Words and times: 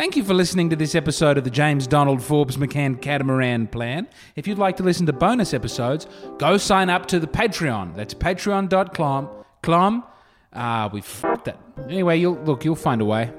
Thank 0.00 0.16
you 0.16 0.24
for 0.24 0.32
listening 0.32 0.70
to 0.70 0.76
this 0.76 0.94
episode 0.94 1.36
of 1.36 1.44
the 1.44 1.50
James 1.50 1.86
Donald 1.86 2.22
Forbes 2.22 2.56
McCann 2.56 3.02
Catamaran 3.02 3.66
Plan. 3.66 4.08
If 4.34 4.48
you'd 4.48 4.56
like 4.56 4.78
to 4.78 4.82
listen 4.82 5.04
to 5.04 5.12
bonus 5.12 5.52
episodes, 5.52 6.06
go 6.38 6.56
sign 6.56 6.88
up 6.88 7.04
to 7.08 7.20
the 7.20 7.26
Patreon. 7.26 7.94
That's 7.94 8.14
patreon.com. 8.14 9.28
Clom. 9.62 10.02
Ah, 10.54 10.88
we 10.90 11.02
fucked 11.02 11.48
it. 11.48 11.56
Anyway, 11.86 12.16
you'll 12.16 12.42
look, 12.44 12.64
you'll 12.64 12.76
find 12.76 13.02
a 13.02 13.04
way. 13.04 13.30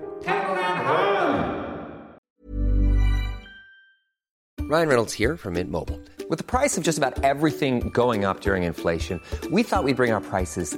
Ryan 4.59 4.87
Reynolds 4.87 5.13
here 5.13 5.37
from 5.37 5.55
Mint 5.55 5.71
Mobile. 5.71 5.99
With 6.29 6.37
the 6.37 6.45
price 6.45 6.77
of 6.77 6.83
just 6.83 6.99
about 6.99 7.23
everything 7.23 7.89
going 7.89 8.23
up 8.23 8.41
during 8.41 8.61
inflation, 8.61 9.19
we 9.49 9.63
thought 9.63 9.83
we'd 9.83 9.95
bring 9.95 10.11
our 10.11 10.21
prices 10.21 10.77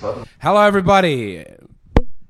Hello, 0.00 0.62
everybody. 0.62 1.44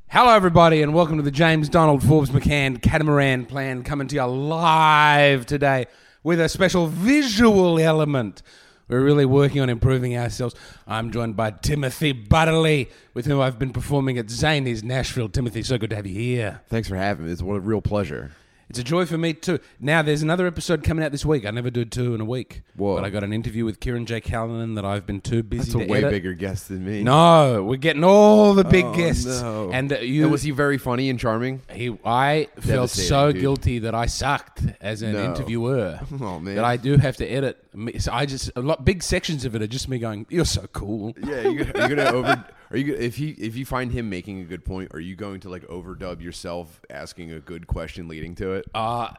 Hello, 0.09 0.35
everybody, 0.35 0.83
and 0.83 0.93
welcome 0.93 1.17
to 1.17 1.23
the 1.23 1.31
James 1.31 1.69
Donald 1.69 2.03
Forbes 2.03 2.31
McCann 2.31 2.83
Catamaran 2.83 3.47
Plan 3.47 3.83
coming 3.83 4.09
to 4.09 4.17
you 4.17 4.25
live 4.25 5.47
today 5.47 5.87
with 6.23 6.41
a 6.41 6.49
special 6.49 6.87
visual 6.87 7.79
element. 7.79 8.43
We're 8.89 9.01
really 9.01 9.25
working 9.25 9.61
on 9.61 9.71
improving 9.71 10.17
ourselves. 10.17 10.55
I'm 10.87 11.13
joined 11.13 11.37
by 11.37 11.53
Timothy 11.53 12.13
Butterly, 12.13 12.91
with 13.15 13.27
whom 13.27 13.41
I've 13.41 13.59
been 13.59 13.73
performing 13.73 14.19
at 14.19 14.27
Zanies 14.27 14.83
Nashville. 14.83 15.29
Timothy, 15.29 15.63
so 15.63 15.79
good 15.79 15.91
to 15.91 15.97
have 15.97 16.07
you 16.07 16.15
here. 16.15 16.61
Thanks 16.69 16.89
for 16.89 16.97
having 16.97 17.27
me. 17.27 17.33
It's 17.33 17.43
what 17.43 17.55
a 17.55 17.61
real 17.61 17.81
pleasure. 17.81 18.33
It's 18.73 18.79
a 18.79 18.83
joy 18.83 19.05
for 19.05 19.19
me 19.19 19.35
too. 19.35 19.59
Now, 19.81 20.01
there's 20.01 20.23
another 20.23 20.47
episode 20.47 20.83
coming 20.83 21.05
out 21.05 21.13
this 21.13 21.27
week. 21.27 21.45
I 21.45 21.51
never 21.51 21.69
do 21.71 21.85
two 21.85 22.15
in 22.15 22.23
a 22.23 22.25
week. 22.25 22.63
Whoa. 22.75 22.95
But 22.97 23.05
I 23.05 23.11
got 23.11 23.23
an 23.23 23.31
interview 23.31 23.67
with 23.67 23.81
Kieran 23.81 24.07
J. 24.07 24.23
Callanan 24.23 24.77
that 24.77 24.85
I've 24.87 25.05
been 25.05 25.21
too 25.21 25.43
busy 25.43 25.65
That's 25.73 25.75
a 25.75 25.79
to 25.87 25.93
way 25.93 25.99
edit. 25.99 26.11
bigger 26.11 26.33
guest 26.33 26.69
than 26.71 26.83
me. 26.83 27.03
No, 27.03 27.63
we're 27.65 27.77
getting 27.77 28.03
all 28.03 28.55
the 28.55 28.65
big 28.65 28.87
Oh, 28.87 28.95
guests. 28.95 29.27
no. 29.27 29.71
And 29.71 29.93
uh, 29.93 29.99
you, 29.99 30.23
And 30.23 30.33
was 30.33 30.43
he 30.43 30.53
very 30.53 30.79
funny 30.79 31.11
and 31.11 31.21
charming? 31.21 31.61
He, 31.71 31.95
I 32.03 32.49
felt 32.55 32.65
Devastating, 32.65 33.09
so 33.11 33.33
dude. 33.33 33.41
guilty 33.43 33.79
that 33.81 33.95
I 33.95 34.07
sucked 34.07 34.63
as 34.81 35.03
an 35.03 35.13
No. 35.13 35.25
interviewer. 35.25 36.01
Oh, 36.23 36.41
man. 36.41 36.55
That 36.55 36.65
I 36.65 36.79
do 36.79 36.97
have 36.97 37.19
to 37.19 37.27
edit. 37.27 37.63
Me- 37.75 37.99
so 37.99 38.11
I 38.11 38.25
just 38.25 38.51
a 38.57 38.63
lot 38.63 38.87
big 38.87 39.03
sections 39.03 39.45
of 39.45 39.55
it 39.55 39.61
are 39.61 39.67
just 39.67 39.87
me 39.87 39.99
going, 39.99 40.25
"You're 40.31 40.45
so 40.47 40.67
cool." 40.73 41.15
Yeah, 41.23 41.43
you 41.43 41.61
are 41.75 41.89
you 41.89 41.95
gonna 41.97 42.05
over? 42.11 42.45
Are 42.73 42.79
you 42.79 42.95
if 42.95 43.17
he 43.17 43.31
if 43.33 43.55
you 43.55 43.65
find 43.67 43.93
him 43.93 44.09
making 44.11 44.41
a 44.41 44.45
good 44.45 44.65
point? 44.65 44.93
Are 44.95 45.01
you 45.01 45.15
going 45.15 45.41
to 45.41 45.49
like 45.51 45.63
overdub 45.69 46.21
yourself 46.23 46.81
asking 46.91 47.31
a 47.33 47.39
good 47.41 47.67
question 47.67 48.09
leading 48.09 48.35
to 48.37 48.53
it? 48.55 48.65
Uh, 48.75 49.11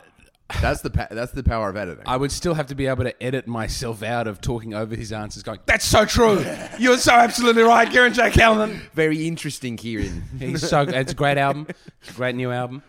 That's 0.62 0.82
the 0.82 0.90
pa- 0.90 1.08
that's 1.10 1.32
the 1.32 1.44
power 1.44 1.70
of 1.70 1.78
editing. 1.78 2.04
I 2.06 2.18
would 2.18 2.32
still 2.32 2.54
have 2.56 2.68
to 2.68 2.76
be 2.76 2.88
able 2.88 3.04
to 3.06 3.24
edit 3.24 3.48
myself 3.48 4.04
out 4.04 4.28
of 4.28 4.42
talking 4.42 4.74
over 4.74 4.96
his 4.96 5.12
answers, 5.12 5.42
going, 5.44 5.60
"That's 5.66 5.86
so 5.86 6.04
true. 6.06 6.44
You're 6.80 6.98
so 6.98 7.14
absolutely 7.14 7.64
right, 7.64 7.90
Kieran 7.90 8.14
J. 8.14 8.30
Callanan." 8.32 8.82
very 8.94 9.28
interesting, 9.28 9.78
Kieran. 9.78 10.24
He's 10.40 10.68
so 10.68 10.82
it's 10.82 11.12
a 11.12 11.16
great 11.16 11.38
album, 11.38 11.68
it's 12.02 12.10
a 12.12 12.14
great 12.14 12.36
new 12.36 12.52
album, 12.52 12.84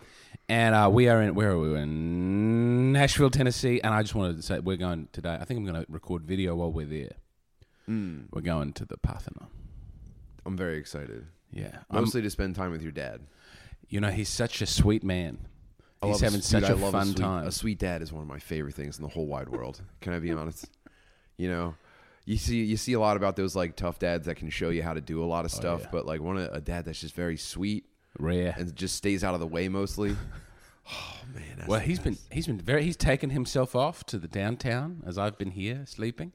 and 0.49 0.75
uh, 0.75 0.89
we 0.93 1.09
are 1.09 1.23
in 1.23 1.35
where 1.35 1.51
are 1.53 1.59
we 1.59 1.71
We're 1.71 1.77
in 1.79 2.93
Nashville, 2.93 3.31
Tennessee, 3.31 3.81
and 3.83 3.95
I 3.95 4.03
just 4.03 4.15
wanted 4.15 4.37
to 4.37 4.43
say 4.43 4.59
we're 4.61 4.77
going 4.77 5.09
today. 5.13 5.39
I 5.41 5.45
think 5.45 5.59
I'm 5.59 5.65
going 5.67 5.85
to 5.85 5.91
record 5.91 6.25
video 6.25 6.57
while 6.57 6.73
we're 6.73 6.87
there. 6.87 7.13
We're 7.87 8.41
going 8.43 8.73
to 8.75 8.85
the 8.85 8.97
Parthenon. 8.99 9.49
I'm 10.47 10.57
very 10.57 10.79
excited. 10.79 11.27
Yeah, 11.53 11.79
I'm, 11.91 12.01
Mostly 12.03 12.23
to 12.23 12.31
spend 12.31 12.55
time 12.57 12.73
with 12.73 12.83
your 12.83 12.93
dad. 12.93 13.21
you 13.89 14.01
know 14.01 14.11
he's 14.11 14.29
such 14.29 14.61
a 14.63 14.67
sweet 14.67 15.05
man. 15.05 15.39
I 16.03 16.07
He's 16.09 16.13
love 16.15 16.21
having 16.23 16.41
s- 16.41 16.47
such 16.47 16.63
dude, 16.65 16.71
a 16.71 16.75
I 16.75 16.77
love 16.77 16.93
fun 16.93 17.07
sweet, 17.07 17.17
time. 17.17 17.47
A 17.47 17.53
sweet 17.53 17.79
dad 17.79 18.03
is 18.03 18.13
one 18.13 18.23
of 18.23 18.29
my 18.29 18.39
favorite 18.39 18.75
things 18.75 18.97
in 18.99 19.03
the 19.03 19.09
whole 19.09 19.27
wide 19.27 19.49
world. 19.49 19.81
Can 20.01 20.13
I 20.13 20.19
be 20.19 20.33
honest? 20.33 20.67
You 21.39 21.49
know, 21.49 21.75
you 22.27 22.37
see 22.37 22.63
you 22.65 22.77
see 22.77 22.93
a 22.95 23.01
lot 23.01 23.17
about 23.17 23.37
those 23.37 23.55
like 23.57 23.77
tough 23.77 23.99
dads 23.99 24.27
that 24.27 24.35
can 24.37 24.51
show 24.51 24.69
you 24.71 24.83
how 24.83 24.93
to 24.95 25.01
do 25.01 25.23
a 25.23 25.27
lot 25.27 25.45
of 25.45 25.53
oh, 25.55 25.57
stuff, 25.57 25.81
Oh, 25.81 25.85
yeah. 25.85 25.89
but 25.93 26.07
like 26.07 26.21
one 26.21 26.37
of- 26.37 26.53
a 26.53 26.61
dad 26.61 26.85
that's 26.85 27.01
just 27.01 27.15
very 27.15 27.37
sweet 27.37 27.87
Rare. 28.19 28.55
and 28.59 28.75
just 28.77 28.97
stays 28.97 29.25
out 29.25 29.35
of 29.35 29.41
the 29.41 29.47
way 29.47 29.69
mostly. 29.69 30.17
Oh 30.87 31.21
man, 31.35 31.43
that's 31.57 31.67
well, 31.67 31.81
the 31.81 31.87
he's 31.87 31.99
been 31.99 32.19
he's 32.31 32.47
been 32.47 32.59
very 32.61 32.83
he's 32.85 32.97
taken 32.99 33.31
himself 33.31 33.75
off 33.75 34.05
to 34.05 34.19
the 34.19 34.29
downtown 34.29 35.03
as 35.07 35.17
I've 35.17 35.39
been 35.39 35.53
here 35.53 35.85
sleeping. 35.87 36.33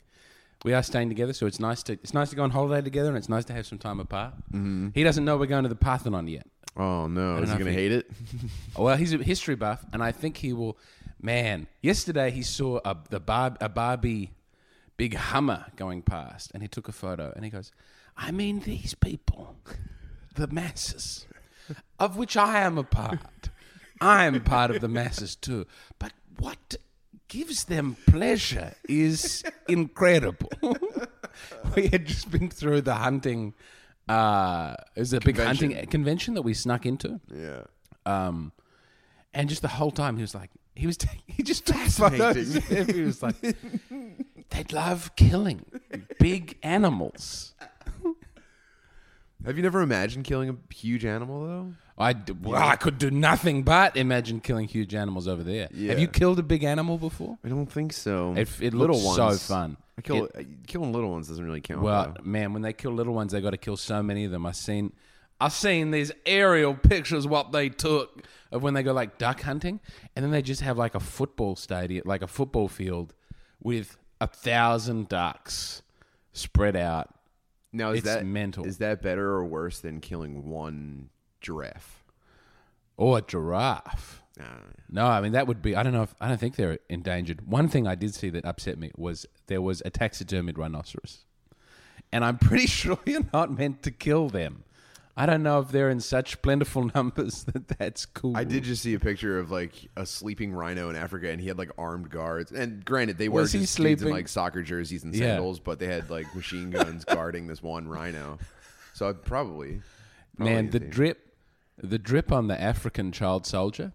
We 0.65 0.73
are 0.73 0.83
staying 0.83 1.09
together, 1.09 1.33
so 1.33 1.45
it's 1.45 1.59
nice 1.59 1.83
to 1.83 1.93
it's 1.93 2.13
nice 2.13 2.29
to 2.31 2.35
go 2.35 2.43
on 2.43 2.51
holiday 2.51 2.81
together, 2.81 3.09
and 3.09 3.17
it's 3.17 3.29
nice 3.29 3.45
to 3.45 3.53
have 3.53 3.65
some 3.65 3.77
time 3.77 3.99
apart. 3.99 4.33
Mm-hmm. 4.51 4.89
He 4.93 5.03
doesn't 5.03 5.23
know 5.23 5.37
we're 5.37 5.45
going 5.45 5.63
to 5.63 5.69
the 5.69 5.75
Parthenon 5.75 6.27
yet. 6.27 6.47
Oh 6.75 7.07
no, 7.07 7.37
is 7.37 7.51
he 7.51 7.57
gonna 7.57 7.71
hate 7.71 7.91
it? 7.91 8.09
Well, 8.77 8.95
he's 8.97 9.13
a 9.13 9.17
history 9.17 9.55
buff, 9.55 9.85
and 9.93 10.03
I 10.03 10.11
think 10.11 10.37
he 10.37 10.53
will. 10.53 10.77
Man, 11.21 11.67
yesterday 11.81 12.31
he 12.31 12.43
saw 12.43 12.79
a 12.85 12.95
the 13.09 13.19
bar, 13.19 13.55
a 13.59 13.69
Barbie 13.69 14.31
big 14.97 15.15
Hummer 15.15 15.65
going 15.75 16.01
past, 16.01 16.51
and 16.53 16.61
he 16.61 16.67
took 16.67 16.87
a 16.87 16.93
photo, 16.93 17.33
and 17.35 17.43
he 17.43 17.51
goes, 17.51 17.71
"I 18.17 18.31
mean, 18.31 18.59
these 18.59 18.93
people, 18.93 19.57
the 20.35 20.47
masses, 20.47 21.25
of 21.99 22.17
which 22.17 22.37
I 22.37 22.59
am 22.59 22.77
a 22.77 22.83
part. 22.83 23.49
I 24.01 24.25
am 24.25 24.41
part 24.41 24.71
of 24.71 24.81
the 24.81 24.87
masses 24.87 25.35
too. 25.35 25.65
But 25.97 26.13
what 26.37 26.77
gives 27.29 27.63
them 27.65 27.95
pleasure 28.07 28.73
is 28.87 29.43
incredible." 29.69 30.49
we 31.75 31.87
had 31.87 32.05
just 32.05 32.29
been 32.29 32.49
through 32.49 32.81
the 32.81 32.95
hunting. 32.95 33.53
Uh, 34.07 34.75
it 34.95 34.99
was 34.99 35.13
a 35.13 35.19
big 35.21 35.37
hunting 35.37 35.85
convention 35.87 36.33
that 36.33 36.41
we 36.41 36.53
snuck 36.53 36.85
into. 36.85 37.19
yeah. 37.33 37.61
Um, 38.05 38.51
and 39.33 39.47
just 39.47 39.61
the 39.61 39.67
whole 39.67 39.91
time 39.91 40.15
he 40.15 40.21
was 40.23 40.33
like, 40.33 40.49
he 40.75 40.87
was, 40.87 40.97
ta- 40.97 41.09
he 41.27 41.43
just 41.43 41.67
took 41.67 41.77
photos. 41.77 42.55
he 42.55 43.01
was 43.01 43.21
like, 43.21 43.35
they 43.41 44.63
love 44.71 45.15
killing 45.15 45.63
big 46.19 46.57
animals. 46.63 47.53
Have 49.45 49.55
you 49.55 49.63
never 49.63 49.81
imagined 49.81 50.25
killing 50.25 50.49
a 50.49 50.73
huge 50.73 51.05
animal 51.05 51.45
though? 51.45 51.73
I, 51.99 52.15
well, 52.41 52.55
I 52.61 52.77
could 52.77 52.97
do 52.97 53.11
nothing 53.11 53.63
but 53.63 53.97
imagine 53.97 54.39
killing 54.39 54.67
huge 54.67 54.95
animals 54.95 55.27
over 55.27 55.43
there. 55.43 55.67
Yeah. 55.73 55.89
Have 55.89 55.99
you 55.99 56.07
killed 56.07 56.39
a 56.39 56.43
big 56.43 56.63
animal 56.63 56.97
before? 56.97 57.37
I 57.43 57.49
don't 57.49 57.65
think 57.69 57.91
so. 57.91 58.33
It, 58.37 58.49
it 58.61 58.73
little 58.73 58.95
looks 59.01 59.17
ones 59.19 59.41
so 59.41 59.53
fun. 59.53 59.77
I 59.97 60.01
kill 60.01 60.25
It- 60.25 60.31
uh, 60.35 60.43
killing 60.65 60.93
little 60.93 61.11
ones 61.11 61.27
doesn't 61.27 61.43
really 61.43 61.59
count. 61.59 61.81
Well, 61.81 62.13
though. 62.17 62.23
man, 62.23 62.53
when 62.53 62.61
they 62.61 62.71
kill 62.71 62.93
little 62.93 63.13
ones, 63.13 63.33
they 63.33 63.41
got 63.41 63.49
to 63.49 63.57
kill 63.57 63.75
so 63.75 64.01
many 64.01 64.23
of 64.23 64.31
them. 64.31 64.45
I 64.45 64.53
seen, 64.53 64.93
I 65.41 65.49
seen 65.49 65.91
these 65.91 66.11
aerial 66.25 66.73
pictures 66.73 67.27
what 67.27 67.51
they 67.51 67.67
took 67.67 68.23
of 68.51 68.63
when 68.63 68.73
they 68.75 68.83
go 68.83 68.93
like 68.93 69.17
duck 69.17 69.41
hunting, 69.41 69.81
and 70.15 70.23
then 70.23 70.31
they 70.31 70.41
just 70.41 70.61
have 70.61 70.77
like 70.77 70.95
a 70.95 70.99
football 71.01 71.57
stadium, 71.57 72.03
like 72.05 72.21
a 72.21 72.27
football 72.27 72.69
field, 72.69 73.13
with 73.61 73.97
a 74.21 74.27
thousand 74.27 75.09
ducks 75.09 75.81
spread 76.31 76.77
out. 76.77 77.13
now 77.73 77.91
is 77.91 77.99
it's 77.99 78.05
that 78.07 78.25
mental. 78.25 78.65
Is 78.65 78.77
that 78.77 79.01
better 79.01 79.31
or 79.31 79.43
worse 79.45 79.79
than 79.79 79.99
killing 79.99 80.49
one 80.49 81.09
giraffe? 81.41 82.03
or 82.97 83.17
a 83.19 83.21
giraffe. 83.21 84.21
No, 84.89 85.05
I 85.05 85.19
mean 85.21 85.33
that 85.33 85.47
would 85.47 85.61
be. 85.61 85.75
I 85.75 85.83
don't 85.83 85.91
know 85.93 86.03
if 86.03 86.15
I 86.21 86.27
don't 86.29 86.39
think 86.39 86.55
they're 86.55 86.79
endangered. 86.89 87.45
One 87.47 87.67
thing 87.67 87.85
I 87.87 87.95
did 87.95 88.13
see 88.15 88.29
that 88.31 88.45
upset 88.45 88.77
me 88.77 88.91
was 88.95 89.25
there 89.47 89.61
was 89.61 89.81
a 89.85 89.91
taxidermied 89.91 90.57
rhinoceros, 90.57 91.25
and 92.11 92.23
I'm 92.23 92.37
pretty 92.37 92.65
sure 92.79 92.97
you're 93.05 93.25
not 93.33 93.57
meant 93.57 93.83
to 93.83 93.91
kill 93.91 94.29
them. 94.29 94.63
I 95.17 95.25
don't 95.25 95.43
know 95.43 95.59
if 95.59 95.69
they're 95.71 95.89
in 95.89 95.99
such 95.99 96.41
plentiful 96.41 96.89
numbers 96.95 97.43
that 97.45 97.67
that's 97.67 98.05
cool. 98.05 98.37
I 98.37 98.45
did 98.45 98.63
just 98.63 98.81
see 98.81 98.93
a 98.93 98.99
picture 98.99 99.37
of 99.39 99.51
like 99.51 99.73
a 99.97 100.05
sleeping 100.05 100.53
rhino 100.53 100.89
in 100.89 100.95
Africa, 100.95 101.29
and 101.29 101.41
he 101.41 101.47
had 101.49 101.57
like 101.57 101.71
armed 101.77 102.09
guards. 102.09 102.53
And 102.53 102.83
granted, 102.85 103.17
they 103.17 103.27
were 103.27 103.41
Was 103.41 103.51
he 103.51 103.59
just 103.61 103.75
dudes 103.75 103.89
in 103.91 103.97
sleeping? 103.99 104.13
like 104.13 104.29
soccer 104.29 104.61
jerseys 104.63 105.03
and 105.03 105.13
Yeah. 105.13 105.27
sandals, 105.31 105.59
but 105.59 105.79
they 105.79 105.87
had 105.87 106.09
like 106.09 106.33
machine 106.33 106.69
guns 106.69 107.03
guarding 107.03 107.47
this 107.47 107.61
one 107.61 107.89
rhino. 107.89 108.39
So 108.93 109.09
I'd 109.09 109.21
probably, 109.23 109.81
probably 110.37 110.53
Man, 110.55 110.69
the 110.69 110.79
drip, 110.79 111.28
the 111.81 111.97
drip 111.99 112.31
on 112.31 112.47
the 112.47 112.59
African 112.59 113.11
child 113.11 113.45
soldier, 113.45 113.93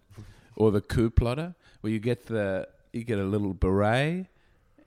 or 0.55 0.71
the 0.71 0.81
coup 0.81 1.09
plotter, 1.09 1.55
where 1.81 1.91
you 1.91 1.99
get 1.99 2.25
the 2.27 2.67
you 2.93 3.03
get 3.03 3.19
a 3.19 3.23
little 3.23 3.53
beret, 3.53 4.27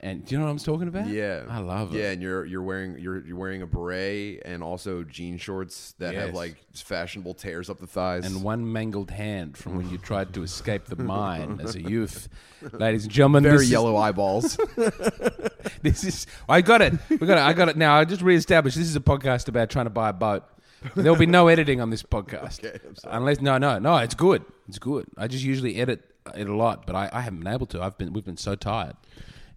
and 0.01 0.25
do 0.25 0.33
you 0.35 0.39
know 0.39 0.45
what 0.47 0.51
I'm 0.53 0.59
talking 0.59 0.89
about? 0.89 1.09
Yeah, 1.09 1.43
I 1.49 1.59
love 1.59 1.95
it. 1.95 1.99
Yeah, 1.99 2.11
and 2.13 2.23
you're 2.23 2.45
you're 2.47 2.63
wearing 2.63 2.99
you're 2.99 3.25
you're 3.27 3.37
wearing 3.37 3.63
a 3.63 3.67
beret 3.67 4.43
and 4.45 4.63
also 4.63 5.03
jean 5.03 5.37
shorts 5.39 5.95
that 5.99 6.15
have 6.15 6.35
like 6.35 6.57
fashionable 6.75 7.35
tears 7.35 7.69
up 7.69 7.79
the 7.79 7.87
thighs. 7.87 8.25
and 8.25 8.43
one 8.43 8.71
mangled 8.73 9.11
hand 9.11 9.57
from 9.59 9.77
when 9.77 9.91
you 9.91 9.99
tried 9.99 10.33
to 10.35 10.43
escape 10.43 10.85
the 10.87 10.97
mine 11.03 11.61
as 11.63 11.75
a 11.75 11.83
youth. 11.83 12.29
Ladies 12.73 13.05
and 13.05 13.13
gentlemen, 13.13 13.43
very 13.43 13.57
this 13.57 13.63
is- 13.65 13.71
yellow 13.71 13.97
eyeballs. 13.97 14.57
this 15.83 16.05
is 16.05 16.27
I 16.49 16.61
got 16.63 16.81
it. 16.81 16.95
We 17.11 17.19
got 17.19 17.39
it. 17.39 17.43
I 17.45 17.53
got 17.53 17.69
it. 17.69 17.77
Now 17.77 17.97
I 17.99 18.05
just 18.05 18.23
reestablished. 18.23 18.77
This 18.77 18.87
is 18.89 18.97
a 18.97 19.01
podcast 19.01 19.49
about 19.49 19.69
trying 19.71 19.87
to 19.87 19.91
buy 19.91 20.11
a 20.11 20.13
boat. 20.15 20.45
There 20.95 21.11
will 21.13 21.19
be 21.19 21.27
no 21.27 21.49
editing 21.49 21.81
on 21.81 21.91
this 21.91 22.03
podcast, 22.03 22.65
Okay, 22.65 22.79
unless 23.05 23.41
no, 23.41 23.59
no, 23.59 23.79
no. 23.79 23.97
It's 23.99 24.15
good. 24.15 24.45
It's 24.69 24.79
good. 24.79 25.07
I 25.17 25.27
just 25.27 25.45
usually 25.45 25.77
edit 25.77 26.05
it 26.35 26.49
a 26.49 26.55
lot, 26.55 26.87
but 26.87 26.95
I, 26.95 27.11
I 27.13 27.21
haven't 27.21 27.41
been 27.41 27.53
able 27.53 27.67
to. 27.67 27.83
I've 27.83 27.99
been 27.99 28.13
we've 28.13 28.25
been 28.25 28.37
so 28.37 28.55
tired, 28.55 28.95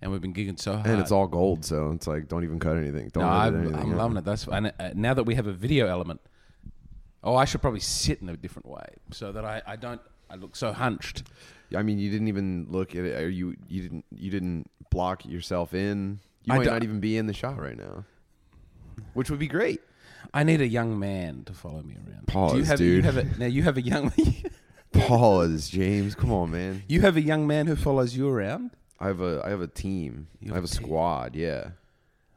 and 0.02 0.12
we've 0.12 0.22
been 0.22 0.34
gigging 0.34 0.60
so 0.60 0.74
hard. 0.78 0.88
and 0.88 1.00
it's 1.00 1.12
all 1.12 1.28
gold, 1.28 1.64
so 1.64 1.92
it's 1.92 2.08
like 2.08 2.28
don't 2.28 2.44
even 2.44 2.60
cut 2.60 2.78
anything. 2.78 3.10
Don't 3.10 3.24
No, 3.24 3.30
I'm, 3.30 3.62
anything 3.62 3.76
I'm 3.76 3.98
loving 3.98 4.18
it. 4.18 4.26
That's 4.26 4.48
and 4.48 4.74
uh, 4.80 4.92
now 4.96 5.14
that 5.14 5.24
we 5.24 5.36
have 5.36 5.48
a 5.48 5.54
video 5.54 5.88
element. 5.88 6.22
Oh, 7.24 7.36
I 7.36 7.46
should 7.46 7.62
probably 7.62 7.82
sit 7.82 8.20
in 8.20 8.30
a 8.30 8.36
different 8.36 8.68
way 8.68 8.96
so 9.12 9.32
that 9.32 9.46
I, 9.46 9.62
I 9.68 9.76
don't 9.76 10.02
I 10.28 10.36
look 10.36 10.56
so 10.56 10.74
hunched. 10.74 11.24
I 11.76 11.84
mean, 11.84 12.00
you 12.00 12.10
didn't 12.10 12.30
even 12.30 12.66
look 12.70 12.96
at 12.96 13.06
it. 13.06 13.22
Or 13.22 13.30
you 13.30 13.56
you 13.68 13.82
didn't 13.84 14.06
you 14.12 14.32
didn't 14.32 14.70
block 14.90 15.26
yourself 15.26 15.74
in. 15.74 16.20
You 16.46 16.54
I 16.56 16.58
might 16.58 16.68
not 16.68 16.84
even 16.84 17.00
be 17.00 17.18
in 17.18 17.28
the 17.28 17.34
shot 17.34 17.60
right 17.60 17.78
now, 17.78 18.06
which 19.14 19.30
would 19.30 19.40
be 19.40 19.48
great. 19.48 19.82
I 20.34 20.44
need 20.44 20.62
a 20.62 20.68
young 20.68 20.98
man 21.00 21.44
to 21.46 21.54
follow 21.54 21.82
me 21.84 21.96
around. 21.96 22.28
Pause, 22.28 22.52
Do 22.54 22.58
you 22.60 22.64
have, 22.66 22.80
You 22.82 22.96
dude. 23.02 23.06
have 23.06 23.18
a, 23.18 23.24
now 23.38 23.46
you 23.48 23.64
have 23.64 23.78
a 23.78 23.82
young 23.82 24.12
Pause, 24.94 25.70
James. 25.70 26.16
Come 26.16 26.32
on, 26.32 26.52
man. 26.52 26.84
you 26.88 27.02
have 27.02 27.16
a 27.18 27.22
young 27.22 27.48
man 27.48 27.68
who 27.68 27.76
follows 27.76 28.16
you 28.16 28.28
around. 28.30 28.72
I 29.00 29.08
have 29.08 29.22
a 29.22 29.42
I 29.46 29.50
have 29.50 29.62
a 29.62 29.68
team. 29.68 30.28
You 30.42 30.52
I 30.52 30.56
have 30.56 30.64
a 30.64 30.68
team. 30.68 30.84
squad. 30.86 31.36
Yeah, 31.36 31.70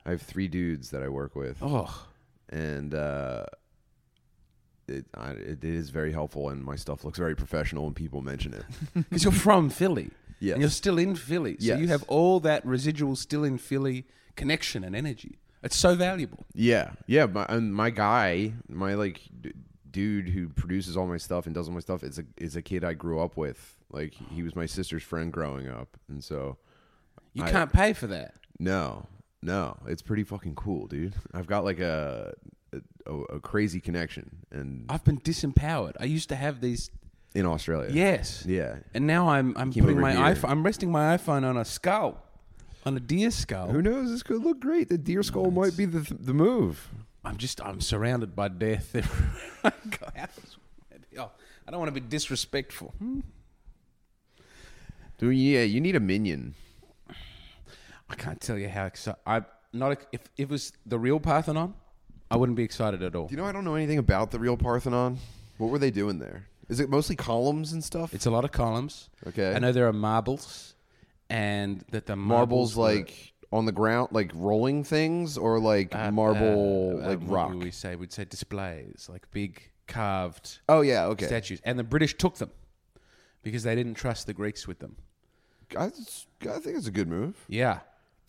I 0.06 0.10
have 0.10 0.22
three 0.22 0.48
dudes 0.48 0.90
that 0.90 1.02
I 1.02 1.08
work 1.08 1.34
with, 1.36 1.58
Oh, 1.60 2.06
and 2.48 2.94
uh, 2.94 3.46
it 4.88 5.04
I, 5.14 5.30
it 5.32 5.64
is 5.64 5.90
very 5.90 6.12
helpful, 6.12 6.48
and 6.48 6.64
my 6.64 6.76
stuff 6.76 7.04
looks 7.04 7.18
very 7.18 7.34
professional 7.34 7.84
when 7.84 7.94
people 7.94 8.22
mention 8.22 8.54
it. 8.54 8.64
because 8.94 9.24
you're 9.24 9.32
from 9.32 9.68
Philly. 9.68 10.10
yeah, 10.40 10.52
and 10.54 10.60
you're 10.62 10.70
still 10.70 10.98
in 10.98 11.16
Philly, 11.16 11.56
so 11.58 11.74
you 11.76 11.88
have 11.88 12.02
all 12.04 12.40
that 12.40 12.64
residual 12.64 13.16
still 13.16 13.44
in 13.44 13.58
Philly 13.58 14.06
connection 14.36 14.84
and 14.84 14.94
energy. 14.96 15.38
It's 15.64 15.76
so 15.76 15.94
valuable. 15.96 16.44
Yeah, 16.54 16.90
yeah. 17.06 17.26
My 17.26 17.46
and 17.48 17.74
my 17.74 17.90
guy, 17.90 18.52
my 18.68 18.94
like 18.94 19.20
d- 19.40 19.52
dude 19.90 20.28
who 20.28 20.48
produces 20.48 20.96
all 20.96 21.06
my 21.06 21.16
stuff 21.16 21.46
and 21.46 21.54
does 21.54 21.68
all 21.68 21.74
my 21.74 21.80
stuff 21.80 22.02
is 22.04 22.18
a 22.18 22.24
is 22.36 22.54
a 22.56 22.62
kid 22.62 22.84
I 22.84 22.92
grew 22.94 23.20
up 23.20 23.36
with. 23.36 23.76
Like 23.90 24.14
he 24.30 24.42
was 24.42 24.54
my 24.54 24.66
sister's 24.66 25.02
friend 25.02 25.32
growing 25.32 25.68
up, 25.68 25.96
and 26.08 26.22
so 26.22 26.58
You 27.32 27.44
I- 27.44 27.50
can't 27.50 27.72
pay 27.72 27.92
for 27.94 28.06
that. 28.08 28.34
no, 28.58 29.06
no, 29.42 29.76
it's 29.86 30.02
pretty 30.02 30.24
fucking 30.24 30.54
cool, 30.54 30.86
dude. 30.86 31.14
I've 31.32 31.46
got 31.46 31.64
like 31.64 31.80
a 31.80 32.34
a, 33.06 33.12
a 33.36 33.40
crazy 33.40 33.80
connection, 33.80 34.38
and 34.50 34.84
I've 34.88 35.04
been 35.04 35.20
disempowered. 35.20 35.94
I 36.00 36.04
used 36.04 36.28
to 36.30 36.36
have 36.36 36.60
these. 36.60 36.90
in 37.34 37.46
Australia, 37.46 37.90
Yes. 37.92 38.44
yeah. 38.46 38.76
And 38.94 39.06
now 39.06 39.28
I'm 39.28 39.56
I'm 39.56 39.72
Came 39.72 39.84
putting 39.84 39.98
over 39.98 40.02
my 40.02 40.12
here. 40.12 40.34
iPhone. 40.34 40.50
I'm 40.50 40.62
resting 40.64 40.90
my 40.92 41.16
iPhone 41.16 41.44
on 41.48 41.56
a 41.56 41.64
skull, 41.64 42.20
on 42.86 42.96
a 42.96 43.00
deer 43.00 43.30
skull. 43.30 43.68
Who 43.68 43.82
knows? 43.82 44.10
This 44.10 44.22
could 44.22 44.42
look 44.42 44.60
great. 44.60 44.88
The 44.88 44.98
deer 44.98 45.22
skull 45.22 45.50
might 45.50 45.76
be 45.76 45.84
the 45.84 46.00
the 46.14 46.34
move. 46.34 46.88
I'm 47.24 47.36
just 47.38 47.60
I'm 47.64 47.80
surrounded 47.80 48.36
by 48.36 48.48
death 48.48 48.94
I 49.64 49.70
go. 49.90 50.06
How 50.14 50.24
is- 50.24 50.56
maybe- 50.90 51.28
I 51.66 51.70
don't 51.70 51.80
want 51.80 51.94
to 51.94 51.98
be 52.00 52.06
disrespectful. 52.06 52.92
Hmm. 52.98 53.20
Dude, 55.16 55.34
yeah, 55.36 55.62
you 55.62 55.80
need 55.80 55.96
a 55.96 56.00
minion. 56.00 56.54
I 58.10 58.14
can't 58.16 58.40
tell 58.40 58.58
you 58.58 58.68
how 58.68 58.84
excited. 58.84 59.18
I 59.26 59.42
not 59.72 59.92
if 59.92 60.04
if 60.12 60.20
it 60.36 60.48
was 60.48 60.72
the 60.84 60.98
real 60.98 61.18
Parthenon, 61.20 61.72
I 62.30 62.36
wouldn't 62.36 62.56
be 62.56 62.64
excited 62.64 63.02
at 63.02 63.14
all. 63.14 63.28
Do 63.28 63.32
you 63.32 63.38
know 63.40 63.46
I 63.46 63.52
don't 63.52 63.64
know 63.64 63.76
anything 63.76 63.98
about 63.98 64.30
the 64.30 64.38
real 64.38 64.56
Parthenon? 64.56 65.18
What 65.56 65.70
were 65.70 65.78
they 65.78 65.90
doing 65.90 66.18
there? 66.18 66.46
Is 66.68 66.80
it 66.80 66.88
mostly 66.90 67.16
columns 67.16 67.72
and 67.72 67.82
stuff? 67.82 68.12
It's 68.12 68.26
a 68.26 68.30
lot 68.30 68.44
of 68.44 68.52
columns. 68.52 69.08
Okay. 69.26 69.54
I 69.54 69.58
know 69.58 69.72
there 69.72 69.86
are 69.88 69.92
marbles, 69.92 70.73
and 71.30 71.84
that 71.90 72.06
the 72.06 72.16
marbles 72.16 72.76
marbles, 72.76 72.76
like 72.76 73.32
on 73.52 73.66
the 73.66 73.72
ground, 73.72 74.08
like 74.12 74.30
rolling 74.34 74.84
things, 74.84 75.36
or 75.38 75.58
like 75.60 75.94
uh, 75.94 76.10
marble, 76.10 77.00
uh, 77.02 77.08
like 77.08 77.20
what 77.20 77.28
rock. 77.52 77.54
we 77.54 77.70
say 77.70 77.96
we'd 77.96 78.12
say 78.12 78.24
displays, 78.24 79.08
like 79.10 79.30
big 79.30 79.62
carved 79.86 80.60
Oh 80.68 80.80
yeah, 80.80 81.06
okay. 81.06 81.26
statues, 81.26 81.60
and 81.64 81.78
the 81.78 81.84
British 81.84 82.16
took 82.16 82.36
them 82.36 82.50
because 83.42 83.62
they 83.62 83.74
didn't 83.74 83.94
trust 83.94 84.26
the 84.26 84.34
Greeks 84.34 84.66
with 84.66 84.78
them. 84.78 84.96
I, 85.78 85.86
I 85.86 85.88
think 86.58 86.76
it's 86.76 86.86
a 86.86 86.90
good 86.92 87.08
move. 87.08 87.36
Yeah. 87.48 87.80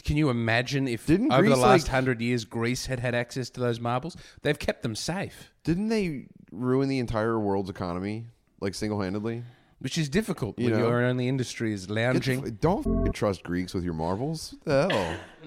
Can 0.03 0.17
you 0.17 0.29
imagine 0.29 0.87
if 0.87 1.05
Didn't 1.07 1.31
over 1.31 1.47
the 1.49 1.55
last 1.55 1.83
like- 1.83 1.91
hundred 1.91 2.21
years 2.21 2.45
Greece 2.45 2.85
had 2.85 2.99
had 2.99 3.15
access 3.15 3.49
to 3.51 3.59
those 3.59 3.79
marbles? 3.79 4.15
They've 4.41 4.57
kept 4.59 4.83
them 4.83 4.93
safe, 4.95 5.51
Didn't 5.63 5.87
they 5.89 6.27
ruin 6.51 6.89
the 6.89 6.99
entire 6.99 7.39
world's 7.39 7.69
economy, 7.69 8.25
like 8.61 8.75
single 8.75 9.01
handedly? 9.01 9.43
Which 9.79 9.97
is 9.97 10.09
difficult 10.09 10.57
You 10.57 10.71
when 10.71 10.79
know. 10.79 10.87
your 10.87 11.03
only 11.03 11.27
industry 11.27 11.73
is 11.73 11.89
lounging. 11.89 12.57
Don't 12.61 13.07
f- 13.07 13.13
trust 13.13 13.43
Greeks 13.43 13.73
with 13.73 13.83
your 13.83 13.93
marbles. 13.93 14.55
What 14.63 14.89
the 14.89 14.95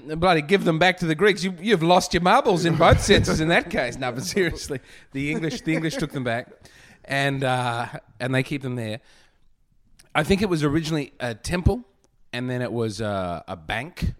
hell? 0.05 0.17
Bloody 0.17 0.43
give 0.43 0.65
them 0.65 0.79
back 0.79 0.99
to 0.99 1.07
the 1.07 1.15
Greeks. 1.15 1.43
You, 1.43 1.55
you've 1.61 1.83
lost 1.83 2.15
your 2.15 2.23
marbles 2.23 2.65
in 2.65 2.77
both 2.77 3.01
senses 3.11 3.41
in 3.41 3.49
that 3.49 3.71
case. 3.71 3.97
No, 3.99 4.13
but 4.13 4.23
seriously, 4.25 4.81
the 5.13 5.31
English 5.31 5.63
the 5.63 5.75
English 5.75 5.97
took 5.97 6.13
them 6.13 6.25
back, 6.25 6.49
and 7.05 7.43
uh, 7.43 7.87
and 8.21 8.35
they 8.35 8.43
keep 8.43 8.63
them 8.63 8.77
there. 8.77 9.01
I 10.15 10.23
think 10.25 10.43
it 10.43 10.49
was 10.49 10.63
originally 10.65 11.13
a 11.21 11.35
temple, 11.35 11.85
and 12.33 12.49
then 12.49 12.63
it 12.63 12.73
was 12.73 13.01
uh, 13.01 13.43
a 13.49 13.57
bank. 13.57 14.15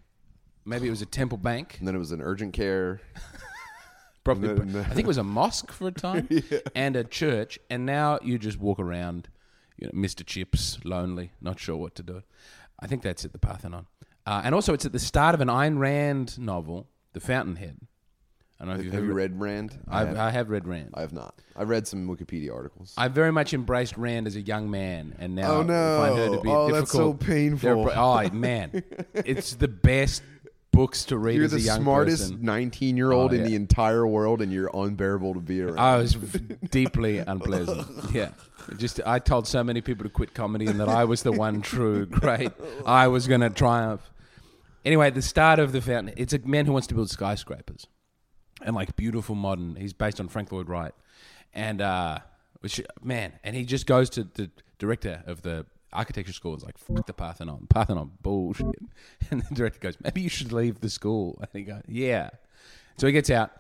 Maybe 0.65 0.87
it 0.87 0.91
was 0.91 1.01
a 1.03 1.07
temple 1.07 1.39
bank. 1.39 1.77
and 1.79 1.89
then 1.89 1.95
it 1.95 1.99
was 1.99 2.13
an 2.13 2.21
urgent 2.21 2.53
care. 2.53 3.01
Probably, 4.25 4.49
No, 4.49 4.55
no. 4.65 4.81
I 4.81 4.85
think 4.85 5.01
it 5.01 5.07
was 5.07 5.17
a 5.17 5.25
mosque 5.25 5.73
for 5.73 5.89
a 5.89 5.93
time 5.93 6.29
and 6.75 6.95
a 6.97 7.05
church, 7.05 7.59
and 7.71 7.87
now 7.87 8.19
you 8.23 8.39
just 8.39 8.59
walk 8.61 8.79
around, 8.79 9.29
you 9.79 9.87
know, 9.93 9.93
Mr. 9.93 10.25
Chips, 10.27 10.79
lonely, 10.85 11.33
not 11.41 11.59
sure 11.59 11.77
what 11.77 11.95
to 11.97 12.03
do. 12.03 12.23
I 12.81 12.87
think 12.87 13.03
that's 13.03 13.25
at 13.25 13.33
the 13.33 13.39
Parthenon, 13.39 13.87
uh, 14.27 14.43
and 14.45 14.55
also 14.55 14.73
it's 14.75 14.85
at 14.85 14.93
the 14.93 14.99
start 14.99 15.35
of 15.35 15.41
an 15.41 15.49
Ayn 15.49 15.79
Rand 15.79 16.39
novel, 16.39 16.87
The 17.13 17.21
Fountainhead. 17.21 17.79
I 18.61 18.65
don't 18.65 18.75
know 18.75 18.81
if 18.81 18.85
you've 18.87 18.95
Have 18.95 19.05
you 19.05 19.11
ever- 19.11 19.17
read 19.17 19.39
Rand? 19.41 19.79
I 19.89 20.01
I've, 20.03 20.09
have, 20.09 20.17
I 20.19 20.31
have 20.31 20.51
read 20.51 20.67
Rand. 20.67 20.91
I 20.95 21.03
have 21.03 21.13
not. 21.13 21.33
I've 21.55 21.69
read 21.69 21.87
some 21.87 22.09
Wikipedia 22.09 22.53
articles. 22.53 22.93
I 22.99 23.07
very 23.07 23.31
much 23.31 23.55
embraced 23.55 23.97
Rand 23.97 24.27
as 24.27 24.35
a 24.35 24.41
young 24.41 24.69
man, 24.69 25.15
and 25.21 25.37
now 25.37 25.53
Oh, 25.59 25.63
no. 25.63 25.99
find 25.99 26.19
her 26.19 26.27
to 26.37 26.43
be 26.43 26.49
Oh, 26.51 26.67
difficult. 26.69 26.73
that's 26.73 26.91
so 26.93 27.15
painful. 27.15 27.85
They're- 27.85 27.95
Oh 27.97 28.29
man, 28.31 28.83
it's 29.15 29.55
the 29.55 29.69
best 29.69 30.23
books 30.71 31.05
to 31.07 31.19
read 31.19 31.37
You're 31.37 31.45
as 31.47 31.51
the 31.53 31.57
a 31.59 31.61
young 31.61 31.81
smartest 31.83 32.31
person. 32.33 32.45
19 32.45 32.97
year 32.97 33.13
old 33.13 33.33
Oh, 33.33 33.35
in 33.35 33.41
yeah. 33.43 33.49
the 33.49 33.55
entire 33.57 34.07
world, 34.07 34.41
and 34.43 34.53
you're 34.53 34.71
unbearable 34.73 35.35
to 35.35 35.41
be 35.41 35.63
around. 35.63 35.79
I 35.79 35.97
was 35.97 36.15
deeply 36.71 37.19
unpleasant. 37.19 37.87
Yeah, 38.15 38.31
just 38.77 39.01
I 39.07 39.19
told 39.19 39.47
so 39.47 39.63
many 39.65 39.81
people 39.81 40.05
to 40.05 40.11
quit 40.11 40.35
comedy, 40.35 40.67
and 40.67 40.79
that 40.81 40.89
I 40.89 41.05
was 41.05 41.23
the 41.23 41.33
one 41.33 41.63
true 41.63 42.07
great. 42.07 42.53
I 42.87 43.09
was 43.09 43.27
going 43.27 43.41
to 43.41 43.51
triumph. 43.51 44.11
Anyway, 44.85 45.09
at 45.09 45.15
the 45.15 45.23
start 45.23 45.59
of 45.59 45.73
the 45.73 45.81
fountain, 45.81 46.15
it's 46.17 46.33
a 46.33 46.39
man 46.41 46.65
who 46.67 46.73
wants 46.73 46.87
to 46.89 46.95
build 46.95 47.11
skyscrapers, 47.11 47.87
and 48.63 48.75
like 48.77 48.95
beautiful 48.97 49.35
modern. 49.35 49.77
He's 49.77 49.93
based 49.93 50.21
on 50.21 50.29
Frank 50.29 50.53
Lloyd 50.53 50.69
Wright, 50.69 50.93
and 51.53 51.81
uh, 51.81 52.19
which 52.61 52.81
man, 53.03 53.33
and 53.45 53.57
he 53.57 53.65
just 53.65 53.87
goes 53.87 54.09
to 54.11 54.25
the 54.25 54.51
director 54.79 55.23
of 55.27 55.43
the 55.43 55.67
architecture 55.93 56.33
school 56.33 56.57
is 56.57 56.65
like, 56.65 56.79
"Fuck 56.79 57.07
the 57.07 57.13
Parthenon, 57.13 57.67
Parthenon 57.69 58.13
bullshit," 58.23 58.67
and 59.31 59.43
the 59.43 59.55
director 59.55 59.79
goes, 59.81 59.97
"Maybe 60.03 60.21
you 60.21 60.29
should 60.29 60.53
leave 60.53 60.81
the 60.81 60.91
school." 60.91 61.39
And 61.41 61.49
he 61.53 61.63
goes, 61.63 61.83
"Yeah." 61.89 62.31
So 62.97 63.07
he 63.07 63.13
gets 63.13 63.31
out. 63.31 63.53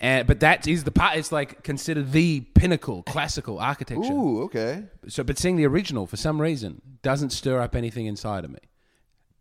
And, 0.00 0.26
but 0.26 0.40
that 0.40 0.66
is 0.66 0.82
the 0.82 0.90
part. 0.90 1.16
It's 1.16 1.30
like 1.30 1.62
considered 1.62 2.10
the 2.10 2.40
pinnacle 2.40 3.04
classical 3.04 3.60
architecture. 3.60 4.12
Ooh, 4.12 4.42
okay. 4.42 4.82
So, 5.06 5.22
but 5.22 5.38
seeing 5.38 5.56
the 5.56 5.66
original 5.66 6.08
for 6.08 6.16
some 6.16 6.40
reason 6.40 6.82
doesn't 7.02 7.30
stir 7.30 7.60
up 7.60 7.76
anything 7.76 8.06
inside 8.06 8.44
of 8.44 8.50
me. 8.50 8.58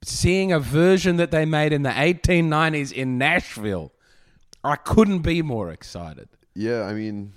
Seeing 0.03 0.51
a 0.51 0.59
version 0.59 1.17
that 1.17 1.31
they 1.31 1.45
made 1.45 1.73
in 1.73 1.81
the 1.81 1.89
1890s 1.89 2.91
in 2.91 3.17
Nashville, 3.17 3.91
I 4.63 4.75
couldn't 4.75 5.19
be 5.19 5.41
more 5.41 5.71
excited. 5.71 6.29
Yeah, 6.53 6.83
I 6.83 6.93
mean, 6.93 7.33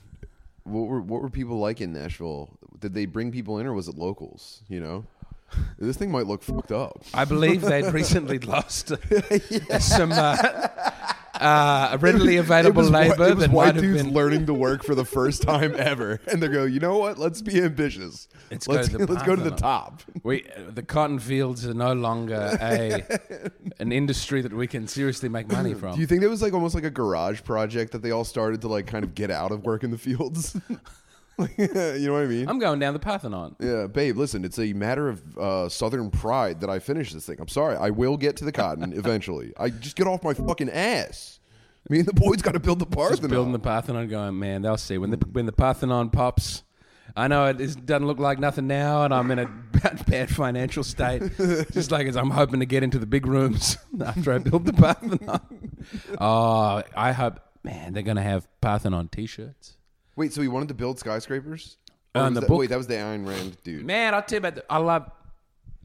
what 0.65 0.87
were 0.87 1.01
what 1.01 1.23
were 1.23 1.31
people 1.31 1.59
like 1.59 1.81
in 1.81 1.95
Nashville 1.95 2.51
did 2.78 2.95
they 2.95 3.07
bring 3.07 3.33
people 3.33 3.59
in 3.59 3.66
or 3.66 3.73
was 3.73 3.88
it 3.88 3.97
locals? 3.97 4.62
You 4.69 4.81
know, 4.81 5.07
this 5.78 5.97
thing 5.97 6.11
might 6.11 6.26
look 6.26 6.43
fucked 6.43 6.73
up. 6.73 7.04
I 7.12 7.25
believe 7.25 7.61
they'd 7.62 7.93
recently 7.93 8.38
lost 8.38 8.93
some 9.81 10.12
uh, 10.12 10.37
uh, 11.35 11.99
readily 12.00 12.37
available 12.37 12.83
it 12.83 12.85
was, 12.85 12.90
labor 12.90 13.26
it 13.26 13.35
was 13.37 13.45
that 13.45 13.50
white 13.50 13.75
dudes 13.75 14.02
been. 14.02 14.12
learning 14.12 14.47
to 14.47 14.54
work 14.54 14.85
for 14.85 14.95
the 14.95 15.04
first 15.04 15.43
time 15.43 15.75
ever, 15.76 16.21
and 16.31 16.43
they 16.43 16.49
go, 16.49 16.64
you 16.64 16.81
know 16.81 16.99
what? 16.99 17.19
Let's 17.19 17.43
be 17.43 17.61
ambitious. 17.61 18.28
Let's 18.50 18.66
go 18.66 18.75
let's 18.75 18.88
to 18.88 18.99
the 18.99 19.07
let's 19.12 19.23
go 19.25 19.37
to 19.37 19.43
the 19.43 19.50
top. 19.50 20.02
We 20.23 20.47
the 20.69 20.83
cotton 20.83 21.19
fields 21.19 21.66
are 21.66 21.75
no 21.75 21.93
longer 21.93 22.57
a 22.61 23.04
an 23.78 23.93
industry 23.93 24.43
that 24.43 24.52
we 24.52 24.66
can 24.66 24.87
seriously 24.87 25.28
make 25.28 25.49
money 25.49 25.75
from. 25.81 25.95
Do 25.95 26.00
you 26.00 26.07
think 26.07 26.23
it 26.23 26.28
was 26.28 26.43
like 26.43 26.52
almost 26.52 26.75
like 26.75 26.85
a 26.85 26.90
garage 26.90 27.43
project 27.43 27.93
that 27.93 28.02
they 28.02 28.11
all 28.11 28.25
started 28.25 28.61
to 28.62 28.69
like 28.69 28.87
kind 28.87 29.04
of 29.04 29.14
get 29.14 29.31
out 29.31 29.52
of 29.52 29.64
work 29.64 29.85
in 29.85 29.90
the 29.90 29.99
fields? 29.99 30.57
You 31.59 31.69
know 32.07 32.12
what 32.14 32.23
I 32.23 32.26
mean? 32.26 32.49
I'm 32.49 32.59
going 32.59 32.79
down 32.79 32.93
the 32.93 33.00
Parthenon. 33.00 33.57
yeah, 33.61 33.87
babe. 33.87 34.17
Listen, 34.17 34.45
it's 34.45 34.59
a 34.59 34.73
matter 34.73 35.09
of 35.09 35.38
uh, 35.38 35.69
Southern 35.69 36.11
pride 36.11 36.61
that 36.61 36.71
I 36.71 36.79
finish 36.79 37.12
this 37.12 37.26
thing. 37.26 37.37
I'm 37.41 37.49
sorry, 37.49 37.76
I 37.76 37.91
will 37.91 38.17
get 38.17 38.37
to 38.37 38.45
the 38.45 38.53
cotton 38.53 38.93
eventually. 38.97 39.53
I 39.59 39.71
just 39.71 39.97
get 39.97 40.07
off 40.07 40.23
my 40.23 40.35
fucking 40.35 40.71
ass. 40.71 41.41
Me 41.88 41.99
and 41.99 42.09
the 42.09 42.14
boys 42.14 42.41
got 42.41 42.53
to 42.53 42.61
build 42.61 42.79
the 42.79 42.87
Just 42.87 42.97
Parthenon. 42.97 43.31
building 43.31 43.53
the 43.53 43.59
Parthenon, 43.59 44.09
going, 44.09 44.38
man, 44.38 44.62
they'll 44.62 44.76
see 44.79 44.97
when 44.97 45.11
the 45.11 45.19
when 45.33 45.45
the 45.47 45.53
Parthenon 45.53 46.11
pops. 46.11 46.62
I 47.17 47.29
know 47.29 47.45
it 47.47 47.61
is, 47.61 47.76
doesn't 47.76 48.07
look 48.07 48.19
like 48.19 48.38
nothing 48.38 48.67
now, 48.67 49.05
and 49.05 49.12
I'm 49.12 49.31
in 49.31 49.38
a 49.38 49.47
bad, 49.73 50.07
bad 50.07 50.31
financial 50.31 50.83
state. 50.83 51.23
Just 51.73 51.91
like 51.91 52.07
as 52.07 52.17
I'm 52.17 52.31
hoping 52.31 52.61
to 52.61 52.67
get 52.67 52.83
into 52.83 52.99
the 52.99 53.07
big 53.07 53.26
rooms 53.26 53.76
after 54.05 54.33
I 54.33 54.38
build 54.38 54.64
the 54.64 54.73
Parthenon. 54.73 55.41
Oh, 56.19 56.83
I 56.97 57.12
hope, 57.12 57.38
man, 57.62 57.93
they're 57.93 58.03
going 58.03 58.17
to 58.17 58.23
have 58.23 58.49
Parthenon 58.62 59.09
T-shirts. 59.09 59.76
Wait, 60.16 60.33
so 60.33 60.40
he 60.42 60.49
wanted 60.49 60.68
to 60.68 60.75
build 60.75 60.99
skyscrapers? 60.99 61.76
Or 62.14 62.21
in 62.21 62.26
was 62.26 62.35
the 62.35 62.40
that- 62.40 62.47
book- 62.49 62.59
Wait, 62.61 62.71
that 62.71 62.76
was 62.78 62.87
the 62.87 62.94
Ayn 62.94 63.26
Rand 63.26 63.56
dude. 63.64 63.85
Man, 63.85 64.14
I'll 64.14 64.23
tell 64.23 64.37
you 64.37 64.38
about. 64.38 64.54
The, 64.56 64.64
I 64.73 64.78
love 64.78 65.11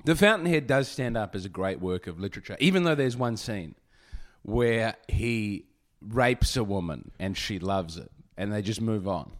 the 0.05 0.15
Fountainhead. 0.15 0.67
Does 0.67 0.88
stand 0.88 1.17
up 1.17 1.36
as 1.36 1.45
a 1.45 1.50
great 1.50 1.79
work 1.79 2.07
of 2.07 2.19
literature, 2.19 2.55
even 2.59 2.83
though 2.83 2.95
there's 2.95 3.17
one 3.17 3.38
scene 3.38 3.75
where 4.43 4.95
he 5.07 5.65
rapes 6.01 6.55
a 6.55 6.63
woman 6.63 7.12
and 7.19 7.36
she 7.38 7.59
loves 7.59 7.98
it, 7.98 8.12
and 8.38 8.53
they 8.53 8.62
just 8.62 8.79
move 8.81 9.07
on. 9.07 9.31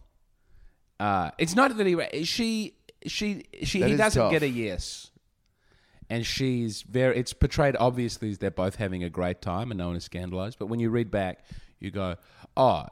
Uh, 0.98 1.30
it's 1.38 1.54
not 1.56 1.74
that 1.76 1.86
he 1.86 1.94
ra- 1.94 2.06
she 2.24 2.74
she 3.06 3.44
she 3.62 3.80
That 3.80 3.86
he 3.86 3.92
is 3.92 3.98
doesn't 3.98 4.20
tough. 4.22 4.32
get 4.32 4.42
a 4.42 4.48
yes, 4.48 5.10
and 6.10 6.26
she's 6.26 6.82
very. 6.82 7.16
It's 7.16 7.32
portrayed 7.32 7.76
obviously 7.78 8.30
as 8.30 8.38
they're 8.38 8.50
both 8.50 8.74
having 8.76 9.04
a 9.04 9.08
great 9.10 9.40
time 9.40 9.70
and 9.70 9.78
no 9.78 9.86
one 9.86 9.96
is 9.96 10.04
scandalized. 10.04 10.58
But 10.58 10.66
when 10.66 10.80
you 10.80 10.90
read 10.90 11.10
back, 11.10 11.44
you 11.78 11.90
go, 11.92 12.16
oh. 12.56 12.86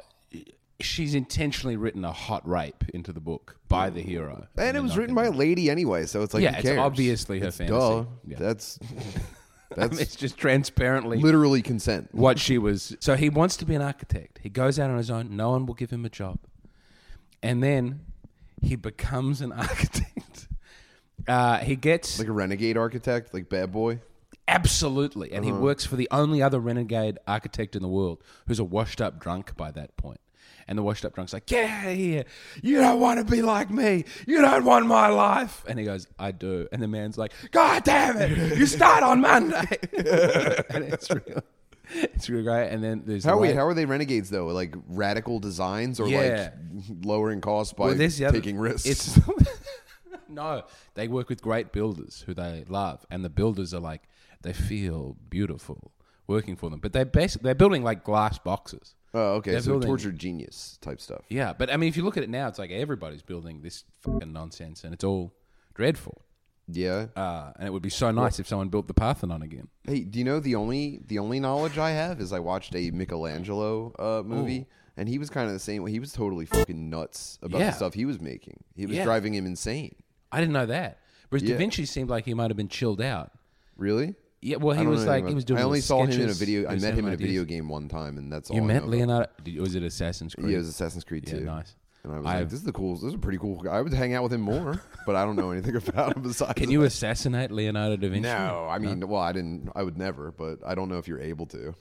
She's 0.81 1.15
intentionally 1.15 1.77
written 1.77 2.05
a 2.05 2.13
hot 2.13 2.47
rape 2.49 2.85
into 2.95 3.13
the 3.13 3.21
book 3.21 3.57
by 3.69 3.91
the 3.91 4.01
hero, 4.01 4.47
And 4.57 4.77
it 4.77 4.81
was 4.81 4.97
written 4.97 5.15
by 5.15 5.25
a 5.25 5.31
lady 5.33 5.69
anyway, 5.71 6.07
so 6.07 6.23
it's 6.23 6.33
like 6.33 6.43
Yeah, 6.45 6.57
it's 6.59 6.69
obviously 6.79 7.41
her 7.41 7.49
It's 7.49 7.57
fantasy. 7.57 7.77
Duh. 7.79 8.05
Yeah. 8.27 8.37
That's 8.39 8.79
I 9.73 9.75
that's 9.75 9.93
mean, 9.93 10.01
it's 10.01 10.15
just 10.17 10.39
transparently 10.39 11.19
literally 11.19 11.63
consent. 11.63 12.09
what 12.13 12.39
she 12.39 12.59
was. 12.59 12.97
So 13.01 13.17
he 13.17 13.29
wants 13.29 13.57
to 13.59 13.67
be 13.67 13.75
an 13.75 13.83
architect. 13.83 14.39
He 14.43 14.49
goes 14.49 14.79
out 14.79 14.89
on 14.89 14.97
his 14.99 15.11
own. 15.11 15.37
No 15.37 15.51
one 15.51 15.67
will 15.67 15.75
give 15.75 15.91
him 15.91 16.05
a 16.05 16.09
job, 16.09 16.39
and 17.43 17.63
then 17.63 18.01
he 18.63 18.77
becomes 18.77 19.41
an 19.43 19.53
architect. 19.65 20.49
Uh, 21.27 21.59
he 21.59 21.77
gets 21.77 22.19
Like 22.19 22.29
a 22.29 22.33
renegade 22.33 22.77
architect, 22.79 23.35
like 23.35 23.49
bad 23.51 23.71
boy. 23.73 23.99
absolutely, 24.47 25.33
and 25.33 25.45
he 25.45 25.51
Uh-huh. 25.51 25.61
works 25.61 25.85
for 25.85 25.97
the 25.97 26.09
only 26.11 26.41
other 26.41 26.61
renegade 26.61 27.19
architect 27.27 27.77
in 27.77 27.83
the 27.83 27.89
world 27.89 28.23
who's 28.47 28.59
a 28.61 28.65
washed-up 28.65 29.19
drunk 29.21 29.55
by 29.57 29.71
that 29.73 29.97
point. 29.99 30.21
And 30.69 30.77
the 30.79 30.83
washed-up 30.83 31.15
drunk's 31.15 31.33
like, 31.33 31.47
"Get 31.47 31.69
out 31.69 31.89
of 31.89 31.97
here! 31.97 32.25
You 32.63 32.79
don't 32.79 33.01
want 33.01 33.19
to 33.19 33.25
be 33.25 33.41
like 33.41 33.71
me. 33.71 34.05
You 34.27 34.43
don't 34.43 34.65
want 34.67 34.87
my 34.87 35.09
life." 35.09 35.65
And 35.67 35.79
he 35.79 35.85
goes, 35.87 36.07
"I 36.19 36.31
do." 36.31 36.69
And 36.71 36.83
the 36.83 36.89
man's 36.89 37.17
like, 37.17 37.33
"God 37.53 37.85
damn 37.85 38.19
it! 38.19 38.57
You 38.59 38.67
start 38.67 39.03
on 39.03 39.23
Monday." 39.23 39.67
and 40.71 40.85
it's 40.85 41.11
real. 41.11 41.43
it's 41.95 42.29
really 42.29 42.43
great. 42.45 42.69
And 42.69 42.85
then 42.85 43.03
there's 43.07 43.25
How 43.25 43.33
the 43.37 43.39
wait, 43.39 43.49
way- 43.49 43.55
how 43.55 43.67
are 43.67 43.73
they 43.73 43.87
renegades 43.87 44.29
though? 44.29 44.49
Like 44.49 44.75
radical 44.89 45.39
designs 45.41 45.99
or 46.01 46.07
Yeah. 46.09 46.51
like 46.77 46.85
lowering 47.03 47.41
costs 47.41 47.73
by 47.73 47.87
Well, 47.87 47.95
there's 47.95 48.19
the 48.19 48.27
other- 48.27 48.39
taking 48.39 48.59
risks? 48.59 48.87
It's 48.87 49.19
no, 50.29 50.65
they 50.95 51.09
work 51.09 51.29
with 51.31 51.41
great 51.41 51.73
builders 51.73 52.25
who 52.27 52.35
they 52.35 52.65
love, 52.69 53.07
and 53.11 53.25
the 53.25 53.31
builders 53.31 53.73
are 53.73 53.81
like 53.81 54.03
they 54.43 54.53
feel 54.53 55.17
beautiful 55.31 55.93
working 56.27 56.57
for 56.57 56.69
them. 56.69 56.81
But 56.81 56.93
they 56.93 57.05
basically 57.05 57.47
they're 57.49 57.55
building 57.55 57.83
like 57.83 58.05
glass 58.05 58.39
boxes. 58.39 58.95
Oh, 59.15 59.35
okay. 59.37 59.53
they're 59.53 59.61
So 59.61 59.73
building- 59.73 59.89
torture 59.89 60.13
genius 60.13 60.79
type 60.81 61.01
stuff. 61.01 61.25
Yeah, 61.29 61.53
but 61.53 61.73
I 61.73 61.77
mean, 61.77 61.89
if 61.89 61.97
you 61.97 62.05
look 62.05 62.17
at 62.17 62.23
it 62.23 62.29
now, 62.31 62.49
it's 62.49 62.59
like 62.59 62.71
everybody's 62.71 63.23
building 63.23 63.63
this 63.63 63.85
fucking 64.01 64.33
nonsense, 64.33 64.85
and 64.85 64.93
it's 64.95 65.05
all 65.05 65.33
dreadful. 65.75 66.23
Yeah. 66.71 67.07
Uh, 67.17 67.53
and 67.59 67.67
it 67.67 67.71
would 67.71 67.83
be 67.83 67.89
so 67.89 68.11
nice 68.11 68.39
if 68.39 68.47
someone 68.47 68.69
built 68.69 68.89
the 68.89 68.95
Parthenon 68.95 69.41
again. 69.43 69.69
Hey, 69.85 70.01
do 70.01 70.19
you 70.19 70.25
know 70.25 70.39
the 70.39 70.55
only 70.55 71.01
the 71.07 71.19
only 71.19 71.41
knowledge 71.41 71.79
I 71.79 71.93
have 71.93 72.21
is 72.21 72.31
I 72.33 72.41
watched 72.41 72.75
a 72.75 72.91
Michelangelo 72.91 73.95
uh, 73.99 74.23
movie, 74.23 74.67
and 74.97 75.09
he 75.09 75.19
was 75.19 75.31
kind 75.31 75.47
of 75.47 75.55
the 75.55 75.59
same. 75.61 75.87
He 75.87 75.99
was 75.99 76.13
totally 76.13 76.45
fucking 76.45 76.91
nuts 76.91 77.39
about 77.41 77.61
Yeah. 77.61 77.71
the 77.71 77.77
stuff 77.77 77.95
he 77.95 78.05
was 78.05 78.21
making. 78.21 78.63
He 78.77 78.85
was 78.85 78.97
Yeah. 78.97 79.05
driving 79.05 79.33
him 79.35 79.47
insane. 79.47 79.95
I 80.31 80.41
didn't 80.41 80.53
know 80.53 80.67
that. 80.67 80.99
Whereas 81.31 81.43
Yeah. 81.43 81.55
Da 81.55 81.59
Vinci 81.59 81.87
seemed 81.87 82.11
like 82.11 82.27
he 82.27 82.35
might 82.35 82.51
have 82.51 82.57
been 82.59 82.69
chilled 82.69 83.01
out. 83.01 83.33
Really? 83.77 84.15
Yeah, 84.41 84.57
well, 84.57 84.77
he 84.77 84.87
was 84.87 85.05
like 85.05 85.27
he 85.27 85.35
was 85.35 85.45
doing. 85.45 85.59
I 85.61 85.63
only 85.65 85.81
saw 85.81 86.03
him 86.05 86.11
in 86.11 86.11
a 86.11 86.15
sketches, 86.35 86.39
video. 86.39 86.69
I 86.69 86.77
met 86.77 86.95
him 86.95 87.01
in 87.07 87.11
a 87.11 87.13
ideas. 87.15 87.21
video 87.29 87.45
game 87.45 87.69
one 87.69 87.89
time, 87.89 88.19
and 88.19 88.33
that's 88.33 88.51
all 88.51 88.57
You 88.57 88.63
I 88.63 88.67
met 88.67 88.77
about- 88.79 88.89
Leonardo? 88.91 89.31
Did, 89.43 89.59
was 89.61 89.75
it 89.75 89.83
Assassin's 89.83 90.35
Creed? 90.35 90.51
Yeah, 90.51 90.55
it 90.57 90.59
was 90.59 90.69
Assassin's 90.69 91.05
Creed 91.05 91.25
Yeah, 91.29 91.39
too. 91.41 91.45
nice. 91.45 91.75
And 92.05 92.13
I 92.13 92.17
was 92.19 92.27
I've- 92.27 92.39
like, 92.43 92.49
"This 92.51 92.61
is 92.61 92.65
the 92.65 92.73
cool. 92.73 92.95
This 92.95 93.03
is 93.05 93.15
a 93.15 93.19
pretty 93.19 93.39
cool 93.39 93.61
guy. 93.61 93.73
I 93.73 93.81
would 93.83 93.93
hang 93.93 94.15
out 94.15 94.23
with 94.23 94.33
him 94.33 94.43
more, 94.43 94.81
but 95.07 95.17
I 95.17 95.25
don't 95.25 95.35
know 95.35 95.51
anything 95.51 95.75
about 95.75 96.17
him 96.17 96.23
besides." 96.23 96.55
Can 96.55 96.71
you 96.71 96.85
assassinate 96.85 97.51
Leonardo 97.51 97.97
da 97.97 98.09
Vinci? 98.09 98.21
No, 98.21 98.69
I 98.71 98.79
mean, 98.79 99.07
well, 99.09 99.21
I 99.21 99.33
didn't. 99.33 99.71
I 99.75 99.83
would 99.83 99.99
never, 99.99 100.31
but 100.31 100.61
I 100.65 100.77
don't 100.77 100.89
know 100.89 100.99
if 100.99 101.09
you're 101.09 101.21
able 101.21 101.47
to. 101.47 101.75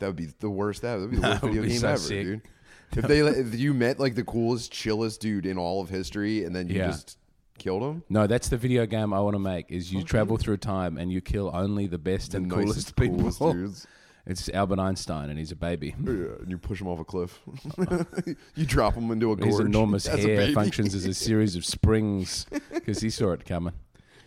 That 0.00 0.06
would 0.08 0.16
be 0.16 0.26
the 0.38 0.50
worst 0.50 0.84
ever. 0.84 1.06
That 1.06 1.10
would 1.10 1.10
be 1.10 1.16
the 1.16 1.22
worst 1.28 1.40
That 1.40 1.42
would 1.42 1.48
video 1.48 1.62
be 1.62 1.68
game 1.70 1.78
so 1.78 1.88
ever, 1.88 1.98
sick. 1.98 2.22
dude. 2.26 2.42
If 2.96 3.04
they, 3.06 3.22
let- 3.22 3.36
if 3.36 3.54
you 3.58 3.72
met 3.72 4.00
like 4.00 4.16
the 4.16 4.24
coolest, 4.24 4.72
chillest 4.72 5.20
dude 5.20 5.46
in 5.46 5.56
all 5.58 5.80
of 5.80 5.88
history, 5.88 6.44
and 6.44 6.54
then 6.54 6.68
you 6.68 6.74
Yeah. 6.78 6.88
just 6.88 7.18
killed 7.60 7.82
him, 7.82 8.02
No, 8.08 8.26
that's 8.26 8.48
the 8.48 8.56
video 8.56 8.86
game 8.86 9.12
I 9.14 9.20
want 9.20 9.34
to 9.34 9.38
make. 9.38 9.70
Is 9.70 9.92
you 9.92 10.02
travel 10.02 10.36
through 10.36 10.56
time 10.56 10.98
and 10.98 11.12
you 11.12 11.20
kill 11.20 11.50
only 11.54 11.86
the 11.86 11.98
best 11.98 12.34
and 12.34 12.48
nicest, 12.48 12.64
coolest 12.66 12.96
people. 12.96 13.18
coolest 13.18 13.38
dudes. 13.40 13.86
It's 14.26 14.48
Albert 14.50 14.78
Einstein 14.78 15.30
and 15.30 15.38
he's 15.38 15.50
a 15.50 15.56
baby. 15.56 15.94
Yeah, 16.04 16.12
and 16.40 16.50
you 16.50 16.58
push 16.58 16.80
him 16.80 16.88
off 16.88 17.00
a 17.00 17.04
cliff. 17.04 17.40
you 18.54 18.66
drop 18.66 18.94
him 18.94 19.10
into 19.10 19.32
a 19.32 19.36
gorge. 19.36 19.48
His 19.50 19.60
enormous 19.60 20.06
as 20.06 20.22
a 20.24 20.28
hair 20.28 20.36
baby. 20.36 20.54
functions 20.54 20.94
as 20.94 21.06
a 21.06 21.14
series 21.14 21.56
of 21.56 21.64
springs 21.64 22.44
because 22.72 23.00
he 23.00 23.08
saw 23.08 23.32
it 23.32 23.46
coming, 23.46 23.72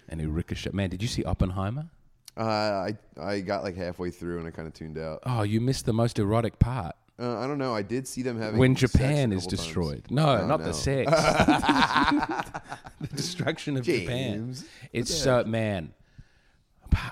and 0.09 0.19
he 0.19 0.25
ricocheted. 0.25 0.73
Man, 0.73 0.89
did 0.89 1.01
you 1.03 1.07
see 1.07 1.23
Oppenheimer? 1.23 1.89
Uh, 2.35 2.41
I 2.43 2.97
I 3.21 3.39
got 3.41 3.63
like 3.63 3.77
halfway 3.77 4.09
through 4.09 4.39
and 4.39 4.47
I 4.47 4.51
kind 4.51 4.67
of 4.67 4.73
tuned 4.73 4.97
out. 4.97 5.19
Oh, 5.27 5.43
you 5.43 5.61
missed 5.61 5.85
the 5.85 5.93
most 5.93 6.17
erotic 6.17 6.57
part. 6.57 6.95
Uh, 7.19 7.37
I 7.39 7.47
don't 7.47 7.59
know. 7.59 7.73
I 7.75 7.83
did 7.83 8.07
see 8.07 8.23
them 8.23 8.39
having 8.39 8.59
when 8.59 8.73
Japan 8.75 9.31
is 9.31 9.43
couple 9.43 9.57
times. 9.57 9.63
destroyed. 9.65 10.05
No, 10.09 10.27
Oh, 10.39 10.47
not 10.47 10.59
no. 10.61 10.65
the 10.67 10.73
sex. 10.73 11.11
the 13.01 13.07
destruction 13.15 13.77
of 13.77 13.83
Japan. 13.83 14.33
James, 14.33 14.65
It's 14.91 15.13
so 15.13 15.43
man. 15.43 15.93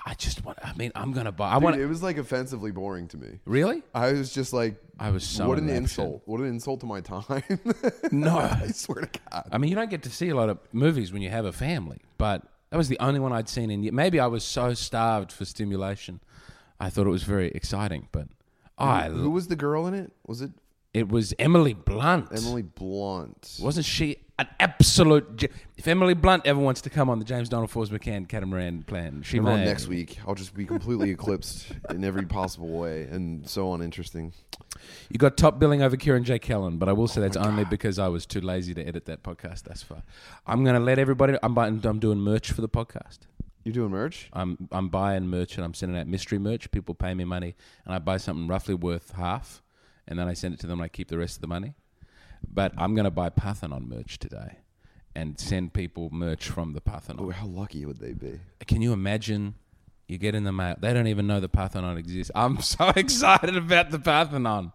I 0.06 0.14
just 0.14 0.44
want. 0.44 0.58
I 0.64 0.72
mean, 0.74 0.92
I'm 0.94 1.12
gonna 1.12 1.32
buy. 1.32 1.50
I 1.50 1.58
want. 1.58 1.76
it 1.76 1.86
was 1.86 2.02
like 2.04 2.16
offensively 2.16 2.70
boring 2.70 3.08
to 3.08 3.16
me. 3.16 3.40
Really? 3.44 3.82
I 3.92 4.12
was 4.12 4.32
just 4.32 4.52
like, 4.52 4.76
I 4.98 5.10
was 5.10 5.24
so 5.24 5.48
what 5.48 5.58
an 5.58 5.68
insult! 5.68 6.22
What 6.24 6.40
an 6.40 6.46
insult 6.46 6.80
to 6.80 6.86
my 6.86 7.00
time! 7.00 7.42
No. 8.12 8.38
I 8.38 8.68
swear 8.68 9.06
to 9.06 9.20
God. 9.30 9.48
I 9.50 9.58
mean, 9.58 9.70
you 9.70 9.74
don't 9.74 9.90
get 9.90 10.02
to 10.04 10.10
see 10.10 10.28
a 10.28 10.36
lot 10.36 10.50
of 10.50 10.58
movies 10.72 11.12
when 11.12 11.20
you 11.22 11.30
have 11.30 11.44
a 11.46 11.52
family, 11.52 11.98
but 12.16 12.42
that 12.70 12.76
was 12.76 12.88
the 12.88 12.98
only 13.00 13.18
one 13.18 13.32
I'd 13.32 13.48
seen 13.48 13.70
in. 13.70 13.92
Maybe 13.94 14.20
I 14.20 14.26
was 14.26 14.44
so 14.44 14.72
starved 14.74 15.32
for 15.32 15.44
stimulation, 15.44 16.20
I 16.78 16.88
thought 16.90 17.06
it 17.06 17.10
was 17.10 17.24
very 17.24 17.48
exciting. 17.50 18.08
But 18.12 18.28
I, 18.78 19.08
Who 19.08 19.30
was 19.30 19.48
the 19.48 19.56
girl 19.56 19.86
in 19.86 19.94
it? 19.94 20.12
Was 20.26 20.42
it 20.42 20.50
it 20.94 21.08
was 21.08 21.32
Emily 21.38 21.72
Blunt. 21.72 22.28
Emily 22.34 22.62
Blunt? 22.62 23.56
wasn't 23.62 23.86
she 23.86 24.16
an 24.38 24.46
absolute? 24.60 25.36
ge- 25.36 25.48
If 25.78 25.88
Emily 25.88 26.12
Blunt 26.14 26.46
ever 26.46 26.60
wants 26.60 26.82
to 26.82 26.90
come 26.90 27.08
on 27.08 27.18
the 27.18 27.24
James 27.24 27.48
Donald 27.48 27.70
Forbes 27.70 27.88
McCann 27.90 28.28
catamaran 28.28 28.82
plan, 28.82 29.22
she 29.22 29.38
Come 29.38 29.48
on 29.48 29.64
next 29.64 29.88
week. 29.88 30.18
I'll 30.26 30.34
just 30.34 30.54
be 30.54 30.66
completely 30.66 31.10
eclipsed 31.10 31.72
in 31.90 32.04
every 32.04 32.26
possible 32.26 32.68
way 32.68 33.04
and 33.04 33.48
so 33.48 33.72
uninteresting. 33.72 34.32
You 35.08 35.18
got 35.18 35.36
top 35.36 35.58
billing 35.58 35.82
over 35.82 35.96
Kieran 35.96 36.24
J. 36.24 36.38
Kellen, 36.38 36.76
but 36.78 36.88
I 36.88 36.92
will 36.92 37.08
say 37.08 37.20
Oh 37.20 37.24
that's 37.24 37.36
only 37.36 37.64
because 37.64 37.98
I 37.98 38.08
was 38.08 38.26
too 38.26 38.40
lazy 38.40 38.74
to 38.74 38.82
edit 38.86 39.04
that 39.06 39.22
podcast 39.22 39.64
thus 39.64 39.82
far. 39.82 40.02
I'm 40.46 40.64
going 40.64 40.74
to 40.74 40.80
let 40.80 40.98
everybody. 40.98 41.36
I'm 41.42 41.54
buying, 41.54 41.80
I'm 41.84 41.98
doing 42.00 42.18
merch 42.18 42.52
for 42.52 42.60
the 42.60 42.68
podcast. 42.68 43.20
You 43.64 43.72
doing 43.72 43.90
merch? 43.90 44.28
I'm 44.32 44.68
I'm 44.72 44.88
buying 44.88 45.28
merch 45.28 45.56
and 45.56 45.64
I'm 45.64 45.74
sending 45.74 45.98
out 45.98 46.06
mystery 46.06 46.38
merch. 46.38 46.70
People 46.70 46.94
pay 46.94 47.14
me 47.14 47.24
money 47.24 47.54
and 47.84 47.94
I 47.94 47.98
buy 47.98 48.16
something 48.16 48.48
roughly 48.48 48.74
worth 48.74 49.12
half, 49.12 49.62
and 50.08 50.18
then 50.18 50.26
I 50.28 50.34
send 50.34 50.54
it 50.54 50.60
to 50.60 50.66
them. 50.66 50.80
and 50.80 50.84
I 50.84 50.88
keep 50.88 51.08
the 51.08 51.18
rest 51.18 51.36
of 51.36 51.40
the 51.42 51.46
money. 51.48 51.74
But 52.52 52.72
I'm 52.76 52.94
going 52.96 53.04
to 53.04 53.10
buy 53.12 53.28
Parthenon 53.28 53.88
merch 53.88 54.18
today, 54.18 54.56
and 55.14 55.38
send 55.38 55.72
people 55.74 56.10
merch 56.10 56.48
from 56.48 56.72
the 56.72 56.80
Parthenon. 56.80 57.24
Oh, 57.24 57.30
how 57.30 57.46
lucky 57.46 57.84
would 57.86 57.98
they 58.00 58.12
be? 58.12 58.40
Can 58.66 58.82
you 58.82 58.92
imagine? 58.92 59.54
You 60.08 60.18
get 60.18 60.34
in 60.34 60.42
the 60.44 60.52
mail. 60.52 60.74
They 60.78 60.92
don't 60.92 61.06
even 61.06 61.26
know 61.28 61.38
the 61.40 61.48
Parthenon 61.48 61.96
exists. 61.96 62.32
I'm 62.34 62.60
so 62.60 62.88
excited 62.96 63.56
about 63.56 63.90
the 63.92 64.00
Parthenon. 64.00 64.72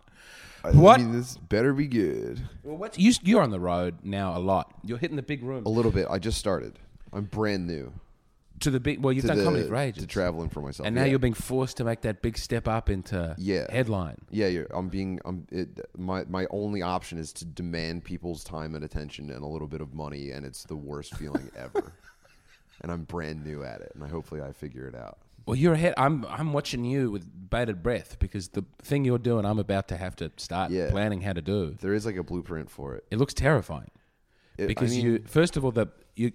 I 0.63 0.71
What? 0.71 0.99
mean, 1.01 1.11
this 1.11 1.35
better 1.37 1.73
be 1.73 1.87
good. 1.87 2.41
Well, 2.63 2.77
what's 2.77 2.97
you, 2.97 3.11
you're 3.21 3.43
on 3.43 3.51
the 3.51 3.59
road 3.59 3.97
now 4.03 4.35
a 4.35 4.39
lot. 4.39 4.73
You're 4.83 4.97
hitting 4.97 5.17
the 5.17 5.21
big 5.21 5.43
room 5.43 5.65
A 5.65 5.69
little 5.69 5.91
bit. 5.91 6.07
I 6.09 6.17
just 6.19 6.37
started. 6.39 6.79
I'm 7.13 7.25
brand 7.25 7.67
new 7.67 7.91
to 8.61 8.71
the 8.71 8.79
big. 8.79 9.01
Well, 9.03 9.13
you've 9.13 9.23
to 9.23 9.27
done 9.29 9.37
the, 9.37 9.43
comedy 9.43 9.67
for 9.67 9.75
ages, 9.75 10.03
to 10.03 10.07
traveling 10.07 10.49
for 10.49 10.61
myself. 10.61 10.85
and 10.87 10.95
now 10.95 11.03
yeah. 11.03 11.11
you're 11.11 11.19
being 11.19 11.33
forced 11.33 11.77
to 11.77 11.83
make 11.83 12.01
that 12.01 12.21
big 12.21 12.37
step 12.37 12.67
up 12.67 12.89
into 12.89 13.35
Yeah. 13.37 13.65
headline. 13.71 14.17
Yeah, 14.29 14.47
you're, 14.47 14.67
I'm 14.71 14.89
being. 14.89 15.19
I'm. 15.25 15.45
It, 15.51 15.79
my 15.97 16.25
my 16.25 16.45
only 16.51 16.81
option 16.81 17.17
is 17.17 17.31
to 17.33 17.45
demand 17.45 18.03
people's 18.03 18.43
time 18.43 18.75
and 18.75 18.83
attention 18.83 19.29
and 19.31 19.43
a 19.43 19.47
little 19.47 19.67
bit 19.67 19.81
of 19.81 19.93
money, 19.93 20.31
and 20.31 20.45
it's 20.45 20.63
the 20.63 20.75
worst 20.75 21.15
feeling 21.15 21.49
ever. 21.57 21.93
And 22.79 22.91
I'm 22.91 23.05
brand 23.05 23.43
new 23.43 23.63
at 23.63 23.81
it, 23.81 23.91
and 23.95 24.03
I 24.03 24.07
hopefully 24.07 24.39
I 24.39 24.51
figure 24.51 24.85
it 24.87 24.93
out. 24.93 25.17
Well, 25.47 25.55
you're 25.55 25.73
ahead. 25.73 25.95
I'm 25.97 26.23
I'm 26.29 26.53
watching 26.53 26.85
you 26.85 27.09
with 27.09 27.25
bated 27.49 27.81
breath 27.81 28.19
because 28.19 28.49
the 28.49 28.63
thing 28.83 29.03
you're 29.03 29.17
doing, 29.17 29.45
I'm 29.45 29.57
about 29.57 29.87
to 29.87 29.97
have 29.97 30.15
to 30.17 30.31
start 30.37 30.69
Yeah. 30.69 30.91
planning 30.91 31.21
how 31.21 31.33
to 31.33 31.41
do. 31.41 31.75
There 31.81 31.95
is 31.95 32.05
like 32.05 32.17
a 32.17 32.23
blueprint 32.23 32.69
for 32.69 32.93
it. 32.93 33.03
It 33.09 33.17
looks 33.17 33.33
terrifying 33.33 33.89
It- 34.59 34.65
I 34.65 34.67
because 34.67 34.91
mean, 34.91 35.03
you 35.05 35.23
first 35.25 35.57
of 35.57 35.65
all 35.65 35.71
the 35.71 35.87
you 36.15 36.33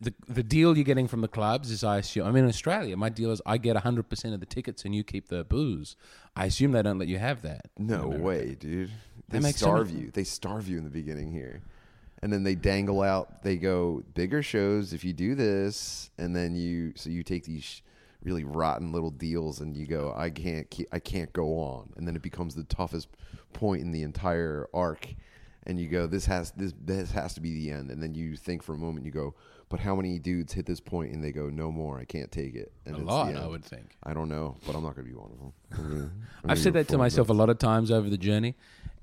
the 0.00 0.14
the 0.28 0.42
deal 0.42 0.76
you're 0.76 0.84
getting 0.84 1.08
from 1.08 1.20
the 1.20 1.28
clubs 1.28 1.70
is 1.70 1.84
I 1.84 1.98
assume 1.98 2.26
I'm 2.26 2.36
in 2.36 2.46
Australia 2.46 2.96
my 2.96 3.08
deal 3.08 3.30
is 3.30 3.40
I 3.46 3.58
get 3.58 3.74
100 3.74 4.08
percent 4.08 4.34
of 4.34 4.40
the 4.40 4.46
tickets 4.46 4.84
and 4.84 4.94
you 4.94 5.04
keep 5.04 5.28
the 5.28 5.44
booze. 5.44 5.96
I 6.36 6.46
assume 6.46 6.72
they 6.72 6.82
don't 6.82 6.98
let 6.98 7.08
you 7.08 7.18
have 7.18 7.42
that. 7.42 7.70
No 7.78 8.08
way, 8.08 8.56
dude. 8.58 8.90
They 9.28 9.38
That 9.38 9.42
makes 9.42 9.60
so 9.60 9.66
starve 9.66 9.90
you. 9.90 10.10
They 10.12 10.24
starve 10.24 10.68
you 10.68 10.78
in 10.78 10.84
the 10.84 10.90
beginning 10.90 11.32
here. 11.32 11.62
And 12.24 12.32
then 12.32 12.42
they 12.42 12.54
dangle 12.54 13.02
out, 13.02 13.42
they 13.42 13.56
go 13.56 14.02
bigger 14.14 14.42
shows 14.42 14.94
if 14.94 15.04
you 15.04 15.12
do 15.12 15.34
this. 15.34 16.10
And 16.16 16.34
then 16.34 16.54
you, 16.54 16.94
so 16.96 17.10
you 17.10 17.22
take 17.22 17.44
these 17.44 17.82
really 18.22 18.44
rotten 18.44 18.92
little 18.92 19.10
deals 19.10 19.60
and 19.60 19.76
you 19.76 19.86
go, 19.86 20.14
I 20.16 20.30
can't, 20.30 20.68
keep, 20.70 20.88
I 20.90 21.00
can't 21.00 21.30
go 21.34 21.58
on. 21.58 21.92
And 21.96 22.08
then 22.08 22.16
it 22.16 22.22
becomes 22.22 22.54
the 22.54 22.64
toughest 22.64 23.08
point 23.52 23.82
in 23.82 23.92
the 23.92 24.02
entire 24.02 24.68
arc. 24.72 25.06
And 25.66 25.78
you 25.78 25.86
go, 25.88 26.06
this 26.06 26.24
has, 26.24 26.50
this, 26.52 26.72
this 26.82 27.10
has 27.10 27.34
to 27.34 27.42
be 27.42 27.52
the 27.52 27.70
end. 27.70 27.90
And 27.90 28.02
then 28.02 28.14
you 28.14 28.36
think 28.36 28.62
for 28.62 28.74
a 28.74 28.78
moment, 28.78 29.04
you 29.04 29.12
go, 29.12 29.34
but 29.68 29.80
how 29.80 29.94
many 29.96 30.18
dudes 30.18 30.52
hit 30.52 30.66
this 30.66 30.80
point 30.80 31.12
and 31.12 31.22
they 31.24 31.32
go, 31.32 31.48
no 31.48 31.72
more, 31.72 31.98
I 31.98 32.04
can't 32.04 32.30
take 32.30 32.54
it. 32.54 32.72
And 32.86 32.94
A 32.96 32.98
it's 32.98 33.06
lot, 33.08 33.34
I 33.34 33.46
would 33.46 33.64
think. 33.64 33.96
I 34.02 34.12
don't 34.14 34.28
know, 34.28 34.56
but 34.66 34.74
I'm 34.76 34.82
not 34.82 34.94
going 34.94 35.06
to 35.06 35.12
be 35.12 35.18
one 35.18 35.30
of 35.32 35.38
them. 35.38 35.52
I'm 35.72 35.88
gonna- 35.90 36.10
I'm 36.44 36.50
I've 36.50 36.58
said 36.58 36.74
that 36.74 36.88
to 36.88 36.98
myself 36.98 37.28
a 37.30 37.32
lot 37.32 37.48
of 37.50 37.58
times 37.58 37.90
over 37.90 38.08
the 38.10 38.18
journey, 38.18 38.54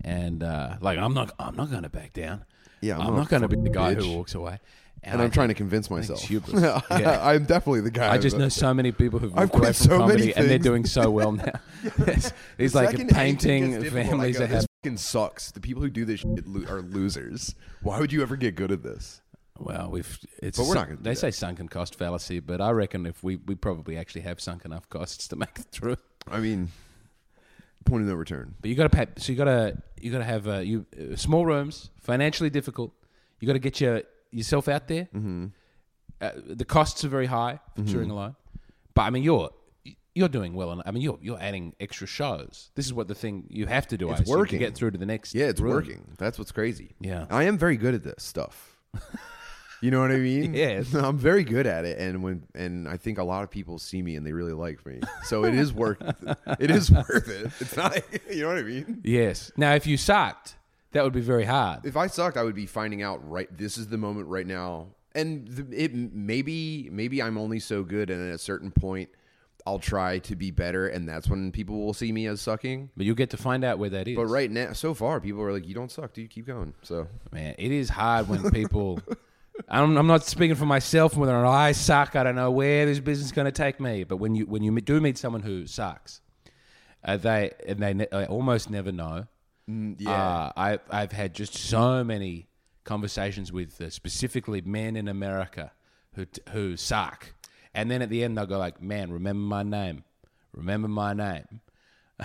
and 0.04 0.44
uh, 0.44 0.78
like 0.82 0.98
I'm 1.00 1.14
not 1.14 1.34
I'm 1.40 1.56
not 1.56 1.70
going 1.72 1.84
to 1.84 1.90
back 1.90 2.14
down. 2.14 2.46
Yeah, 2.82 2.98
I'm 2.98 3.08
I'm, 3.08 3.16
not 3.16 3.30
going 3.30 3.42
to 3.44 3.48
be 3.48 3.56
the 3.58 3.70
guy 3.70 3.96
bitch. 3.96 4.04
who 4.06 4.16
walks 4.16 4.34
away. 4.36 4.60
and 5.04 5.20
I 5.22 5.24
I'm 5.24 5.32
trying 5.32 5.48
to 5.50 5.54
convince 5.54 5.88
think 5.88 6.04
it's 6.04 6.32
myself. 6.32 6.82
Yeah. 6.92 7.20
I'm 7.24 7.46
definitely 7.46 7.82
the 7.82 7.92
guy. 7.92 8.12
I 8.14 8.18
just 8.18 8.38
know 8.38 8.50
so 8.64 8.74
many 8.74 8.92
people 8.92 9.20
who've 9.20 9.36
I've 9.38 9.52
quit 9.52 9.76
from 9.76 9.88
so 9.88 9.98
many 10.00 10.32
comedy 10.32 10.36
and 10.36 10.50
they're 10.50 10.58
doing 10.60 10.86
so 10.86 11.10
well 11.12 11.32
now. 11.32 11.52
The 11.84 12.34
like 12.74 13.08
painting 13.10 13.84
families 13.84 14.38
that 14.38 14.50
have. 14.50 14.66
fucking 14.84 14.98
sucks. 14.98 15.52
The 15.52 15.60
people 15.60 15.82
who 15.82 15.90
do 15.90 16.06
this 16.06 16.22
shit 16.22 16.48
lo- 16.48 16.66
are 16.70 16.82
losers. 16.82 17.56
Why 17.82 18.00
would 18.00 18.12
you 18.12 18.22
ever 18.22 18.36
get 18.36 18.56
good 18.56 18.72
at 18.72 18.84
this? 18.84 19.21
Well, 19.64 19.90
we've 19.92 20.20
it's. 20.42 20.58
But 20.58 20.68
we're 20.68 20.76
not 20.76 20.88
gonna 20.88 21.00
They 21.02 21.12
that. 21.12 21.16
say 21.20 21.32
sunken 21.32 21.68
cost 21.68 21.96
fallacy, 21.96 22.40
but 22.40 22.62
I 22.62 22.72
reckon 22.72 23.06
if 23.06 23.24
we 23.24 23.38
we 23.38 23.56
probably 23.56 23.98
actually 23.98 24.22
have 24.22 24.40
sunk 24.42 24.66
enough 24.66 24.90
costs 24.90 25.28
to 25.30 25.36
make 25.36 25.58
it 25.60 25.66
through. 25.72 25.98
I 26.30 26.40
mean, 26.40 26.70
point 27.86 28.04
of 28.04 28.10
no 28.10 28.16
return. 28.16 28.56
But 28.62 28.70
you 28.70 28.76
got 28.76 28.92
to 28.92 28.98
pay. 28.98 29.08
So 29.18 29.32
you 29.32 29.38
got 29.38 29.46
to 29.46 29.78
you 30.00 30.12
got 30.12 30.20
to 30.20 30.24
have 30.26 30.48
uh, 30.48 30.58
you 30.60 30.86
uh, 31.00 31.16
small 31.16 31.46
rooms, 31.46 31.90
financially 32.00 32.50
difficult. 32.50 32.92
You 33.40 33.48
got 33.48 33.54
to 33.54 33.60
get 33.60 33.80
your 33.82 34.04
yourself 34.32 34.68
out 34.68 34.88
there. 34.88 35.08
Mm-hmm. 35.16 35.48
Uh, 36.22 36.32
the 36.46 36.66
costs 36.66 37.04
are 37.04 37.10
very 37.10 37.26
high 37.26 37.60
for 37.76 37.82
Mm-hmm. 37.82 37.92
touring 37.92 38.12
alone, 38.12 38.36
but 38.94 39.02
I 39.04 39.10
mean 39.10 39.24
you're 39.24 39.50
you're 40.14 40.30
doing 40.30 40.54
well. 40.54 40.72
And 40.72 40.82
I 40.86 40.92
mean 40.92 41.02
you're 41.02 41.18
you're 41.22 41.40
adding 41.42 41.74
extra 41.80 42.06
shows. 42.06 42.70
This 42.76 42.86
is 42.86 42.94
what 42.94 43.08
the 43.08 43.16
thing 43.16 43.46
you 43.50 43.66
have 43.66 43.88
to 43.88 43.98
do. 43.98 44.10
I 44.10 44.18
It's 44.18 44.30
working. 44.30 44.60
to 44.60 44.66
get 44.66 44.76
through 44.76 44.92
to 44.92 44.98
the 45.00 45.06
next. 45.06 45.34
Yeah, 45.34 45.46
it's 45.46 45.60
room. 45.62 45.74
working. 45.74 46.08
That's 46.18 46.38
what's 46.38 46.52
crazy. 46.52 46.94
Yeah. 47.00 47.26
I 47.32 47.44
am 47.46 47.58
very 47.58 47.78
good 47.78 47.96
at 47.96 48.04
this 48.04 48.24
stuff. 48.24 48.78
You 49.82 49.90
know 49.92 50.00
what 50.00 50.12
I 50.12 50.18
mean? 50.18 50.54
Yes. 50.62 50.94
I'm 50.96 51.18
very 51.18 51.44
good 51.44 51.66
at 51.66 51.86
it, 51.86 51.98
and 51.98 52.22
when 52.24 52.44
and 52.54 52.88
I 52.88 52.98
think 52.98 53.18
a 53.18 53.24
lot 53.24 53.44
of 53.44 53.50
people 53.50 53.80
see 53.80 54.02
me 54.02 54.16
and 54.16 54.26
they 54.26 54.32
really 54.32 54.54
like 54.54 54.86
me, 54.86 55.02
so 55.24 55.44
it 55.44 55.56
is 55.56 55.74
worth. 55.74 56.02
it 56.60 56.70
is 56.72 56.92
worth 56.92 57.28
it. 57.30 57.52
It's 57.60 57.76
not. 57.76 57.98
You 58.30 58.44
know 58.44 58.50
what 58.50 58.58
I 58.58 58.64
mean? 58.64 59.02
Yes. 59.04 59.52
Now, 59.58 59.74
if 59.74 59.88
you 59.88 59.98
sucked, 59.98 60.56
that 60.92 61.04
would 61.04 61.14
be 61.14 61.22
very 61.22 61.46
hard. 61.46 61.86
If 61.86 61.98
I 61.98 62.08
sucked, 62.08 62.38
I 62.38 62.44
would 62.44 62.56
be 62.56 62.66
finding 62.68 63.02
out 63.02 63.28
right. 63.28 63.48
This 63.58 63.78
is 63.78 63.88
the 63.88 63.98
moment 63.98 64.28
right 64.28 64.46
now, 64.46 64.88
and 65.16 65.48
the, 65.48 65.84
it 65.84 65.94
maybe 65.94 66.90
maybe 66.92 67.22
I'm 67.22 67.38
only 67.38 67.60
so 67.60 67.84
good, 67.84 68.10
and 68.10 68.30
at 68.30 68.36
a 68.36 68.40
certain 68.40 68.72
point, 68.72 69.10
I'll 69.66 69.80
try 69.80 70.20
to 70.20 70.36
be 70.36 70.52
better, 70.52 70.88
and 70.88 71.08
that's 71.10 71.28
when 71.28 71.52
people 71.52 71.80
will 71.84 71.94
see 71.94 72.12
me 72.12 72.28
as 72.28 72.42
sucking. 72.42 72.92
But 72.96 73.06
you'll 73.06 73.16
get 73.16 73.32
to 73.32 73.38
find 73.38 73.64
out 73.64 73.80
where 73.80 73.90
that 73.90 74.08
is. 74.08 74.16
But 74.16 74.26
right 74.26 74.52
now, 74.52 74.74
so 74.74 74.94
far, 74.94 75.20
people 75.20 75.42
are 75.42 75.52
like, 75.52 75.68
"You 75.68 75.74
don't 75.74 75.92
suck, 75.92 76.14
dude. 76.14 76.30
Keep 76.30 76.46
going." 76.48 76.74
So 76.84 77.08
Man, 77.32 77.56
it 77.58 77.72
is 77.72 77.90
hard 77.90 78.28
when 78.30 78.52
people. 78.52 79.00
I'm, 79.70 79.98
I'm 79.98 80.08
not 80.08 80.24
speaking 80.24 80.56
for 80.56 80.66
myself. 80.66 81.16
Whether 81.16 81.36
or 81.36 81.44
not 81.44 81.52
I 81.52 81.72
suck, 81.72 82.16
I 82.16 82.24
don't 82.24 82.36
know 82.36 82.52
where 82.52 82.86
this 82.86 83.00
business 83.00 83.28
is 83.28 83.32
going 83.32 83.46
to 83.46 83.52
take 83.52 83.80
me. 83.80 84.04
But 84.04 84.18
when 84.18 84.36
you 84.36 84.46
when 84.46 84.64
you 84.64 84.80
do 84.82 85.00
meet 85.02 85.18
someone 85.18 85.42
who 85.42 85.68
sucks, 85.68 86.22
uh, 87.04 87.18
they 87.18 87.52
and 87.68 87.80
they 87.80 87.94
ne- 87.94 88.26
almost 88.28 88.70
never 88.70 88.92
know. 88.92 89.28
yeah. 89.68 90.12
Uh, 90.12 90.52
I 90.58 90.80
I've 90.90 91.12
had 91.12 91.34
just 91.34 91.54
so 91.56 92.04
many 92.04 92.48
conversations 92.84 93.52
with 93.52 93.80
uh, 93.82 93.90
specifically 93.90 94.62
men 94.62 94.96
in 94.96 95.08
America 95.08 95.72
who 96.16 96.26
t- 96.26 96.42
who 96.50 96.76
suck, 96.78 97.34
and 97.74 97.90
then 97.92 98.02
at 98.02 98.10
the 98.10 98.24
end 98.24 98.38
they'll 98.38 98.46
go 98.46 98.58
like, 98.58 98.82
"Man, 98.82 99.12
remember 99.12 99.42
my 99.42 99.64
name, 99.64 100.04
remember 100.54 100.88
my 100.88 101.14
name," 101.14 101.62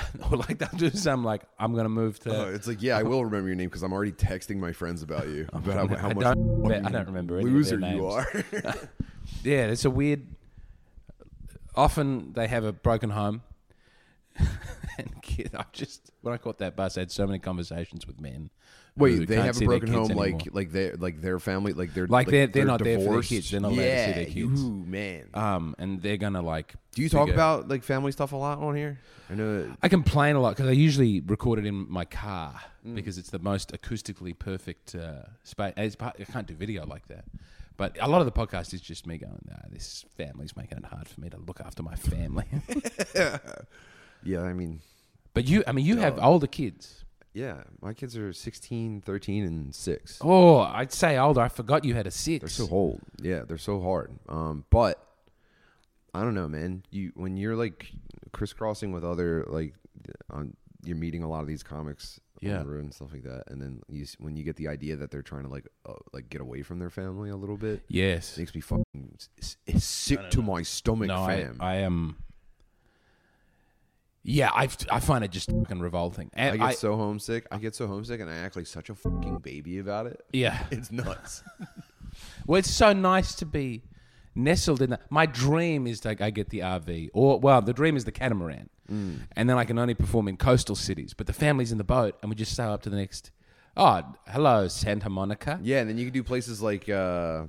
or 0.30 0.37
like 0.38 0.59
they'll 0.59 0.68
do 0.76 0.90
something 0.90 1.24
like, 1.24 1.42
"I'm 1.59 1.72
going 1.72 1.85
to 1.85 1.88
move 1.90 2.18
to." 2.20 2.35
Oh, 2.46 2.52
it's 2.54 2.66
like, 2.66 2.82
yeah, 2.82 2.98
I 2.98 3.02
will 3.02 3.24
remember 3.24 3.48
your 3.48 3.56
name 3.56 3.68
because 3.68 3.82
I'm 3.82 3.92
already 3.92 4.12
texting 4.12 4.56
my 4.59 4.72
friends 4.72 5.02
about 5.02 5.28
you 5.28 5.48
about 5.52 5.88
how, 5.90 5.96
how 5.96 6.09
I 6.11 6.14
much 6.14 6.24
don't- 6.24 6.72
I 6.87 6.90
don't 6.90 7.06
remember 7.06 7.38
any 7.38 7.48
of 7.48 7.68
their 7.68 7.78
loser 7.78 7.94
you 7.96 8.06
are. 8.06 8.26
Yeah, 9.42 9.66
it's 9.66 9.85
a 9.85 9.90
weird. 9.90 10.26
Often 11.74 12.32
they 12.32 12.46
have 12.48 12.64
a 12.64 12.72
broken 12.72 13.11
home. 13.11 13.42
and 14.98 15.22
kid, 15.22 15.50
I 15.56 15.64
just 15.72 16.11
when 16.22 16.35
I 16.35 16.37
caught 16.38 16.59
that 16.59 16.76
bus, 16.76 16.96
I 16.96 17.00
had 17.00 17.11
so 17.11 17.26
many 17.26 17.38
conversations 17.38 18.06
with 18.06 18.20
men. 18.20 18.50
Wait, 18.96 19.28
they 19.28 19.37
have 19.37 19.61
a 19.61 19.64
broken 19.64 19.92
home, 19.92 20.04
anymore. 20.11 20.26
like 20.26 20.48
like 20.52 20.72
their 20.72 20.94
like 20.96 21.20
their 21.20 21.38
family, 21.38 21.72
like 21.74 21.92
they're 21.92 22.06
Like 22.06 22.28
they're- 22.28 22.46
they're 22.46 22.64
not 22.64 22.82
there 22.82 22.96
for 22.96 23.00
their 23.00 23.09
divorced? 23.09 23.28
kids. 23.28 23.50
They're 23.50 23.61
not 23.61 23.72
allowed 23.72 23.76
to 23.76 23.82
see 23.82 23.88
yeah, 23.88 24.12
their 24.12 24.24
kids. 24.26 24.62
Ooh, 24.62 24.70
man. 24.87 25.24
um, 25.35 25.74
and 25.78 26.00
they're 26.02 26.16
gonna 26.16 26.42
like. 26.42 26.74
Do 26.94 27.02
you 27.02 27.09
talk 27.11 27.28
figure- 27.28 27.35
about 27.35 27.68
like 27.68 27.82
family 27.82 28.12
stuff 28.12 28.32
a 28.32 28.37
lot 28.37 28.59
on 28.59 28.74
here? 28.74 28.98
I 29.30 29.35
know. 29.35 29.62
That, 29.64 29.76
I 29.82 29.88
complain 29.88 30.37
a 30.37 30.40
lot 30.40 30.56
because 30.56 30.68
I 30.68 30.72
usually 30.72 31.20
record 31.20 31.59
it 31.59 31.66
in 31.66 31.87
my 31.90 32.04
car 32.04 32.54
Mm. 32.87 32.94
because 32.94 33.18
it's 33.18 33.30
the 33.30 33.40
most 33.40 33.72
acoustically 33.72 34.38
perfect 34.38 34.94
uh, 34.94 35.24
space. 35.42 35.74
It's, 35.76 35.96
part- 35.96 36.16
I 36.20 36.24
can't 36.24 36.46
do 36.46 36.54
video 36.54 36.87
like 36.87 37.09
that. 37.09 37.24
But 37.76 37.96
a 38.00 38.09
lot 38.09 38.20
of 38.20 38.26
the 38.26 38.32
podcast 38.32 38.72
is 38.72 38.80
just 38.80 39.06
me 39.06 39.18
going, 39.18 39.38
nah, 39.46 39.56
this 39.70 40.04
family's 40.16 40.56
making 40.56 40.78
it 40.78 40.85
hard 40.85 41.09
for 41.09 41.20
me 41.20 41.28
to 41.30 41.37
look 41.37 41.61
after 41.61 41.82
my 41.82 41.94
family. 41.96 42.44
yeah, 44.24 44.40
I 44.42 44.52
mean, 44.52 44.80
but 45.35 45.46
you, 45.46 45.62
I 45.66 45.72
mean, 45.72 45.85
you 45.85 45.96
have 45.98 46.18
older 46.18 46.46
kids. 46.46 47.04
Yeah, 47.37 47.64
my 47.83 47.92
kids 47.92 48.16
are 48.16 48.33
16, 48.33 49.03
13, 49.03 49.44
and 49.44 49.75
six. 49.75 50.18
Oh, 50.22 50.59
I'd 50.61 50.90
say 50.92 51.18
older. 51.18 51.42
I 51.42 51.49
forgot 51.49 51.85
you 51.85 51.92
had 51.94 52.07
a 52.07 52.11
six. 52.11 52.40
They're 52.40 52.66
so 52.66 52.72
old. 52.75 53.01
Yeah, 53.20 53.42
they're 53.46 53.59
so 53.59 53.81
hard. 53.83 54.11
Um, 54.29 54.64
but 54.70 55.07
I 56.14 56.22
don't 56.22 56.35
know, 56.35 56.49
man. 56.49 56.83
You 56.90 57.12
when 57.14 57.37
you're 57.37 57.55
like 57.57 57.92
crisscrossing 58.33 58.90
with 58.90 59.05
other 59.05 59.44
like 59.49 59.75
on 60.31 60.57
you're 60.83 60.96
meeting 60.96 61.22
a 61.22 61.29
lot 61.29 61.40
of 61.42 61.46
these 61.49 61.62
comics 61.62 62.20
Yeah. 62.40 62.59
on 62.61 62.66
the 62.66 62.72
road 62.72 62.85
and 62.85 62.94
stuff 62.94 63.12
like 63.12 63.25
that, 63.25 63.44
and 63.49 63.61
then 63.61 63.83
you 63.88 64.07
when 64.18 64.35
you 64.37 64.42
get 64.44 64.57
the 64.57 64.68
idea 64.68 64.96
that 64.96 65.11
they're 65.11 65.20
trying 65.22 65.42
to 65.42 65.49
like 65.51 65.66
uh, 65.85 65.92
like 66.14 66.31
get 66.31 66.40
away 66.40 66.62
from 66.62 66.79
their 66.79 66.90
family 66.90 67.29
a 67.29 67.37
little 67.37 67.57
bit, 67.59 67.83
Yes. 67.88 68.37
it 68.37 68.40
makes 68.40 68.55
me 68.55 68.61
fucking 68.62 69.18
s- 69.42 69.57
s- 69.68 69.85
sick 69.85 70.31
to 70.31 70.40
my 70.42 70.62
stomach, 70.62 71.09
No, 71.09 71.16
I. 71.16 71.51
I 71.61 71.75
am. 71.77 72.16
Yeah, 74.29 74.51
I 74.53 74.69
I 74.91 74.99
find 75.01 75.23
it 75.25 75.31
just 75.31 75.51
fucking 75.53 75.79
revolting. 75.81 76.31
I 76.37 76.51
get 76.57 76.61
I- 76.61 76.73
so 76.75 76.97
homesick. 76.97 77.47
I 77.51 77.59
get 77.59 77.75
so 77.77 77.87
homesick, 77.87 78.21
and 78.21 78.29
I 78.29 78.35
act 78.39 78.57
like 78.57 78.67
such 78.67 78.91
a 78.91 78.95
fucking 78.95 79.39
baby 79.39 79.79
about 79.79 80.07
it. 80.07 80.25
yeah. 80.33 80.65
It's 80.71 80.91
nuts. 80.91 81.43
Well, 82.47 82.59
it's 82.59 82.71
so 82.71 82.93
nice 82.95 83.35
to 83.37 83.47
be 83.47 83.83
nestled 84.35 84.81
in 84.81 84.91
that. 84.91 85.03
My 85.11 85.27
dream 85.27 85.87
is 85.87 86.03
like 86.05 86.21
I 86.23 86.31
get 86.31 86.49
the 86.49 86.61
RV, 86.61 87.11
or 87.12 87.39
well, 87.39 87.61
the 87.61 87.75
dream 87.75 87.95
is 87.97 88.05
the 88.05 88.12
catamaran, 88.12 88.71
Mm. 88.91 89.19
and 89.37 89.51
then 89.51 89.59
I 89.59 89.65
can 89.65 89.79
only 89.79 89.95
perform 89.95 90.27
in 90.29 90.37
coastal 90.39 90.77
cities. 90.77 91.12
But 91.12 91.27
the 91.27 91.33
family's 91.35 91.73
in 91.73 91.79
the 91.79 91.85
boat, 91.85 92.17
and 92.23 92.31
we 92.31 92.35
just 92.37 92.55
sail 92.55 92.71
up 92.73 92.83
to 92.83 92.91
the 92.91 92.97
next. 92.97 93.31
Oh, 93.77 94.01
hello, 94.29 94.69
Santa 94.69 95.11
Monica. 95.11 95.61
yeah, 95.62 95.81
and 95.81 95.91
then 95.91 95.99
you 95.99 96.07
can 96.07 96.15
do 96.15 96.23
places 96.23 96.62
like. 96.62 96.89
uh 96.89 97.45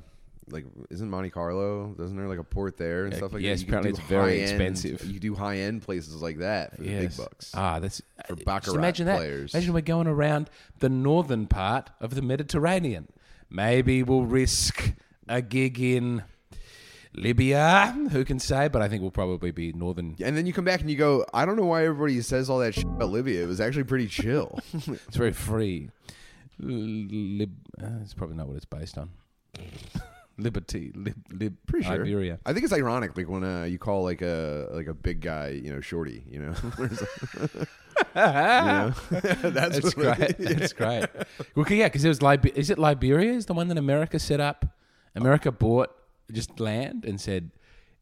like 0.50 0.66
isn't 0.90 1.10
Monte 1.10 1.30
Carlo? 1.30 1.94
Doesn't 1.98 2.16
there 2.18 2.28
like 2.28 2.40
a 2.40 2.44
port 2.44 2.78
there 2.78 3.06
and 3.06 3.14
Uh, 3.14 3.18
stuff 3.18 3.34
like 3.34 3.42
yes, 3.44 3.60
that? 3.60 3.66
Can 3.66 3.74
apparently 3.76 3.90
it's 3.92 4.10
very 4.10 4.40
high-end- 4.40 4.62
expensive. 4.62 5.06
You 5.06 5.20
do 5.20 5.36
high 5.36 5.58
end 5.58 5.82
places 5.82 6.22
like 6.22 6.38
that 6.40 6.76
for 6.76 6.84
the 6.84 6.90
big 6.90 7.18
bucks. 7.18 7.52
Ah, 7.54 7.80
that's 7.80 8.02
For 8.28 8.36
just 8.36 8.46
baccarat 8.46 8.76
imagine 8.76 9.06
that. 9.08 9.18
players. 9.18 9.54
Imagine 9.54 9.74
we're 9.74 9.82
going 9.82 10.08
around 10.08 10.50
the 10.80 10.90
northern 10.90 11.48
part 11.48 11.90
of 12.00 12.16
the 12.16 12.22
Mediterranean. 12.22 13.08
Maybe 13.50 14.04
we'll 14.04 14.26
risk 14.26 14.94
a 15.28 15.42
gig 15.42 15.80
in 15.80 16.24
Libya, 17.14 17.96
who 18.12 18.24
can 18.24 18.40
say? 18.40 18.68
But 18.68 18.82
I 18.82 18.88
think 18.90 19.02
we'll 19.02 19.12
probably 19.12 19.52
be 19.52 19.74
northern. 19.74 20.16
And 20.24 20.38
then 20.38 20.46
you 20.46 20.54
come 20.54 20.66
back 20.66 20.82
and 20.82 20.90
you 20.90 20.96
go, 20.98 21.26
I 21.34 21.46
don't 21.46 21.56
know 21.56 21.66
why 21.66 21.84
everybody 21.86 22.22
says 22.22 22.50
all 22.50 22.60
that 22.60 22.76
shit 22.76 22.86
about 22.86 23.10
Libya. 23.10 23.44
It 23.44 23.48
was 23.48 23.60
actually 23.60 23.86
pretty 23.86 24.08
chill. 24.08 24.60
It's 24.74 25.18
very 25.18 25.34
free. 25.34 25.90
Lib, 26.60 27.52
uh, 27.82 27.88
it's 28.02 28.14
probably 28.14 28.36
not 28.36 28.48
what 28.48 28.56
it's 28.58 28.66
based 28.66 28.98
on. 28.98 29.10
Liberty, 30.40 30.92
lib, 30.94 31.16
lib, 31.32 31.56
Pretty 31.66 31.86
sure. 31.86 31.96
Iberia. 31.96 32.40
I 32.46 32.54
think 32.54 32.64
it's 32.64 32.74
ironic, 32.74 33.18
like 33.18 33.28
when 33.28 33.44
uh, 33.44 33.64
you 33.64 33.80
call 33.80 34.04
like 34.04 34.22
a 34.22 34.70
like 34.72 34.88
a 34.88 34.94
big 34.94 35.22
guy, 35.22 35.50
you 35.50 35.74
know, 35.74 35.82
shorty. 35.82 36.24
You 36.30 36.40
know, 36.40 36.54
that's 38.14 39.80
That's 39.80 39.94
great. 39.94 40.38
That's 40.38 40.74
great. 40.74 41.06
Well, 41.56 41.66
yeah, 41.70 41.86
because 41.86 42.06
it 42.06 42.10
was 42.10 42.22
Liber- 42.22 42.50
Is 42.50 42.70
it 42.70 42.78
Liberia? 42.78 43.34
Is 43.34 43.48
the 43.48 43.54
one 43.54 43.68
that 43.70 43.78
America 43.78 44.20
set 44.20 44.40
up? 44.40 44.66
America 45.16 45.52
bought 45.52 45.90
just 46.32 46.60
land 46.60 47.06
and 47.06 47.20
said, 47.20 47.52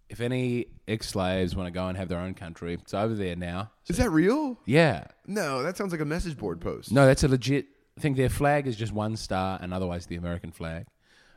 if 0.10 0.20
any 0.22 0.68
ex-slaves 0.88 1.56
want 1.56 1.68
to 1.68 1.72
go 1.72 1.88
and 1.88 1.98
have 1.98 2.10
their 2.10 2.20
own 2.20 2.34
country, 2.34 2.74
it's 2.74 2.94
over 2.94 3.16
there 3.16 3.36
now. 3.36 3.72
Is 3.88 3.98
that 3.98 4.10
real? 4.12 4.60
Yeah. 4.66 5.06
No, 5.26 5.64
that 5.64 5.78
sounds 5.78 5.92
like 5.92 6.02
a 6.02 6.06
message 6.06 6.38
board 6.38 6.62
post. 6.62 6.92
No, 6.92 7.06
that's 7.06 7.24
a 7.24 7.28
legit. 7.28 7.68
I 7.98 8.02
think 8.02 8.18
their 8.18 8.30
flag 8.30 8.68
is 8.68 8.76
just 8.76 8.92
one 8.92 9.16
star, 9.16 9.58
and 9.62 9.74
otherwise 9.74 10.06
the 10.06 10.18
American 10.18 10.52
flag. 10.52 10.86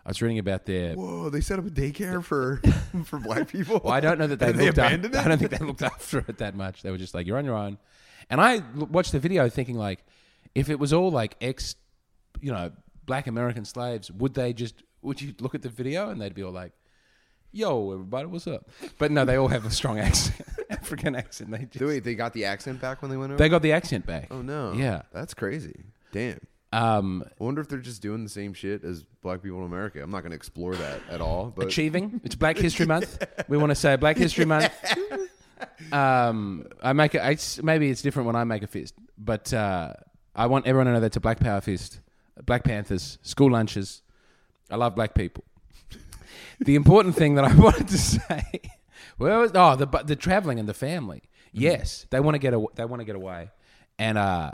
I 0.09 0.11
was 0.11 0.23
reading 0.23 0.39
about 0.39 0.65
their. 0.65 0.95
Whoa, 0.95 1.29
they 1.29 1.43
set 1.43 1.59
up 1.59 1.67
a 1.67 1.71
daycare 1.71 2.25
for 2.25 2.63
for 3.05 3.19
black 3.19 3.47
people. 3.49 3.79
Well, 3.85 3.93
I 3.93 4.01
don't 4.01 4.19
know 4.19 4.27
that 4.27 4.39
they, 4.39 4.53
they 4.53 4.65
looked 4.67 4.79
up- 4.79 4.91
it. 4.91 5.15
I 5.15 5.29
don't 5.29 5.37
think 5.37 5.51
they 5.51 5.59
looked 5.59 5.83
after 5.83 6.21
it 6.27 6.39
that 6.39 6.55
much. 6.55 6.81
They 6.81 6.91
were 6.91 6.97
just 6.97 7.13
like, 7.13 7.27
"You're 7.27 7.37
on 7.37 7.45
your 7.45 7.57
own." 7.57 7.77
And 8.31 8.41
I 8.41 8.63
watched 8.75 9.13
the 9.13 9.19
video 9.19 9.51
thinking, 9.51 9.77
like, 9.77 10.03
if 10.55 10.71
it 10.71 10.79
was 10.79 10.95
all 10.95 11.11
like 11.11 11.37
ex, 11.43 11.77
you 12.41 12.51
know, 12.51 12.73
black 13.05 13.27
American 13.27 13.67
slaves, 13.67 14.11
would 14.11 14.33
they 14.33 14.55
just? 14.55 14.83
Would 15.03 15.21
you 15.21 15.35
look 15.41 15.55
at 15.55 15.61
the 15.61 15.69
video 15.69 16.09
and 16.09 16.19
they'd 16.19 16.35
be 16.35 16.43
all 16.43 16.53
like, 16.53 16.73
"Yo, 17.53 17.93
everybody, 17.93 18.29
what's 18.29 18.47
up?" 18.47 18.67
But 18.97 19.11
no, 19.11 19.27
they 19.27 19.37
all 19.37 19.49
have 19.49 19.67
a 19.67 19.71
strong 19.71 19.99
accent, 20.09 20.41
African 20.71 21.17
accent. 21.17 21.51
They 21.51 21.67
just, 21.67 21.85
Wait, 21.85 22.03
they 22.03 22.15
got 22.15 22.33
the 22.33 22.47
accent 22.47 22.81
back 22.81 23.03
when 23.03 23.11
they 23.11 23.19
went 23.19 23.33
over. 23.33 23.39
they 23.39 23.51
got 23.51 23.61
the 23.61 23.73
accent 23.73 24.07
back. 24.07 24.29
oh 24.31 24.41
no. 24.41 24.73
Yeah. 24.73 25.03
that's 25.13 25.35
crazy. 25.35 25.85
Damn. 26.13 26.41
Um, 26.73 27.25
I 27.41 27.45
wonder 27.45 27.61
if 27.61 27.69
they're 27.69 27.79
just 27.79 28.03
doing 28.03 28.25
the 28.25 28.31
same 28.31 28.53
shit 28.53 28.85
as 28.85 29.03
black 29.23 29.43
people 29.43 29.59
in 29.59 29.65
America. 29.65 30.03
I'm 30.03 30.11
not 30.11 30.21
going 30.21 30.33
to 30.33 30.37
explore 30.37 30.75
that 30.75 31.01
at 31.11 31.21
all. 31.21 31.53
But 31.55 31.67
achieving. 31.67 32.21
It's 32.25 32.35
Black 32.35 32.59
History 32.59 32.87
Month. 32.95 33.25
We 33.49 33.57
want 33.57 33.71
to 33.71 33.75
say 33.75 33.97
Black 33.97 34.17
History 34.17 34.45
Month. 34.45 34.73
Um, 35.93 36.67
I 36.83 36.93
make 36.93 37.15
a, 37.15 37.31
it's, 37.31 37.63
maybe 37.63 37.91
it's 37.91 38.03
different 38.03 38.27
when 38.27 38.37
I 38.37 38.45
make 38.45 38.63
a 38.63 38.67
fist, 38.67 38.95
but 39.17 39.53
uh, 39.53 39.95
I 40.35 40.47
want 40.47 40.67
everyone 40.67 40.87
to 40.87 40.93
know 40.93 41.01
that's 41.01 41.17
a 41.17 41.21
Black 41.21 41.41
Power 41.41 41.61
fist. 41.61 42.01
Black 42.45 42.65
Panthers, 42.65 43.19
school 43.23 43.51
lunches. 43.51 44.03
I 44.71 44.77
love 44.77 44.95
black 44.95 45.15
people. 45.15 45.45
The 46.61 46.75
important 46.75 47.17
thing 47.17 47.35
that 47.37 47.45
I 47.45 47.55
wanted 47.57 47.89
to 47.89 47.99
say, 47.99 48.61
well, 49.19 49.51
oh, 49.55 49.77
the 49.77 49.87
the 50.05 50.17
traveling 50.17 50.59
and 50.59 50.69
the 50.69 50.75
family. 50.75 51.23
Yes, 51.53 52.07
they 52.11 52.21
want 52.21 52.35
to 52.35 52.39
get 52.39 52.55
a, 52.55 52.65
they 52.75 52.85
want 52.85 53.01
to 53.01 53.05
get 53.05 53.17
away, 53.17 53.51
and 53.99 54.19
uh, 54.19 54.53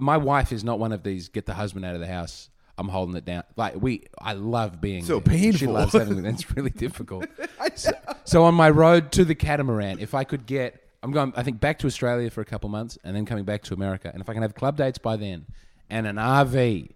my 0.00 0.16
wife 0.16 0.52
is 0.52 0.64
not 0.64 0.78
one 0.78 0.92
of 0.92 1.02
these 1.02 1.28
get 1.28 1.46
the 1.46 1.54
husband 1.54 1.84
out 1.84 1.94
of 1.94 2.00
the 2.00 2.06
house. 2.06 2.48
I'm 2.78 2.88
holding 2.88 3.14
it 3.16 3.24
down. 3.24 3.44
Like 3.56 3.80
we, 3.80 4.04
I 4.18 4.32
love 4.32 4.80
being 4.80 5.04
So 5.04 5.20
there. 5.20 5.34
She 5.36 5.40
painful. 5.50 5.72
loves 5.74 5.92
having. 5.92 6.24
It's 6.24 6.56
really 6.56 6.70
difficult. 6.70 7.26
so, 7.74 7.90
so 8.24 8.44
on 8.44 8.54
my 8.54 8.70
road 8.70 9.12
to 9.12 9.24
the 9.24 9.34
catamaran, 9.34 9.98
if 9.98 10.14
I 10.14 10.24
could 10.24 10.46
get, 10.46 10.82
I'm 11.02 11.12
going. 11.12 11.32
I 11.36 11.42
think 11.42 11.60
back 11.60 11.78
to 11.80 11.86
Australia 11.86 12.30
for 12.30 12.40
a 12.40 12.44
couple 12.46 12.70
months, 12.70 12.96
and 13.04 13.14
then 13.14 13.26
coming 13.26 13.44
back 13.44 13.62
to 13.64 13.74
America. 13.74 14.10
And 14.12 14.22
if 14.22 14.28
I 14.28 14.32
can 14.32 14.42
have 14.42 14.54
club 14.54 14.76
dates 14.76 14.98
by 14.98 15.16
then, 15.16 15.46
and 15.90 16.06
an 16.06 16.16
RV, 16.16 16.90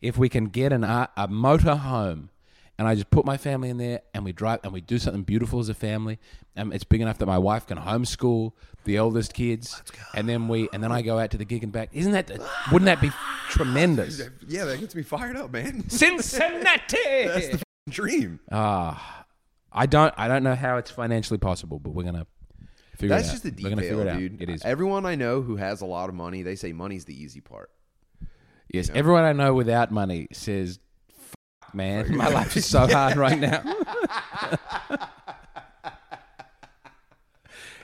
if 0.00 0.16
we 0.16 0.28
can 0.28 0.46
get 0.46 0.72
an 0.72 0.84
a 0.84 1.26
motor 1.28 1.74
home, 1.74 2.30
and 2.78 2.86
I 2.86 2.94
just 2.94 3.10
put 3.10 3.24
my 3.24 3.36
family 3.36 3.70
in 3.70 3.76
there, 3.78 4.00
and 4.14 4.24
we 4.24 4.32
drive, 4.32 4.60
and 4.62 4.72
we 4.72 4.80
do 4.80 4.98
something 4.98 5.22
beautiful 5.22 5.58
as 5.60 5.68
a 5.68 5.74
family, 5.74 6.18
and 6.56 6.72
it's 6.72 6.84
big 6.84 7.00
enough 7.00 7.18
that 7.18 7.26
my 7.26 7.38
wife 7.38 7.66
can 7.66 7.78
homeschool 7.78 8.52
the 8.84 8.96
eldest 8.96 9.34
kids, 9.34 9.82
and 10.14 10.28
then 10.28 10.48
we, 10.48 10.68
and 10.72 10.82
then 10.82 10.92
I 10.92 11.02
go 11.02 11.18
out 11.18 11.30
to 11.32 11.36
the 11.38 11.44
gig 11.44 11.62
and 11.64 11.72
back. 11.72 11.90
Isn't 11.92 12.12
that? 12.12 12.30
Wouldn't 12.72 12.86
that 12.86 13.00
be 13.00 13.10
tremendous? 13.50 14.20
yeah, 14.48 14.64
that 14.64 14.80
gets 14.80 14.94
me 14.94 15.02
fired 15.02 15.36
up, 15.36 15.50
man. 15.52 15.88
Cincinnati. 16.48 16.96
that's 17.26 17.48
the 17.48 17.62
Dream. 17.90 18.38
Ah, 18.52 19.24
I 19.72 19.86
don't. 19.86 20.12
I 20.16 20.28
don't 20.28 20.42
know 20.42 20.54
how 20.54 20.76
it's 20.76 20.90
financially 20.90 21.38
possible, 21.38 21.78
but 21.78 21.90
we're 21.90 22.02
gonna 22.04 22.26
figure 22.96 23.16
That's 23.16 23.28
it 23.28 23.30
out. 23.30 23.32
just 23.32 23.56
the 23.56 23.62
We're 23.62 23.70
gonna 23.70 23.82
figure 23.82 24.04
detail, 24.04 24.16
it 24.16 24.18
dude. 24.20 24.42
It 24.42 24.50
is. 24.50 24.62
Everyone 24.64 25.06
I 25.06 25.14
know 25.14 25.40
who 25.40 25.56
has 25.56 25.80
a 25.80 25.86
lot 25.86 26.08
of 26.10 26.14
money, 26.14 26.42
they 26.42 26.54
say 26.54 26.72
money's 26.72 27.04
the 27.06 27.18
easy 27.20 27.40
part. 27.40 27.70
yes. 28.72 28.90
Everyone 28.92 29.24
I 29.24 29.32
know 29.32 29.54
without 29.54 29.90
money 29.90 30.28
says, 30.32 30.78
"Man, 31.74 32.16
my 32.16 32.28
life 32.28 32.56
is 32.56 32.66
so 32.66 32.86
hard 32.92 33.16
right 33.16 33.38
now." 33.38 33.62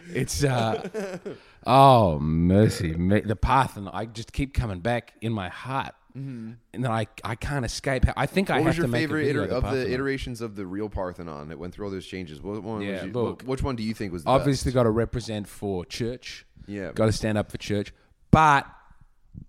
it's 0.09 0.44
uh, 0.44 1.18
oh 1.66 2.18
mercy, 2.18 2.94
me, 2.94 3.20
the 3.20 3.37
path, 3.37 3.77
and 3.77 3.88
I 3.92 4.07
just 4.07 4.33
keep 4.33 4.55
coming 4.55 4.81
back 4.81 5.14
in 5.20 5.33
my 5.33 5.49
heart, 5.49 5.94
and 6.14 6.57
then 6.73 6.87
I 6.87 7.07
I 7.25 7.35
can't 7.35 7.64
escape. 7.64 8.05
I 8.16 8.27
think 8.27 8.51
I 8.51 8.55
Mm-hmm. 8.59 8.64
What 8.64 8.66
have 8.66 8.66
was 8.66 8.77
your 8.79 8.87
to 8.87 8.92
make 8.92 8.99
a 8.99 9.03
favorite 9.09 9.25
video 9.25 9.42
iter- 9.44 9.53
of 9.55 9.62
the 9.62 9.68
Parthenon. 9.68 9.92
iterations 9.92 10.40
of 10.40 10.57
the 10.57 10.66
real 10.66 10.88
Parthenon? 10.88 11.51
It 11.51 11.59
went 11.59 11.75
through 11.75 11.87
all 11.87 11.90
those 11.92 12.07
changes. 12.07 12.40
What 12.42 12.62
one 12.62 12.83
Yeah, 12.83 12.92
was 12.92 13.03
you, 13.05 13.12
look. 13.12 13.42
wh- 13.42 13.49
which 13.49 13.62
one 13.62 13.77
do 13.77 13.83
you 13.83 13.94
think 13.94 14.12
was 14.12 14.25
the 14.25 14.31
obviously 14.31 14.73
got 14.73 14.85
to 14.85 14.90
represent 14.90 15.49
for 15.49 15.85
church. 15.85 16.47
Yeah. 16.66 16.92
got 16.92 17.07
to 17.07 17.12
stand 17.12 17.37
up 17.38 17.51
for 17.51 17.59
church. 17.59 17.92
But 18.31 18.66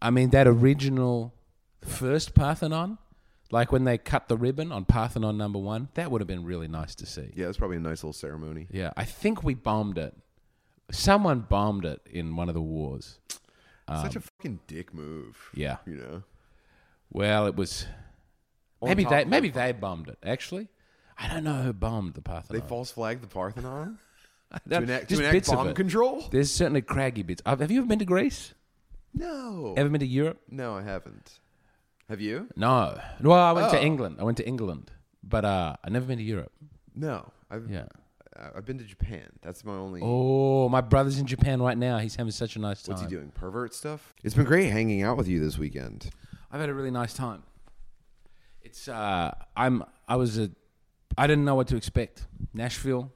I 0.01 0.09
mean, 0.09 0.31
that 0.31 0.47
original 0.47 1.33
first 1.83 2.33
Parthenon, 2.33 2.97
like 3.55 3.71
when 3.71 3.85
they 3.85 3.97
cut 3.97 4.27
the 4.27 4.35
ribbon 4.35 4.73
on 4.73 4.83
Parthenon 4.83 5.37
number 5.37 5.57
one, 5.57 5.87
that 5.93 6.11
would 6.11 6.19
have 6.19 6.27
been 6.27 6.43
really 6.43 6.67
nice 6.67 6.93
to 6.95 7.05
see. 7.05 7.31
Yeah, 7.35 7.47
it's 7.47 7.57
probably 7.57 7.77
a 7.77 7.79
nice 7.79 8.03
little 8.03 8.11
ceremony. 8.11 8.67
Yeah, 8.69 8.91
I 8.97 9.05
think 9.05 9.45
we 9.45 9.53
bombed 9.53 9.97
it. 9.97 10.13
Someone 10.91 11.39
bombed 11.39 11.85
it 11.85 12.01
in 12.05 12.35
one 12.35 12.49
of 12.49 12.53
the 12.53 12.61
wars. 12.61 13.17
Such 13.87 14.17
a 14.17 14.19
fucking 14.19 14.59
dick 14.67 14.93
move. 14.93 15.37
Um, 15.53 15.61
Yeah. 15.61 15.77
You 15.85 15.95
know. 15.95 16.23
Well, 17.09 17.47
it 17.47 17.55
was 17.55 17.87
On 18.81 18.89
maybe 18.89 19.05
they 19.05 19.23
maybe 19.23 19.49
they 19.51 19.71
bombed 19.71 20.09
it. 20.09 20.17
Actually, 20.21 20.67
I 21.17 21.29
don't 21.29 21.45
know 21.45 21.61
who 21.61 21.71
bombed 21.71 22.15
the 22.15 22.21
Parthenon. 22.21 22.61
They 22.61 22.67
false 22.67 22.91
flagged 22.91 23.23
the 23.23 23.27
Parthenon 23.27 23.99
to 24.69 24.75
enact, 24.75 25.07
just 25.07 25.21
to 25.21 25.29
enact 25.29 25.33
bits 25.33 25.49
of 25.49 25.55
bomb 25.55 25.73
control. 25.73 26.25
There's 26.29 26.51
certainly 26.51 26.81
craggy 26.81 27.23
bits. 27.23 27.41
Have 27.45 27.71
you 27.71 27.77
ever 27.79 27.87
been 27.87 27.99
to 27.99 28.05
Greece? 28.05 28.53
No. 29.13 29.75
Ever 29.77 29.87
been 29.87 30.01
to 30.01 30.05
Europe? 30.05 30.41
No, 30.49 30.75
I 30.75 30.81
haven't. 30.81 31.39
Have 32.09 32.21
you? 32.21 32.47
No. 32.55 32.99
Well, 33.21 33.39
I 33.39 33.51
went 33.51 33.67
Oh. 33.67 33.71
to 33.71 33.83
England. 33.83 34.17
I 34.19 34.23
went 34.23 34.37
to 34.37 34.47
England, 34.47 34.91
but 35.23 35.43
uh, 35.45 35.75
I've 35.83 35.91
never 35.91 36.05
been 36.05 36.17
to 36.19 36.23
Europe. 36.23 36.51
No. 36.95 37.31
I've, 37.49 37.69
Yeah. 37.69 37.85
I- 38.37 38.57
I've 38.57 38.65
been 38.65 38.77
to 38.77 38.83
Japan. 38.83 39.27
That's 39.41 39.63
my 39.65 39.73
only. 39.73 40.01
Oh, 40.03 40.67
my 40.69 40.81
brother's 40.81 41.17
in 41.19 41.25
Japan 41.25 41.61
right 41.61 41.77
now. 41.77 41.97
He's 41.99 42.15
having 42.15 42.31
such 42.31 42.55
a 42.55 42.59
nice 42.59 42.83
time. 42.83 42.93
What's 42.95 43.01
he 43.03 43.07
doing? 43.09 43.31
Pervert 43.31 43.73
stuff? 43.73 44.13
It's 44.23 44.35
been 44.35 44.45
great 44.45 44.69
hanging 44.71 45.01
out 45.03 45.17
with 45.17 45.27
you 45.27 45.39
this 45.39 45.57
weekend. 45.57 46.09
I've 46.51 46.59
had 46.59 46.69
a 46.69 46.73
really 46.73 46.91
nice 46.91 47.13
time. 47.13 47.43
It's 48.61 48.87
uh, 48.87 49.33
I'm 49.55 49.83
I 50.07 50.15
was 50.15 50.37
a, 50.37 50.49
I 51.17 51.27
didn't 51.27 51.45
know 51.45 51.55
what 51.55 51.67
to 51.69 51.75
expect. 51.77 52.27
Nashville, 52.53 53.11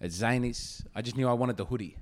at 0.00 0.10
Zanies. 0.10 0.84
I 0.94 1.02
just 1.02 1.16
knew 1.16 1.28
I 1.28 1.32
wanted 1.32 1.56
the 1.56 1.64
hoodie, 1.64 1.96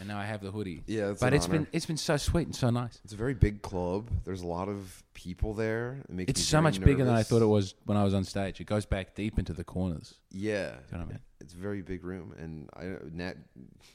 and 0.00 0.08
now 0.08 0.18
I 0.18 0.24
have 0.24 0.42
the 0.42 0.50
hoodie. 0.50 0.82
Yeah, 0.86 1.08
that's 1.08 1.20
but 1.20 1.32
it's 1.34 1.44
honor. 1.46 1.58
been 1.60 1.66
it's 1.72 1.86
been 1.86 1.96
so 1.96 2.16
sweet 2.16 2.46
and 2.46 2.56
so 2.56 2.70
nice. 2.70 2.98
It's 3.04 3.12
a 3.12 3.16
very 3.16 3.34
big 3.34 3.62
club. 3.62 4.10
There's 4.24 4.42
a 4.42 4.46
lot 4.46 4.68
of 4.68 5.02
people 5.14 5.54
there. 5.54 5.98
It 6.08 6.10
makes 6.12 6.30
It's 6.30 6.42
so 6.42 6.60
much 6.60 6.80
bigger 6.80 7.04
than 7.04 7.14
I 7.14 7.22
thought 7.22 7.42
it 7.42 7.46
was 7.46 7.74
when 7.84 7.96
I 7.96 8.04
was 8.04 8.14
on 8.14 8.24
stage. 8.24 8.60
It 8.60 8.64
goes 8.64 8.86
back 8.86 9.14
deep 9.14 9.38
into 9.38 9.52
the 9.52 9.62
corners. 9.64 10.14
Yeah, 10.30 10.70
know 10.90 10.98
what 10.98 11.00
I 11.00 11.04
mean? 11.04 11.18
it's 11.40 11.54
a 11.54 11.56
very 11.58 11.82
big 11.82 12.04
room, 12.04 12.34
and 12.38 12.68
I 12.74 12.96
Nat, 13.12 13.36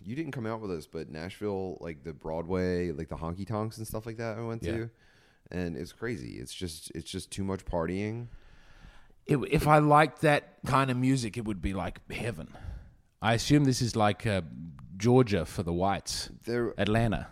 you 0.04 0.15
didn't 0.15 0.32
come 0.32 0.46
out 0.46 0.62
with 0.62 0.72
us, 0.72 0.86
but 0.88 1.10
Nashville, 1.10 1.78
like 1.82 2.04
the 2.04 2.13
Broadway, 2.13 2.91
like 2.91 3.10
the 3.10 3.15
honky 3.18 3.46
tonks 3.46 3.78
and 3.78 3.86
stuff 3.88 4.06
like 4.06 4.18
that, 4.18 4.38
I 4.38 4.41
went 4.41 4.63
Yeah. 4.63 4.72
to, 4.78 4.89
and 5.52 5.76
it's 5.78 5.91
crazy. 5.94 6.38
It's 6.39 6.54
just 6.54 6.91
it's 6.96 7.10
just 7.10 7.32
too 7.32 7.44
much 7.44 7.65
partying. 7.65 8.28
It, 9.28 9.38
if 9.50 9.68
I 9.68 9.80
liked 9.80 10.22
that 10.22 10.58
kind 10.68 10.91
of 10.91 10.98
music, 10.98 11.36
it 11.36 11.46
would 11.46 11.60
be 11.62 11.74
like 11.74 12.00
heaven. 12.12 12.48
I 13.24 13.34
assume 13.34 13.63
this 13.63 13.82
is 13.82 13.96
like 13.96 14.28
uh, 14.28 14.41
Georgia 14.98 15.46
for 15.46 15.64
the 15.64 15.74
whites, 15.74 16.30
There, 16.46 16.74
Atlanta, 16.78 17.28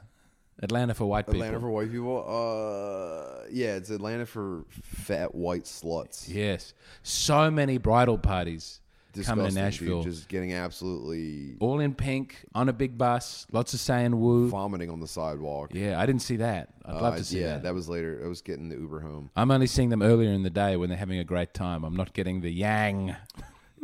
Atlanta 0.61 0.93
for 0.93 1.05
white 1.05 1.27
Atlanta 1.27 1.53
people. 1.57 1.61
for 1.61 1.69
white 1.71 1.91
people. 1.91 2.25
Uh, 2.27 3.45
yeah, 3.51 3.75
it's 3.75 3.89
Atlanta 3.89 4.25
for 4.25 4.65
fat 4.71 5.33
white 5.35 5.63
sluts. 5.65 6.27
yes, 6.27 6.73
so 7.03 7.49
many 7.51 7.77
bridal 7.77 8.17
parties 8.17 8.79
coming 9.25 9.45
to 9.45 9.51
Disgusting, 9.51 9.55
dude. 9.55 9.55
Nashville, 9.63 10.03
just 10.03 10.27
getting 10.27 10.53
absolutely 10.53 11.55
all 11.59 11.79
in 11.79 11.93
pink 11.93 12.37
on 12.55 12.67
a 12.67 12.73
big 12.73 12.97
bus, 12.97 13.45
lots 13.51 13.73
of 13.75 13.79
saying 13.79 14.19
woo. 14.19 14.49
vomiting 14.49 14.89
on 14.89 14.99
the 14.99 15.07
sidewalk. 15.07 15.69
Yeah, 15.73 15.99
I 15.99 16.05
didn't 16.07 16.23
see 16.23 16.37
that. 16.37 16.69
I'd 16.85 16.93
love 16.95 17.13
Uh, 17.13 17.17
to 17.17 17.23
see 17.23 17.39
yeah, 17.41 17.47
that. 17.53 17.63
that 17.63 17.73
was 17.75 17.87
later. 17.87 18.21
I 18.23 18.27
was 18.27 18.41
getting 18.41 18.69
the 18.69 18.75
Uber 18.75 19.01
home. 19.01 19.29
I'm 19.35 19.51
only 19.51 19.67
seeing 19.67 19.89
them 19.89 20.01
earlier 20.01 20.31
in 20.31 20.41
the 20.43 20.49
day 20.49 20.75
when 20.77 20.89
they're 20.89 20.97
having 20.97 21.19
a 21.19 21.23
great 21.23 21.53
time. 21.53 21.83
I'm 21.83 21.95
not 21.95 22.13
getting 22.13 22.41
the 22.41 22.49
yang. 22.51 23.15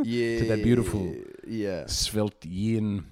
Yeah, 0.04 0.40
to 0.40 0.46
that 0.46 0.64
beautiful- 0.64 1.14
Yeah, 1.48 1.86
svelte 1.88 2.46
yin. 2.46 3.06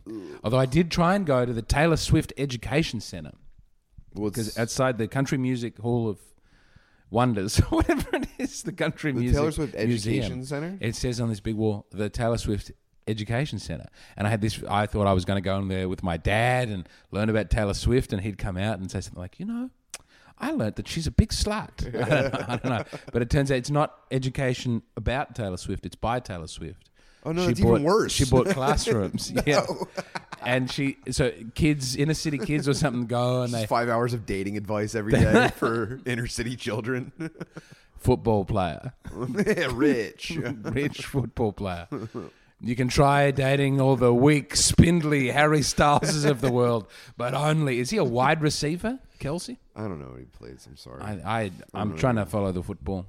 Although 0.43 0.59
I 0.59 0.65
did 0.65 0.91
try 0.91 1.15
and 1.15 1.25
go 1.25 1.45
to 1.45 1.53
the 1.53 1.61
Taylor 1.61 1.97
Swift 1.97 2.33
Education 2.37 2.99
Center 3.01 3.31
because 4.13 4.57
outside 4.57 4.97
the 4.97 5.07
Country 5.07 5.37
Music 5.37 5.77
Hall 5.79 6.07
of 6.09 6.19
Wonders, 7.09 7.57
whatever 7.69 8.05
it 8.17 8.27
is, 8.37 8.63
the 8.63 8.71
Country 8.73 9.11
The 9.11 9.19
Music 9.19 9.37
Taylor 9.37 9.51
Swift 9.51 9.75
Museum, 9.75 10.43
Center? 10.43 10.77
It 10.81 10.95
says 10.95 11.19
on 11.21 11.29
this 11.29 11.39
big 11.39 11.55
wall, 11.55 11.85
the 11.91 12.09
Taylor 12.09 12.37
Swift 12.37 12.71
education 13.07 13.57
center, 13.59 13.85
and 14.17 14.27
I 14.27 14.29
had 14.29 14.41
this. 14.41 14.61
I 14.67 14.85
thought 14.85 15.07
I 15.07 15.13
was 15.13 15.23
going 15.23 15.37
to 15.37 15.41
go 15.45 15.57
in 15.59 15.67
there 15.69 15.87
with 15.87 16.03
my 16.03 16.17
dad 16.17 16.67
and 16.69 16.87
learn 17.11 17.29
about 17.29 17.49
Taylor 17.49 17.73
Swift, 17.73 18.11
and 18.11 18.21
he'd 18.21 18.37
come 18.37 18.57
out 18.57 18.79
and 18.79 18.91
say 18.91 18.99
something 19.01 19.21
like, 19.21 19.39
you 19.39 19.45
know. 19.45 19.69
I 20.39 20.51
learnt 20.51 20.75
that 20.75 20.87
she's 20.87 21.07
a 21.07 21.11
big 21.11 21.29
slut. 21.29 21.85
I 21.87 22.09
don't, 22.21 22.33
know, 22.33 22.45
I 22.47 22.55
don't 22.57 22.65
know, 22.65 22.99
but 23.11 23.21
it 23.21 23.29
turns 23.29 23.51
out 23.51 23.57
it's 23.57 23.71
not 23.71 23.95
education 24.11 24.83
about 24.95 25.35
Taylor 25.35 25.57
Swift; 25.57 25.85
it's 25.85 25.95
by 25.95 26.19
Taylor 26.19 26.47
Swift. 26.47 26.89
Oh, 27.23 27.31
no, 27.31 27.45
she 27.45 27.51
it's 27.51 27.59
bought, 27.59 27.71
even 27.75 27.83
worse. 27.83 28.11
She 28.13 28.25
bought 28.25 28.47
classrooms, 28.47 29.33
yeah, 29.45 29.65
and 30.41 30.69
she 30.71 30.97
so 31.11 31.31
kids, 31.55 31.95
inner 31.95 32.13
city 32.13 32.37
kids 32.37 32.67
or 32.69 32.73
something 32.73 33.07
go 33.07 33.41
and 33.41 33.53
they 33.53 33.65
five 33.65 33.89
hours 33.89 34.13
of 34.13 34.25
dating 34.25 34.57
advice 34.57 34.95
every 34.95 35.13
day 35.13 35.49
for 35.55 35.99
inner 36.05 36.27
city 36.27 36.55
children. 36.55 37.11
football 37.97 38.45
player, 38.45 38.93
yeah, 39.45 39.69
Rich. 39.71 40.37
rich 40.37 41.05
football 41.05 41.51
player. 41.51 41.87
You 42.59 42.75
can 42.75 42.87
try 42.87 43.29
dating 43.31 43.79
all 43.79 43.95
the 43.95 44.13
weak, 44.13 44.55
spindly 44.55 45.29
Harry 45.29 45.59
Styleses 45.59 46.25
of 46.29 46.41
the 46.41 46.51
world, 46.51 46.87
but 47.15 47.33
only 47.35 47.79
is 47.79 47.91
he 47.91 47.97
a 47.97 48.03
wide 48.03 48.41
receiver, 48.41 48.99
Kelce? 49.19 49.57
I 49.75 49.81
don't 49.81 49.99
know 49.99 50.07
what 50.09 50.19
he 50.19 50.25
plays. 50.25 50.67
I'm 50.67 50.75
sorry. 50.77 51.01
I, 51.03 51.11
I 51.43 51.51
I'm 51.73 51.95
trying 51.97 52.15
to 52.15 52.25
follow 52.25 52.51
the 52.51 52.63
football. 52.63 53.05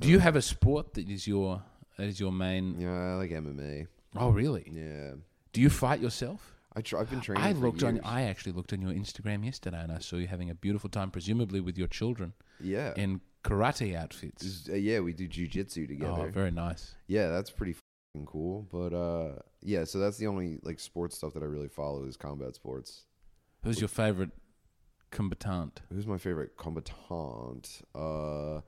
Do 0.00 0.08
you 0.08 0.18
have 0.18 0.34
a 0.36 0.42
sport 0.42 0.94
that 0.94 1.08
is 1.08 1.26
your 1.28 1.62
that 1.96 2.08
is 2.08 2.18
your 2.18 2.32
main? 2.32 2.80
yeah, 2.80 3.12
I 3.12 3.14
like 3.14 3.30
MMA. 3.30 3.86
Oh, 4.16 4.30
really? 4.30 4.64
Yeah. 4.70 5.12
Do 5.52 5.60
you 5.60 5.70
fight 5.70 6.00
yourself? 6.00 6.52
I 6.74 6.80
try, 6.82 7.00
I've 7.00 7.08
been 7.08 7.20
training. 7.20 7.42
I 7.44 7.52
looked 7.52 7.82
on. 7.82 8.00
I 8.04 8.22
actually 8.22 8.52
looked 8.52 8.72
on 8.72 8.82
your 8.82 8.90
Instagram 8.90 9.44
yesterday, 9.44 9.80
and 9.80 9.92
I 9.92 9.98
saw 10.00 10.16
you 10.16 10.26
having 10.26 10.50
a 10.50 10.54
beautiful 10.54 10.90
time, 10.90 11.10
presumably 11.10 11.60
with 11.60 11.78
your 11.78 11.88
children, 11.88 12.34
Yeah. 12.60 12.92
in 12.96 13.20
karate 13.44 13.94
outfits. 13.96 14.68
Uh, 14.68 14.74
yeah, 14.74 15.00
we 15.00 15.12
do 15.14 15.26
jujitsu 15.28 15.86
together. 15.88 16.26
Oh, 16.26 16.30
very 16.30 16.50
nice. 16.50 16.94
yeah, 17.06 17.28
that's 17.28 17.48
pretty 17.50 17.76
fucking 18.16 18.26
cool. 18.26 18.66
But 18.70 18.94
uh, 18.94 19.40
yeah, 19.62 19.84
so 19.84 19.98
that's 19.98 20.16
the 20.16 20.26
only 20.26 20.58
like 20.62 20.80
sports 20.80 21.16
stuff 21.16 21.34
that 21.34 21.42
I 21.42 21.46
really 21.46 21.68
follow 21.68 22.04
is 22.04 22.16
combat 22.16 22.54
sports. 22.54 23.04
Who's 23.62 23.80
your 23.80 23.88
favorite 23.88 24.30
combatant? 25.10 25.82
Who's 25.92 26.06
my 26.06 26.18
favorite 26.18 26.56
combatant? 26.56 27.82
Uh, 27.94 28.60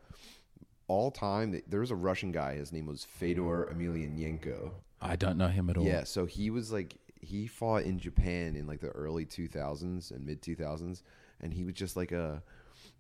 all 0.87 1.11
time, 1.11 1.61
there 1.67 1.81
was 1.81 1.91
a 1.91 1.97
Russian 1.97 2.33
guy. 2.33 2.57
His 2.57 2.73
name 2.73 2.87
was 2.87 3.05
Fedor 3.05 3.73
Emelianenko. 3.73 4.71
I 5.01 5.17
don't 5.17 5.39
know 5.39 5.49
him 5.49 5.71
at 5.71 5.77
all. 5.77 5.85
Yeah, 5.85 6.05
so 6.05 6.27
he 6.27 6.51
was 6.51 6.73
like 6.73 6.97
he 7.21 7.47
fought 7.47 7.83
in 7.83 7.99
Japan 7.99 8.57
in 8.57 8.67
like 8.67 8.81
the 8.81 8.89
early 8.89 9.27
2000s 9.27 10.11
and 10.13 10.25
mid 10.25 10.41
2000s 10.41 11.03
and 11.41 11.53
he 11.53 11.65
was 11.65 11.75
just 11.75 11.97
like 11.97 12.13
a 12.13 12.43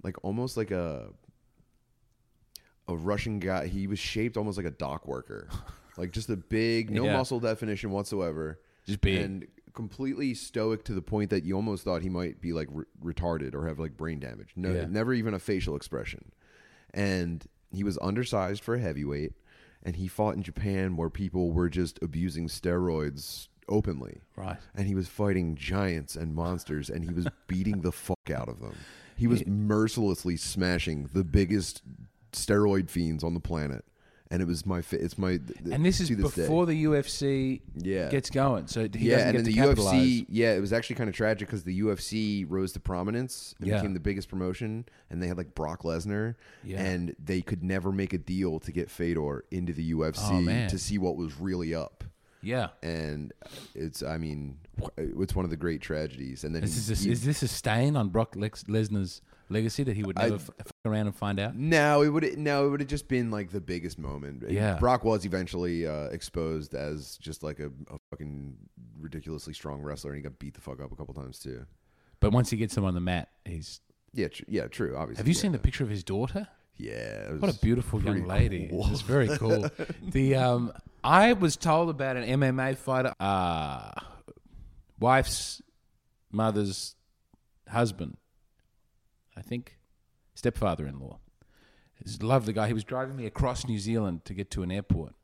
like 0.03 0.17
almost 0.25 0.57
like 0.57 0.71
a 0.71 1.09
a 2.89 2.97
Russian 2.97 3.39
guy. 3.39 3.67
He 3.67 3.87
was 3.87 3.99
shaped 3.99 4.37
almost 4.37 4.57
like 4.57 4.67
a 4.67 4.71
dock 4.71 5.07
worker. 5.07 5.49
like 5.99 6.13
just 6.13 6.31
a 6.31 6.37
big 6.37 6.91
no 6.91 7.05
Yeah. 7.05 7.13
muscle 7.15 7.41
definition 7.41 7.91
whatsoever. 7.91 8.59
Just 8.87 9.01
big. 9.03 9.21
and 9.21 9.47
completely 9.75 10.33
stoic 10.35 10.83
to 10.85 10.95
the 10.95 11.03
point 11.03 11.31
that 11.31 11.45
you 11.45 11.55
almost 11.55 11.85
thought 11.85 12.01
he 12.03 12.09
might 12.09 12.41
be 12.41 12.53
like 12.53 12.69
re- 12.71 12.85
retarded 13.05 13.55
or 13.55 13.69
have 13.69 13.79
like 13.79 13.97
brain 13.97 14.19
damage. 14.19 14.51
No, 14.57 14.73
Yeah. 14.73 14.87
never 14.87 15.13
even 15.13 15.35
a 15.35 15.39
facial 15.39 15.77
expression. 15.77 16.33
And 16.95 17.45
he 17.71 17.85
was 17.85 17.99
undersized 18.01 18.63
for 18.65 18.75
a 18.77 18.81
heavyweight, 18.81 19.35
and 19.83 19.97
he 19.97 20.09
fought 20.09 20.35
in 20.37 20.43
Japan 20.43 20.97
where 20.97 21.11
people 21.11 21.53
were 21.53 21.69
just 21.69 21.99
abusing 22.03 22.49
steroids 22.49 23.49
openly. 23.69 24.23
Right. 24.37 24.57
And 24.75 24.87
he 24.87 24.95
was 24.95 25.07
fighting 25.09 25.55
giants 25.55 26.17
and 26.17 26.35
monsters, 26.35 26.89
and 26.89 27.05
he 27.05 27.13
was 27.13 27.27
beating 27.47 27.83
the 27.83 27.93
fuck 27.93 28.31
out 28.35 28.49
of 28.49 28.61
them. 28.61 28.75
He 29.17 29.27
was 29.27 29.47
mercilessly 29.47 30.37
smashing 30.37 31.11
the 31.13 31.25
biggest 31.25 31.83
steroid 32.33 32.89
fiends 32.89 33.23
on 33.23 33.35
the 33.35 33.41
planet. 33.41 33.85
And 34.31 34.43
it 34.43 34.47
was 34.47 34.67
my, 34.67 34.83
fa- 34.83 35.03
it's 35.03 35.17
my, 35.17 35.41
And 35.73 35.85
this 35.87 36.01
is 36.01 36.11
this 36.11 36.35
day. 36.35 36.43
before 36.43 36.67
the 36.67 36.85
UFC 36.85 37.63
Yeah. 37.77 38.11
gets 38.11 38.29
going, 38.29 38.67
so 38.67 38.83
he 38.83 39.09
yeah, 39.09 39.17
doesn't 39.17 39.29
and 39.29 39.33
get 39.33 39.33
then 39.33 39.45
to 39.45 39.51
the 39.51 39.55
capitalize. 39.57 39.95
UFC, 39.95 40.27
yeah, 40.29 40.53
it 40.55 40.61
was 40.61 40.73
actually 40.75 40.97
kind 40.97 41.09
of 41.09 41.17
tragic 41.17 41.49
because 41.49 41.63
the 41.65 41.81
UFC 41.81 42.45
rose 42.47 42.73
to 42.73 42.81
prominence 42.81 43.55
and 43.59 43.69
Yeah. 43.69 43.77
became 43.77 43.95
the 43.95 44.01
biggest 44.01 44.29
promotion, 44.29 44.85
and 45.09 45.23
they 45.23 45.29
had 45.29 45.39
like 45.39 45.55
Brock 45.55 45.83
Lesnar, 45.83 46.35
Yeah. 46.63 46.83
and 46.83 47.17
they 47.25 47.41
could 47.41 47.65
never 47.65 47.91
make 47.91 48.13
a 48.13 48.19
deal 48.19 48.61
to 48.61 48.71
get 48.71 48.91
Fedor 48.91 49.45
into 49.51 49.73
the 49.73 49.93
UFC 49.95 50.67
Oh, 50.67 50.69
to 50.69 50.79
see 50.79 50.99
what 50.99 51.17
was 51.17 51.41
really 51.41 51.75
up. 51.75 52.05
Yeah. 52.43 52.69
And 52.83 53.33
it's, 53.75 54.03
I 54.03 54.19
mean, 54.19 54.59
it's 54.97 55.35
one 55.35 55.45
of 55.47 55.51
the 55.51 55.57
great 55.57 55.81
tragedies. 55.81 56.45
And 56.45 56.55
then 56.55 56.63
Is 56.65 56.87
this, 56.87 57.03
he- 57.03 57.09
a, 57.09 57.13
is 57.13 57.25
this 57.25 57.43
a 57.43 57.49
stain 57.49 57.97
on 57.97 58.11
Brock 58.11 58.37
Lesnar's 58.37 59.23
legacy 59.49 59.83
that 59.85 59.97
he 59.97 60.03
would 60.03 60.17
never 60.17 60.35
f- 60.37 60.47
fuck 60.47 60.73
around 60.85 61.07
and 61.07 61.17
find 61.17 61.39
out? 61.41 61.55
No, 61.57 62.03
it 62.03 62.09
would 62.09 62.39
no, 62.39 62.67
it 62.67 62.71
would 62.71 62.81
have 62.81 62.89
just 62.89 63.09
been 63.09 63.31
like 63.31 63.51
the 63.51 63.61
biggest 63.61 63.99
moment. 63.99 64.45
Yeah. 64.49 64.79
Brock 64.79 65.05
was 65.05 65.25
eventually 65.25 65.87
uh, 65.87 66.05
exposed 66.07 66.75
as 66.75 67.17
just 67.19 67.43
like 67.43 67.59
a, 67.61 67.67
a 67.91 67.99
fucking 68.11 68.57
ridiculously 69.01 69.55
strong 69.55 69.81
wrestler, 69.83 70.13
and 70.13 70.19
he 70.19 70.23
got 70.23 70.39
beat 70.39 70.55
the 70.55 70.61
fuck 70.61 70.81
up 70.83 70.93
a 70.93 70.97
couple 70.97 71.15
times 71.15 71.39
too. 71.39 71.65
But 72.21 72.33
once 72.33 72.51
he 72.51 72.57
gets 72.57 72.77
him 72.77 72.85
on 72.85 72.95
the 72.95 73.01
mat, 73.01 73.29
he's. 73.45 73.81
Yeah, 74.15 74.29
tr- 74.29 74.45
yeah, 74.49 74.67
true. 74.69 74.97
Obviously, 74.97 75.21
Have 75.21 75.29
you 75.29 75.35
yeah. 75.35 75.41
seen 75.41 75.53
the 75.53 75.59
picture 75.59 75.85
of 75.85 75.91
his 75.91 76.03
daughter? 76.03 76.49
Yeah, 76.77 76.93
it 76.93 77.33
What 77.33 77.43
a 77.43 77.47
was 77.49 77.59
beautiful 77.59 78.01
young 78.03 78.25
lady. 78.25 78.71
It's 78.73 79.03
very 79.03 79.29
cool. 79.37 79.69
the 80.03 80.37
um, 80.37 80.73
I 81.05 81.33
was 81.35 81.57
told 81.57 81.91
about 81.91 82.17
an 82.17 82.41
MMA 82.41 82.77
fighter, 82.77 83.13
uh, 83.21 83.91
wife's 84.99 85.61
mother's 86.33 86.95
husband, 87.69 88.17
I 89.39 89.43
think, 89.43 89.79
stepfather-in-law. 90.35 91.19
He's 92.03 92.19
a 92.21 92.27
lovely 92.27 92.53
guy. 92.53 92.67
He 92.69 92.73
was 92.75 92.85
driving 92.85 93.17
me 93.17 93.27
across 93.27 93.67
New 93.67 93.79
Zealand 93.79 94.25
to 94.27 94.35
get 94.35 94.51
to 94.53 94.63
an 94.63 94.71
airport, 94.71 95.15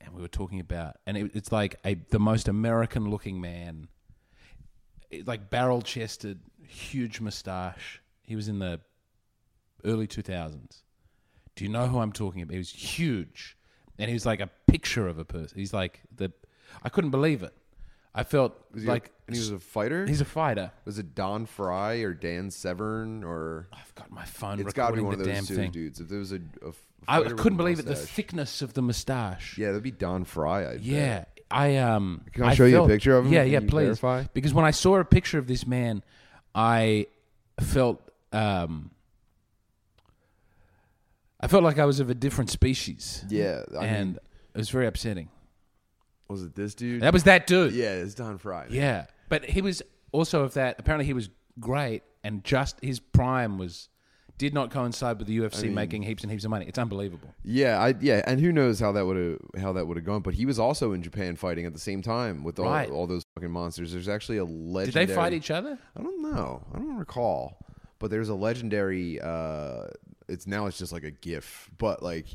and 0.00 0.14
we 0.14 0.20
were 0.22 0.28
talking 0.28 0.60
about, 0.60 0.96
and 1.06 1.16
it, 1.16 1.30
it's 1.34 1.52
like 1.52 1.76
a 1.84 1.94
the 1.94 2.18
most 2.20 2.48
American-looking 2.48 3.40
man, 3.40 3.88
It- 5.10 5.26
like 5.26 5.50
barrel-chested, 5.50 6.40
huge 6.66 7.20
mustache. 7.20 8.00
He 8.22 8.36
was 8.36 8.48
in 8.48 8.58
the 8.60 8.80
early 9.84 10.06
2000s. 10.06 10.82
Do 11.56 11.64
you 11.64 11.70
know 11.70 11.88
who 11.88 11.98
I'm 11.98 12.12
talking 12.12 12.42
about? 12.42 12.52
He 12.52 12.58
was 12.58 12.70
huge. 12.70 13.56
And 13.98 14.08
he 14.08 14.14
was 14.14 14.24
like 14.24 14.40
a 14.40 14.48
picture 14.66 15.08
of 15.08 15.18
a 15.18 15.24
person. 15.24 15.58
He's 15.58 15.74
like 15.74 16.00
the 16.14 16.32
I 16.82 16.88
couldn't 16.88 17.10
believe 17.10 17.42
it. 17.42 17.52
I 18.14 18.24
felt 18.24 18.56
Was 18.74 18.84
like 18.84 19.06
a, 19.06 19.10
and 19.28 19.36
he 19.36 19.40
was 19.40 19.50
a 19.50 19.58
fighter. 19.60 20.06
he's 20.06 20.20
a 20.20 20.24
fighter. 20.24 20.72
was 20.84 20.98
it 20.98 21.14
Don 21.14 21.46
Frye 21.46 21.98
or 22.02 22.12
Dan 22.12 22.50
Severn 22.50 23.22
or? 23.22 23.68
I've 23.72 23.94
got 23.94 24.10
my 24.10 24.24
phone 24.24 24.58
It's 24.60 24.72
got 24.72 24.90
to 24.90 24.96
be 24.96 25.00
one 25.02 25.14
of 25.14 25.24
those 25.24 25.46
two 25.46 25.54
thing. 25.56 25.70
dudes. 25.70 26.00
If 26.00 26.08
there 26.08 26.18
was 26.18 26.32
a, 26.32 26.40
a 26.66 26.72
I 27.08 27.22
couldn't 27.22 27.56
believe 27.56 27.78
it. 27.78 27.86
The 27.86 27.94
thickness 27.94 28.62
of 28.62 28.74
the 28.74 28.82
mustache. 28.82 29.56
Yeah, 29.56 29.68
that'd 29.68 29.82
be 29.82 29.90
Don 29.92 30.24
Frye. 30.24 30.66
I'd 30.68 30.72
bet. 30.78 30.82
Yeah, 30.82 31.24
I 31.50 31.76
um. 31.76 32.22
Can 32.32 32.44
I 32.44 32.54
show 32.54 32.64
you 32.66 32.82
a 32.82 32.88
picture 32.88 33.16
of 33.16 33.26
him? 33.26 33.32
Yeah, 33.32 33.44
yeah, 33.44 33.60
please. 33.60 33.84
verify? 34.00 34.24
Because 34.34 34.52
when 34.52 34.64
I 34.64 34.70
saw 34.72 34.98
a 34.98 35.04
picture 35.04 35.38
of 35.38 35.46
this 35.46 35.66
man, 35.66 36.02
I 36.54 37.06
felt 37.60 38.02
um. 38.32 38.90
I 41.40 41.46
felt 41.46 41.62
like 41.64 41.78
I 41.78 41.86
was 41.86 42.00
of 42.00 42.10
a 42.10 42.14
different 42.14 42.50
species. 42.50 43.24
Yeah, 43.30 43.62
I 43.78 43.86
and 43.86 44.08
mean, 44.10 44.18
it 44.54 44.58
was 44.58 44.68
very 44.68 44.86
upsetting. 44.86 45.30
Was 46.30 46.42
it 46.44 46.54
this 46.54 46.74
dude? 46.74 47.02
That 47.02 47.12
was 47.12 47.24
that 47.24 47.46
dude. 47.46 47.72
yeah, 47.74 47.92
it's 47.94 48.14
Don 48.14 48.38
Frye. 48.38 48.66
Yeah, 48.70 49.06
but 49.28 49.44
he 49.44 49.60
was 49.60 49.82
also 50.12 50.42
of 50.44 50.54
that. 50.54 50.76
Apparently, 50.78 51.04
he 51.04 51.12
was 51.12 51.28
great, 51.58 52.02
and 52.24 52.42
just 52.44 52.78
his 52.82 53.00
prime 53.00 53.58
was 53.58 53.88
did 54.38 54.54
not 54.54 54.70
coincide 54.70 55.18
with 55.18 55.26
the 55.26 55.36
UFC 55.38 55.70
making 55.70 56.02
heaps 56.02 56.22
and 56.22 56.32
heaps 56.32 56.44
of 56.44 56.50
money. 56.50 56.64
It's 56.66 56.78
unbelievable. 56.78 57.34
Yeah, 57.44 57.78
I 57.78 57.94
yeah, 58.00 58.22
and 58.26 58.40
who 58.40 58.52
knows 58.52 58.80
how 58.80 58.92
that 58.92 59.04
would 59.04 59.16
have 59.16 59.62
how 59.62 59.72
that 59.74 59.86
would 59.86 59.96
have 59.98 60.06
gone? 60.06 60.22
But 60.22 60.34
he 60.34 60.46
was 60.46 60.58
also 60.58 60.92
in 60.92 61.02
Japan 61.02 61.36
fighting 61.36 61.66
at 61.66 61.72
the 61.74 61.80
same 61.80 62.00
time 62.00 62.42
with 62.44 62.58
all, 62.58 62.66
Right. 62.70 62.88
all 62.90 63.06
those 63.06 63.22
fucking 63.34 63.50
monsters. 63.50 63.92
There's 63.92 64.08
actually 64.08 64.38
a 64.38 64.44
legend. 64.44 64.54
Did 64.54 64.72
legendary. 64.72 65.06
they 65.06 65.14
fight 65.14 65.32
each 65.34 65.50
other? 65.50 65.78
I 65.96 66.02
don't 66.02 66.22
know. 66.22 66.62
I 66.72 66.78
don't 66.78 66.96
recall. 66.96 67.58
But 67.98 68.10
there's 68.10 68.30
a 68.30 68.34
legendary. 68.34 69.20
uh 69.20 69.88
It's 70.28 70.46
now 70.46 70.66
it's 70.66 70.78
just 70.78 70.92
like 70.92 71.04
a 71.04 71.10
GIF, 71.10 71.68
but 71.76 72.02
like 72.02 72.26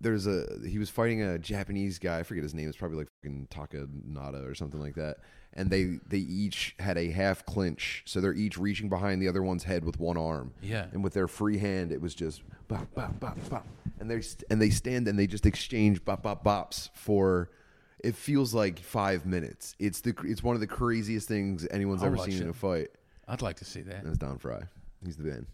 there's 0.00 0.26
a 0.26 0.46
he 0.66 0.78
was 0.78 0.90
fighting 0.90 1.22
a 1.22 1.38
Japanese 1.38 1.98
guy. 1.98 2.20
I 2.20 2.22
forget 2.22 2.42
his 2.42 2.54
name. 2.54 2.68
It's 2.68 2.76
probably 2.76 2.98
like 2.98 3.08
fucking 3.22 3.48
Takanada 3.50 4.48
or 4.48 4.54
something 4.54 4.80
like 4.80 4.94
that. 4.94 5.18
And 5.54 5.70
they 5.70 5.98
they 6.06 6.18
each 6.18 6.76
had 6.78 6.96
a 6.96 7.10
half 7.10 7.44
clinch, 7.44 8.02
so 8.06 8.20
they're 8.20 8.34
each 8.34 8.58
reaching 8.58 8.88
behind 8.88 9.20
the 9.20 9.28
other 9.28 9.42
one's 9.42 9.64
head 9.64 9.84
with 9.84 9.98
one 9.98 10.16
arm. 10.16 10.52
Yeah. 10.62 10.86
And 10.92 11.02
with 11.02 11.14
their 11.14 11.28
free 11.28 11.58
hand, 11.58 11.90
it 11.90 12.00
was 12.00 12.14
just 12.14 12.42
bop 12.68 12.94
bop 12.94 13.18
bop 13.18 13.36
bop. 13.48 13.66
And 13.98 14.10
they 14.10 14.22
and 14.50 14.62
they 14.62 14.70
stand 14.70 15.08
and 15.08 15.18
they 15.18 15.26
just 15.26 15.46
exchange 15.46 16.04
bop 16.04 16.22
bop 16.22 16.44
bops 16.44 16.90
for. 16.94 17.50
It 18.04 18.14
feels 18.14 18.54
like 18.54 18.78
five 18.78 19.26
minutes. 19.26 19.74
It's 19.80 20.00
the 20.02 20.14
it's 20.22 20.40
one 20.40 20.54
of 20.54 20.60
the 20.60 20.68
craziest 20.68 21.26
things 21.26 21.66
anyone's 21.68 22.02
I'll 22.02 22.14
ever 22.14 22.18
seen 22.18 22.40
in 22.40 22.48
a 22.48 22.52
fight. 22.52 22.90
I'd 23.26 23.42
like 23.42 23.56
to 23.56 23.64
see 23.64 23.80
that. 23.82 24.04
That's 24.04 24.18
Don 24.18 24.38
Frye. 24.38 24.62
He's 25.04 25.16
the 25.16 25.24
man. 25.24 25.46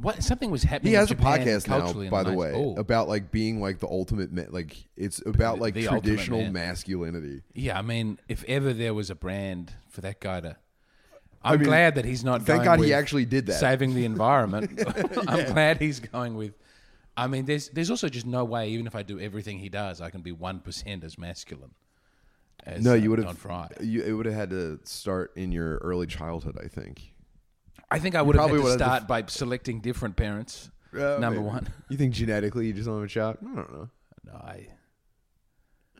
What 0.00 0.22
something 0.22 0.50
was 0.50 0.62
happening. 0.62 0.90
He 0.92 0.94
has 0.96 1.10
a 1.10 1.14
Japan 1.14 1.40
podcast 1.40 1.68
now, 1.68 2.08
by 2.10 2.22
the 2.22 2.32
way, 2.32 2.52
Oh. 2.54 2.76
about 2.76 3.08
like 3.08 3.32
being 3.32 3.60
like 3.60 3.80
the 3.80 3.88
ultimate 3.88 4.30
man. 4.32 4.48
Like 4.50 4.76
it's 4.96 5.20
about 5.26 5.58
like 5.58 5.74
The 5.74 5.86
traditional 5.86 6.48
masculinity. 6.50 7.42
yeah, 7.54 7.78
I 7.78 7.82
mean, 7.82 8.18
if 8.28 8.44
ever 8.44 8.72
there 8.72 8.94
was 8.94 9.10
a 9.10 9.14
brand 9.16 9.72
for 9.88 10.00
that 10.02 10.20
guy 10.20 10.40
to. 10.40 10.56
I'm 11.42 11.62
glad 11.62 11.94
that 11.96 12.04
he's 12.04 12.24
not. 12.24 12.42
thank 12.42 12.64
going 12.64 12.78
God 12.80 12.84
he 12.86 12.92
actually 12.92 13.24
did 13.24 13.46
that. 13.46 13.60
Saving 13.60 13.94
the 13.94 14.04
environment. 14.04 14.80
I'm 15.28 15.52
glad 15.52 15.80
he's 15.80 16.00
going 16.00 16.36
with. 16.36 16.52
I 17.16 17.26
mean, 17.26 17.44
there's 17.46 17.68
there's 17.70 17.90
also 17.90 18.08
just 18.08 18.26
no 18.26 18.44
way. 18.44 18.70
Even 18.70 18.86
if 18.86 18.94
I 18.94 19.02
do 19.02 19.18
everything 19.18 19.58
he 19.58 19.68
does, 19.68 20.00
I 20.00 20.10
can 20.10 20.20
be 20.20 20.32
one 20.32 20.60
percent 20.60 21.02
as 21.04 21.18
masculine. 21.18 21.74
as 22.64 22.84
no, 22.84 22.92
uh, 22.92 22.94
you 22.94 23.10
would 23.10 23.16
Don 23.16 23.26
have. 23.26 23.38
Fry. 23.38 23.68
You, 23.80 24.02
it 24.02 24.12
would 24.12 24.26
have 24.26 24.34
had 24.34 24.50
to 24.50 24.78
start 24.84 25.32
in 25.36 25.50
your 25.50 25.78
early 25.78 26.06
childhood, 26.06 26.56
I 26.62 26.68
think. 26.68 27.12
I 27.90 27.98
think 27.98 28.14
I 28.14 28.22
would 28.22 28.36
have 28.36 28.44
had 28.44 28.50
probably 28.54 28.70
to 28.70 28.78
start 28.78 29.08
by 29.08 29.24
selecting 29.26 29.80
different 29.80 30.16
parents. 30.16 30.70
number 30.92 31.30
maybe. 31.30 31.38
one. 31.42 31.68
You 31.88 31.96
think 31.96 32.14
genetically 32.14 32.66
you 32.66 32.72
just 32.72 32.86
don't 32.86 32.96
have 32.96 33.04
a 33.04 33.08
shot? 33.08 33.38
I 33.42 33.54
don't 33.54 33.72
know. 33.72 33.88
No, 34.26 34.32
I, 34.32 34.66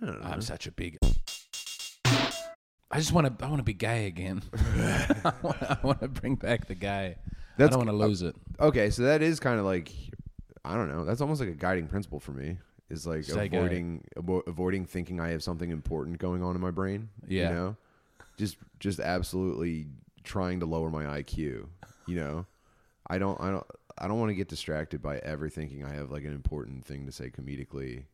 I 0.03 0.07
don't 0.07 0.23
know. 0.23 0.29
I'm 0.29 0.43
such 0.43 0.67
a 0.67 0.73
big. 0.73 0.99
I 2.91 2.97
just 2.99 3.13
want 3.13 3.39
to. 3.39 3.45
I 3.45 3.49
want 3.49 3.59
to 3.61 3.65
be 3.65 3.75
gay 3.75 4.07
again. 4.07 4.43
I 4.55 5.33
want- 5.43 5.63
I 5.63 5.79
want 5.83 6.01
to 6.01 6.09
bring 6.09 6.37
back 6.37 6.67
the 6.67 6.75
gay. 6.75 7.17
That's- 7.57 7.75
I 7.75 7.79
don't 7.79 7.87
want 7.87 7.91
to 7.91 8.07
lose 8.07 8.23
it. 8.23 8.35
Uh, 8.59 8.67
okay, 8.67 8.91
so 8.91 9.03
that 9.03 9.23
is 9.23 9.41
kind 9.41 9.59
of 9.59 9.65
like 9.67 9.93
I 10.65 10.75
don't 10.75 10.89
know. 10.89 11.05
That's 11.05 11.21
almost 11.21 11.41
like 11.41 11.51
a 11.51 11.55
guiding 11.55 11.87
principle 11.87 12.21
for 12.21 12.33
me. 12.33 12.59
Is 12.91 13.07
like 13.07 13.25
Stay 13.25 13.49
gay. 13.49 13.59
avoiding 13.59 14.05
avo- 14.17 14.47
avoiding 14.47 14.87
thinking 14.87 15.21
I 15.21 15.29
have 15.31 15.43
something 15.43 15.71
important 15.71 16.19
going 16.19 16.43
on 16.43 16.55
in 16.55 16.61
my 16.63 16.71
brain. 16.71 17.11
Yeah. 17.27 17.49
you 17.51 17.55
know, 17.55 17.77
just 18.39 18.57
just 18.81 19.01
absolutely 19.01 19.89
trying 20.25 20.61
to 20.61 20.67
lower 20.67 20.89
my 20.91 21.05
IQ. 21.05 21.67
You 22.09 22.17
know, 22.17 22.47
I 23.07 23.19
don't 23.19 23.41
I 23.41 23.51
don't 23.51 23.67
I 23.99 24.09
don't 24.09 24.19
want 24.19 24.31
to 24.31 24.35
get 24.35 24.49
distracted 24.49 25.03
by 25.03 25.19
ever 25.19 25.49
thinking 25.49 25.85
I 25.85 25.93
have 25.95 26.11
like 26.11 26.25
an 26.25 26.33
important 26.33 26.85
thing 26.85 27.07
to 27.07 27.13
say 27.13 27.31
comedically 27.31 28.05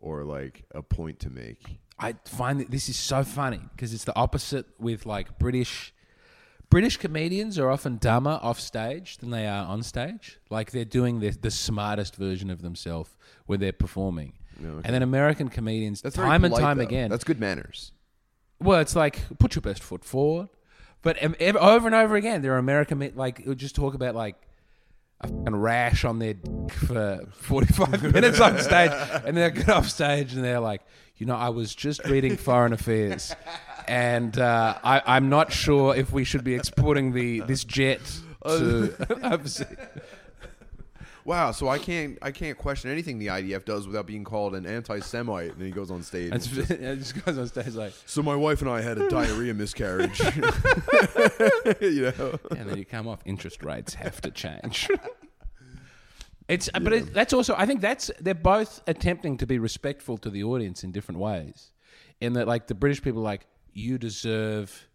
or 0.00 0.24
like 0.24 0.64
a 0.74 0.82
point 0.82 1.18
to 1.20 1.30
make. 1.30 1.78
I 1.98 2.14
find 2.24 2.60
that 2.60 2.70
this 2.70 2.88
is 2.88 2.96
so 2.96 3.24
funny 3.24 3.60
because 3.74 3.92
it's 3.92 4.04
the 4.04 4.16
opposite 4.16 4.66
with 4.78 5.04
like 5.06 5.38
British. 5.38 5.92
British 6.70 6.96
comedians 6.96 7.58
are 7.58 7.70
often 7.70 7.98
dumber 7.98 8.38
off 8.42 8.58
stage 8.58 9.18
than 9.18 9.30
they 9.30 9.46
are 9.46 9.64
on 9.66 9.82
stage. 9.82 10.38
Like 10.50 10.72
they're 10.72 10.84
doing 10.84 11.20
the, 11.20 11.30
the 11.30 11.50
smartest 11.50 12.16
version 12.16 12.50
of 12.50 12.62
themselves 12.62 13.10
when 13.46 13.60
they're 13.60 13.72
performing. 13.72 14.32
And 14.58 14.82
then 14.84 15.02
American 15.02 15.48
comedians, 15.48 16.00
That's 16.00 16.16
time 16.16 16.44
and 16.44 16.54
time 16.54 16.78
though. 16.78 16.84
again, 16.84 17.10
That's 17.10 17.24
good 17.24 17.38
manners. 17.40 17.92
Well, 18.60 18.80
it's 18.80 18.96
like 18.96 19.20
put 19.38 19.54
your 19.54 19.62
best 19.62 19.82
foot 19.82 20.04
forward, 20.04 20.48
but 21.04 21.16
ev- 21.18 21.56
over 21.56 21.86
and 21.86 21.94
over 21.94 22.16
again, 22.16 22.42
there 22.42 22.54
are 22.54 22.58
American 22.58 22.98
me- 22.98 23.12
like 23.14 23.44
who 23.44 23.54
just 23.54 23.76
talk 23.76 23.94
about 23.94 24.14
like 24.16 24.34
a 25.20 25.28
fucking 25.28 25.54
rash 25.54 26.04
on 26.04 26.18
their 26.18 26.34
dick 26.34 26.72
for 26.72 27.24
forty 27.34 27.72
five 27.72 28.02
minutes 28.12 28.40
on 28.40 28.58
stage, 28.58 28.90
and 29.24 29.36
they 29.36 29.50
get 29.50 29.68
off 29.68 29.88
stage 29.88 30.34
and 30.34 30.42
they're 30.42 30.60
like, 30.60 30.82
you 31.16 31.26
know, 31.26 31.36
I 31.36 31.50
was 31.50 31.74
just 31.74 32.04
reading 32.06 32.36
Foreign 32.36 32.72
Affairs, 32.72 33.34
and 33.86 34.36
uh, 34.38 34.76
I, 34.82 35.02
I'm 35.06 35.28
not 35.28 35.52
sure 35.52 35.94
if 35.94 36.12
we 36.12 36.24
should 36.24 36.42
be 36.42 36.54
exporting 36.54 37.12
the 37.12 37.40
this 37.40 37.62
jet 37.64 38.00
to 38.44 38.92
overseas. 39.22 39.66
Wow, 41.24 41.52
so 41.52 41.68
I 41.68 41.78
can't 41.78 42.18
I 42.20 42.30
can't 42.30 42.58
question 42.58 42.90
anything 42.90 43.18
the 43.18 43.28
IDF 43.28 43.64
does 43.64 43.86
without 43.86 44.06
being 44.06 44.24
called 44.24 44.54
an 44.54 44.66
anti-Semite. 44.66 45.52
And 45.52 45.60
then 45.60 45.66
he 45.66 45.72
goes 45.72 45.90
on 45.90 46.02
stage. 46.02 46.32
And 46.32 46.42
just, 46.42 46.70
it 46.70 46.98
just 46.98 47.24
goes 47.24 47.38
on 47.38 47.46
stage 47.46 47.74
like, 47.74 47.94
So 48.04 48.22
my 48.22 48.36
wife 48.36 48.60
and 48.60 48.70
I 48.70 48.82
had 48.82 48.98
a 48.98 49.08
diarrhea 49.10 49.54
miscarriage. 49.54 50.20
you 51.80 52.12
know. 52.18 52.38
and 52.50 52.68
then 52.68 52.76
you 52.76 52.84
come 52.84 53.08
off. 53.08 53.20
Interest 53.24 53.62
rates 53.62 53.94
have 53.94 54.20
to 54.20 54.30
change. 54.30 54.90
It's, 56.46 56.68
but 56.68 56.92
it, 56.92 57.14
that's 57.14 57.32
also. 57.32 57.54
I 57.56 57.64
think 57.64 57.80
that's 57.80 58.10
they're 58.20 58.34
both 58.34 58.82
attempting 58.86 59.38
to 59.38 59.46
be 59.46 59.58
respectful 59.58 60.18
to 60.18 60.28
the 60.28 60.44
audience 60.44 60.84
in 60.84 60.92
different 60.92 61.20
ways. 61.20 61.70
In 62.20 62.34
that, 62.34 62.46
like 62.46 62.66
the 62.66 62.74
British 62.74 63.00
people, 63.02 63.20
are 63.22 63.24
like 63.24 63.46
you 63.72 63.96
deserve 63.96 64.86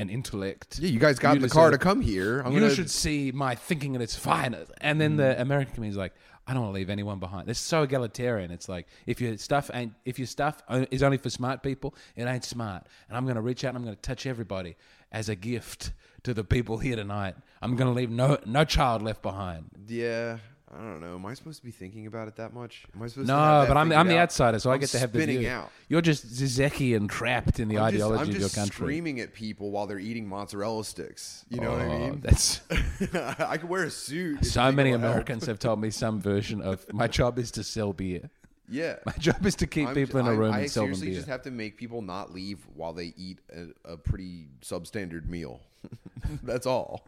an 0.00 0.10
intellect. 0.10 0.78
Yeah, 0.78 0.90
you 0.90 0.98
guys 0.98 1.18
got 1.18 1.30
You 1.32 1.36
in 1.36 1.42
the 1.42 1.48
car 1.48 1.70
to 1.70 1.78
come 1.78 2.00
here. 2.00 2.40
I'm 2.40 2.52
you 2.52 2.60
gonna, 2.60 2.74
should 2.74 2.90
see 2.90 3.32
my 3.32 3.54
thinking 3.54 3.94
at 3.94 4.02
its 4.02 4.16
finest. 4.16 4.72
And 4.80 5.00
then 5.00 5.16
the 5.16 5.34
mm. 5.34 5.40
American 5.40 5.74
comedian's 5.74 5.96
like, 5.96 6.14
I 6.46 6.52
don't 6.52 6.62
want 6.62 6.74
to 6.74 6.78
leave 6.78 6.90
anyone 6.90 7.20
behind. 7.20 7.48
It's 7.48 7.60
so 7.60 7.82
egalitarian. 7.82 8.50
It's 8.50 8.68
like 8.68 8.88
if 9.06 9.20
your 9.20 9.36
stuff 9.36 9.70
ain't, 9.72 9.94
if 10.04 10.18
your 10.18 10.26
stuff 10.26 10.62
is 10.90 11.02
only 11.02 11.18
for 11.18 11.30
smart 11.30 11.62
people, 11.62 11.94
it 12.16 12.24
ain't 12.24 12.44
smart. 12.44 12.86
And 13.08 13.16
I'm 13.16 13.24
going 13.24 13.36
to 13.36 13.40
reach 13.40 13.62
out 13.64 13.68
and 13.68 13.78
I'm 13.78 13.84
going 13.84 13.94
to 13.94 14.02
touch 14.02 14.26
everybody 14.26 14.76
as 15.12 15.28
a 15.28 15.36
gift 15.36 15.92
to 16.24 16.34
the 16.34 16.44
people 16.44 16.78
here 16.78 16.96
tonight. 16.96 17.36
I'm 17.62 17.76
going 17.76 17.88
to 17.88 17.94
leave 17.96 18.10
no 18.10 18.38
no 18.46 18.64
child 18.64 19.02
left 19.02 19.22
behind. 19.22 19.70
Yeah, 19.86 20.38
I 20.72 20.78
don't 20.78 21.00
know. 21.00 21.16
Am 21.16 21.26
I 21.26 21.34
supposed 21.34 21.58
to 21.58 21.64
be 21.64 21.72
thinking 21.72 22.06
about 22.06 22.28
it 22.28 22.36
that 22.36 22.54
much? 22.54 22.84
Am 22.94 23.02
I 23.02 23.08
supposed 23.08 23.26
to? 23.26 23.32
No, 23.34 23.64
but 23.66 23.76
I'm 23.76 23.90
I'm 23.92 24.06
the 24.06 24.18
outsider, 24.18 24.58
so 24.60 24.70
I 24.70 24.74
I'm 24.74 24.80
get 24.80 24.90
to 24.90 25.00
have 25.00 25.10
the 25.12 25.18
spinning 25.18 25.38
view. 25.40 25.48
out. 25.48 25.72
You're 25.88 26.00
just 26.00 26.24
Zizeki 26.28 26.94
and 26.96 27.10
trapped 27.10 27.58
in 27.58 27.66
the 27.66 27.78
I'm 27.78 27.92
just, 27.92 28.04
ideology 28.04 28.22
I'm 28.22 28.28
of 28.28 28.32
your 28.34 28.40
just 28.42 28.54
country. 28.54 28.74
screaming 28.74 29.18
at 29.18 29.34
people 29.34 29.72
while 29.72 29.88
they're 29.88 29.98
eating 29.98 30.28
mozzarella 30.28 30.84
sticks. 30.84 31.44
You 31.48 31.60
know 31.60 31.72
what 31.72 31.80
I 31.80 31.86
Oh, 31.86 31.98
mean? 31.98 32.20
That's 32.20 32.60
I 33.40 33.56
could 33.56 33.68
wear 33.68 33.82
a 33.82 33.90
suit. 33.90 34.44
so 34.44 34.70
many. 34.70 34.92
Americans 34.92 35.46
have 35.46 35.58
told 35.58 35.80
me 35.80 35.90
some 35.90 36.20
version 36.20 36.62
of 36.62 36.86
my 36.92 37.08
job 37.08 37.38
is 37.40 37.50
to 37.52 37.64
sell 37.64 37.92
beer. 37.92 38.30
Yeah. 38.68 38.96
My 39.04 39.12
job 39.18 39.44
is 39.44 39.56
to 39.56 39.66
keep 39.66 39.86
I'm- 39.86 39.96
people 39.96 40.20
in 40.20 40.28
a 40.28 40.34
room 40.34 40.52
I 40.54 40.60
and 40.60 40.70
sell 40.70 40.84
them 40.84 40.94
seriously 40.94 41.08
beer. 41.08 41.16
just 41.16 41.28
have 41.28 41.42
to 41.42 41.50
make 41.50 41.76
people 41.76 42.00
not 42.02 42.32
leave 42.32 42.60
while 42.76 42.92
they 42.92 43.12
eat 43.16 43.40
a, 43.52 43.92
a 43.94 43.96
pretty 43.96 44.46
substandard 44.62 45.26
meal. 45.28 45.60
That's 46.44 46.66
all. 46.66 47.04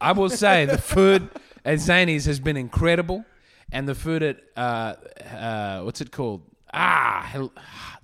I 0.00 0.12
will 0.12 0.30
say 0.30 0.64
the 0.64 0.78
food 0.78 1.28
at 1.64 1.78
Zanies 1.78 2.26
has 2.26 2.40
been 2.40 2.56
incredible, 2.56 3.24
and 3.72 3.88
the 3.88 3.94
food 3.94 4.22
at 4.22 4.40
uh, 4.56 4.94
uh, 5.36 5.80
what's 5.82 6.00
it 6.00 6.10
called? 6.12 6.42
Ah, 6.72 7.22
hel- 7.26 7.52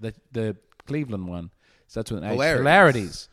the 0.01 0.15
the 0.33 0.57
Cleveland 0.87 1.29
one. 1.29 1.51
Starts 1.87 2.11
with 2.13 2.23
an 2.23 2.31
H. 2.31 2.33
Hilarities. 2.33 2.59
Hilarities. 2.61 3.29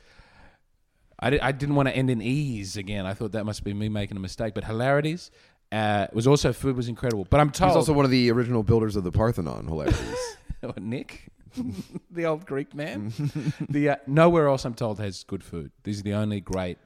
I, 1.20 1.30
di- 1.32 1.40
I 1.40 1.52
didn't 1.52 1.76
want 1.76 1.90
to 1.90 1.96
end 1.96 2.10
in 2.10 2.22
ease 2.22 2.78
again. 2.78 3.06
I 3.06 3.14
thought 3.14 3.32
that 3.34 3.46
must 3.46 3.64
be 3.64 3.74
me 3.74 3.90
making 3.90 4.18
a 4.18 4.20
mistake. 4.20 4.54
But 4.54 4.64
hilarities 4.64 5.32
uh, 5.72 6.08
was 6.14 6.28
also 6.28 6.54
food 6.54 6.76
was 6.76 6.88
incredible. 6.88 7.26
But 7.30 7.40
I'm 7.40 7.52
told 7.52 7.72
He's 7.72 7.76
also 7.76 7.94
one 7.94 8.06
of 8.06 8.12
the 8.12 8.32
original 8.32 8.64
builders 8.64 8.96
of 8.96 9.04
the 9.04 9.12
Parthenon. 9.12 9.68
Hilarities. 9.68 10.18
What, 10.62 10.82
Nick, 10.82 11.28
the 12.12 12.26
old 12.26 12.48
Greek 12.48 12.74
man. 12.74 13.14
the 13.70 13.90
uh, 13.90 13.96
nowhere 14.08 14.48
else 14.48 14.66
I'm 14.66 14.74
told 14.74 15.00
has 15.00 15.24
good 15.24 15.44
food. 15.44 15.72
These 15.84 16.00
are 16.00 16.04
the 16.04 16.14
only 16.16 16.42
great. 16.42 16.80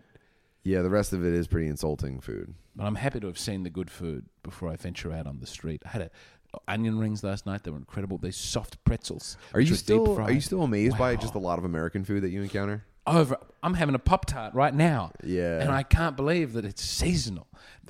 Yeah, 0.64 0.82
the 0.82 0.90
rest 0.90 1.14
of 1.14 1.26
it 1.26 1.34
is 1.34 1.48
pretty 1.48 1.68
insulting 1.68 2.20
food. 2.20 2.54
But 2.76 2.86
I'm 2.86 2.96
happy 2.96 3.20
to 3.20 3.28
have 3.28 3.40
seen 3.40 3.64
the 3.64 3.70
good 3.70 3.90
food 3.90 4.26
before 4.44 4.70
I 4.70 4.76
venture 4.76 5.12
out 5.12 5.28
on 5.28 5.40
the 5.40 5.48
street. 5.48 5.82
I 5.86 5.90
had 5.90 6.02
a, 6.04 6.12
onion 6.68 7.00
rings 7.00 7.24
last 7.24 7.46
night. 7.46 7.64
They 7.64 7.72
were 7.72 7.78
incredible. 7.78 8.18
These 8.18 8.38
soft 8.38 8.84
pretzels. 8.86 9.38
Are 9.54 9.60
you 9.60 9.76
still 9.76 10.20
are 10.20 10.32
you 10.32 10.42
still 10.42 10.64
amazed 10.64 10.98
by 10.98 11.16
just 11.16 11.36
a 11.36 11.40
lot 11.40 11.60
of 11.60 11.66
American 11.66 12.04
food 12.04 12.24
that 12.24 12.30
you 12.30 12.42
encounter? 12.42 12.86
over? 13.08 13.38
I'm 13.64 13.74
having 13.74 13.96
a 13.96 14.00
pop 14.00 14.26
tart 14.26 14.54
right 14.54 14.74
now. 14.74 15.12
Yeah. 15.24 15.62
and 15.62 15.72
I 15.72 15.84
can't 15.84 16.16
believe 16.16 16.54
that 16.54 16.66
it's 16.66 16.84
seasonal. 16.84 17.48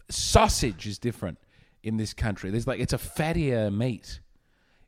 Sausage 0.10 0.88
is 0.88 0.98
different 0.98 1.38
in 1.84 1.98
this 1.98 2.14
country. 2.14 2.50
There's 2.50 2.68
like 2.68 2.80
it's 2.80 2.94
a 2.94 2.98
fattier 2.98 3.76
meat. 3.76 4.20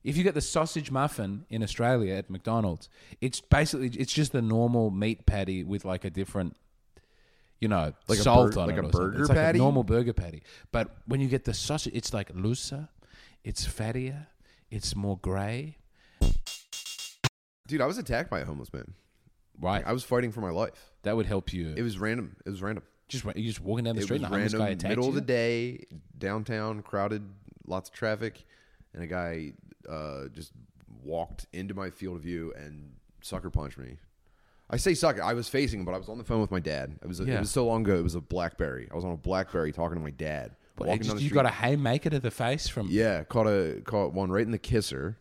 If 0.04 0.18
you 0.18 0.24
get 0.24 0.34
the 0.34 0.42
sausage 0.42 0.92
muffin 0.92 1.46
in 1.50 1.64
Australia 1.64 2.16
at 2.16 2.30
McDonald's, 2.30 2.90
it's 3.22 3.40
basically 3.40 3.88
it's 3.88 4.12
just 4.12 4.34
the 4.34 4.42
normal 4.42 4.92
meat 4.92 5.26
patty 5.26 5.64
with 5.64 5.86
like 5.86 6.04
a 6.04 6.10
different, 6.10 6.58
you 7.64 7.68
know, 7.70 7.94
Like 8.08 8.20
a 8.20 8.22
salt 8.22 8.54
bur- 8.54 8.60
on 8.62 8.68
like 8.68 8.78
it. 8.78 8.86
a 8.86 8.90
burger 8.90 9.22
it's 9.22 9.30
like 9.30 9.38
patty? 9.38 9.58
a 9.60 9.62
normal 9.62 9.84
burger 9.84 10.14
patty. 10.14 10.44
But 10.72 10.96
when 11.08 11.20
you 11.22 11.28
get 11.30 11.46
the 11.46 11.54
sausage, 11.54 11.94
it's 11.96 12.14
like 12.14 12.30
looser, 12.36 12.90
it's 13.44 13.66
fattier, 13.66 14.28
it's 14.70 14.96
more 14.96 15.18
grey. 15.18 15.78
Dude, 17.68 17.82
I 17.82 17.86
was 17.86 17.98
attacked 17.98 18.30
by 18.30 18.42
a 18.42 18.46
homeless 18.46 18.72
man. 18.74 18.94
Right, 19.60 19.84
I 19.86 19.94
was 19.94 20.04
fighting 20.04 20.32
for 20.32 20.42
my 20.42 20.50
life. 20.50 20.72
that 21.04 21.16
would 21.16 21.26
help 21.28 21.54
you. 21.54 21.74
It 21.78 21.82
was 21.84 21.98
random. 22.00 22.36
It 22.46 22.50
was 22.50 22.62
random. 22.62 22.84
just 23.08 23.24
you 23.36 23.44
just 23.48 23.62
walking 23.62 23.86
down 23.86 23.96
the 23.96 24.02
it 24.02 24.06
street 24.06 24.22
was 24.22 24.24
and 24.26 24.34
a 24.34 24.38
homeless 24.38 24.54
random. 24.54 24.68
guy 24.68 24.72
attacks 24.74 24.90
middle 24.90 25.04
you. 25.06 25.10
of 25.10 25.16
the 25.16 25.22
day, 25.22 25.84
downtown, 26.18 26.82
crowded, 26.82 27.24
lots 27.68 27.90
of 27.90 27.96
traffic, 27.96 28.44
and 28.94 29.04
a 29.04 29.08
guy 29.08 29.54
uh, 29.90 30.28
just 30.34 30.52
walked 31.04 31.46
into 31.54 31.74
my 31.74 31.90
field 31.90 32.18
of 32.18 32.24
view 32.24 32.54
and 32.58 32.94
sucker 33.22 33.50
punched 33.50 33.78
me. 33.78 33.98
I 34.74 34.78
say 34.78 34.94
sucker. 34.94 35.22
I 35.24 35.34
was 35.34 35.48
facing 35.48 35.80
him, 35.80 35.86
but 35.86 35.94
I 35.94 35.98
was 35.98 36.10
on 36.10 36.18
the 36.18 36.24
phone 36.24 36.42
with 36.42 36.52
my 36.52 36.60
dad. 36.60 36.96
It 37.02 37.08
was 37.08 37.20
Yeah. 37.20 37.36
it 37.36 37.40
was 37.42 37.52
so 37.52 37.66
long 37.66 37.84
ago. 37.84 37.96
It 37.96 38.04
was 38.04 38.16
a 38.16 38.22
BlackBerry. 38.22 38.88
I 38.92 38.96
was 38.96 39.06
on 39.06 39.12
a 39.12 39.18
BlackBerry 39.18 39.72
talking 39.72 39.98
to 39.98 40.04
my 40.04 40.10
dad. 40.12 40.56
Walking 40.78 40.98
just- 40.98 41.10
down 41.10 41.18
the 41.18 41.22
you 41.24 41.30
street. 41.30 41.36
got 41.36 41.46
a 41.46 41.50
haymaker 41.50 42.10
to 42.10 42.20
the 42.20 42.32
face 42.32 42.68
from 42.68 42.88
Yeah, 42.90 43.24
caught 43.24 43.46
a 43.48 43.82
caught 43.86 44.14
one 44.14 44.32
right 44.32 44.44
in 44.46 44.52
the 44.52 44.58
kisser, 44.58 45.18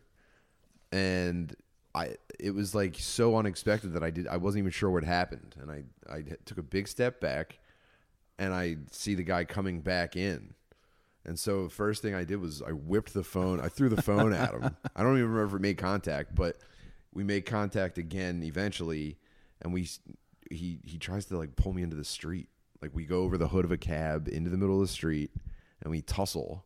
and 0.91 1.55
I 1.95 2.15
it 2.39 2.51
was 2.51 2.73
like 2.73 2.97
so 2.97 3.37
unexpected 3.37 3.93
that 3.93 4.03
I 4.03 4.09
did 4.09 4.27
I 4.27 4.37
wasn't 4.37 4.59
even 4.59 4.71
sure 4.71 4.89
what 4.89 5.03
happened, 5.03 5.55
and 5.61 5.71
I 5.71 5.83
I 6.11 6.23
took 6.45 6.57
a 6.57 6.63
big 6.63 6.87
step 6.87 7.19
back, 7.21 7.59
and 8.39 8.53
I 8.53 8.77
see 8.91 9.15
the 9.15 9.23
guy 9.23 9.43
coming 9.45 9.81
back 9.81 10.15
in, 10.15 10.55
and 11.25 11.37
so 11.37 11.69
first 11.69 12.01
thing 12.01 12.15
I 12.15 12.23
did 12.23 12.37
was 12.41 12.61
I 12.61 12.71
whipped 12.71 13.13
the 13.13 13.23
phone, 13.23 13.59
I 13.59 13.69
threw 13.69 13.89
the 13.89 14.01
phone 14.01 14.33
at 14.33 14.53
him. 14.53 14.75
I 14.95 15.03
don't 15.03 15.17
even 15.17 15.29
remember 15.29 15.55
if 15.55 15.59
it 15.59 15.61
made 15.61 15.77
contact, 15.77 16.33
but 16.33 16.57
we 17.13 17.23
made 17.23 17.45
contact 17.45 17.99
again 17.99 18.41
eventually, 18.43 19.17
and 19.63 19.73
we 19.73 19.87
he 20.51 20.79
he 20.83 20.97
tries 20.97 21.25
to 21.25 21.37
like 21.37 21.55
pull 21.55 21.73
me 21.73 21.81
into 21.83 21.95
the 21.95 22.03
street, 22.03 22.47
like 22.81 22.91
we 22.93 23.05
go 23.05 23.21
over 23.23 23.37
the 23.37 23.47
hood 23.47 23.65
of 23.65 23.71
a 23.71 23.77
cab 23.77 24.27
into 24.27 24.49
the 24.49 24.57
middle 24.57 24.75
of 24.75 24.81
the 24.87 24.93
street, 24.93 25.31
and 25.81 25.91
we 25.91 26.01
tussle 26.01 26.65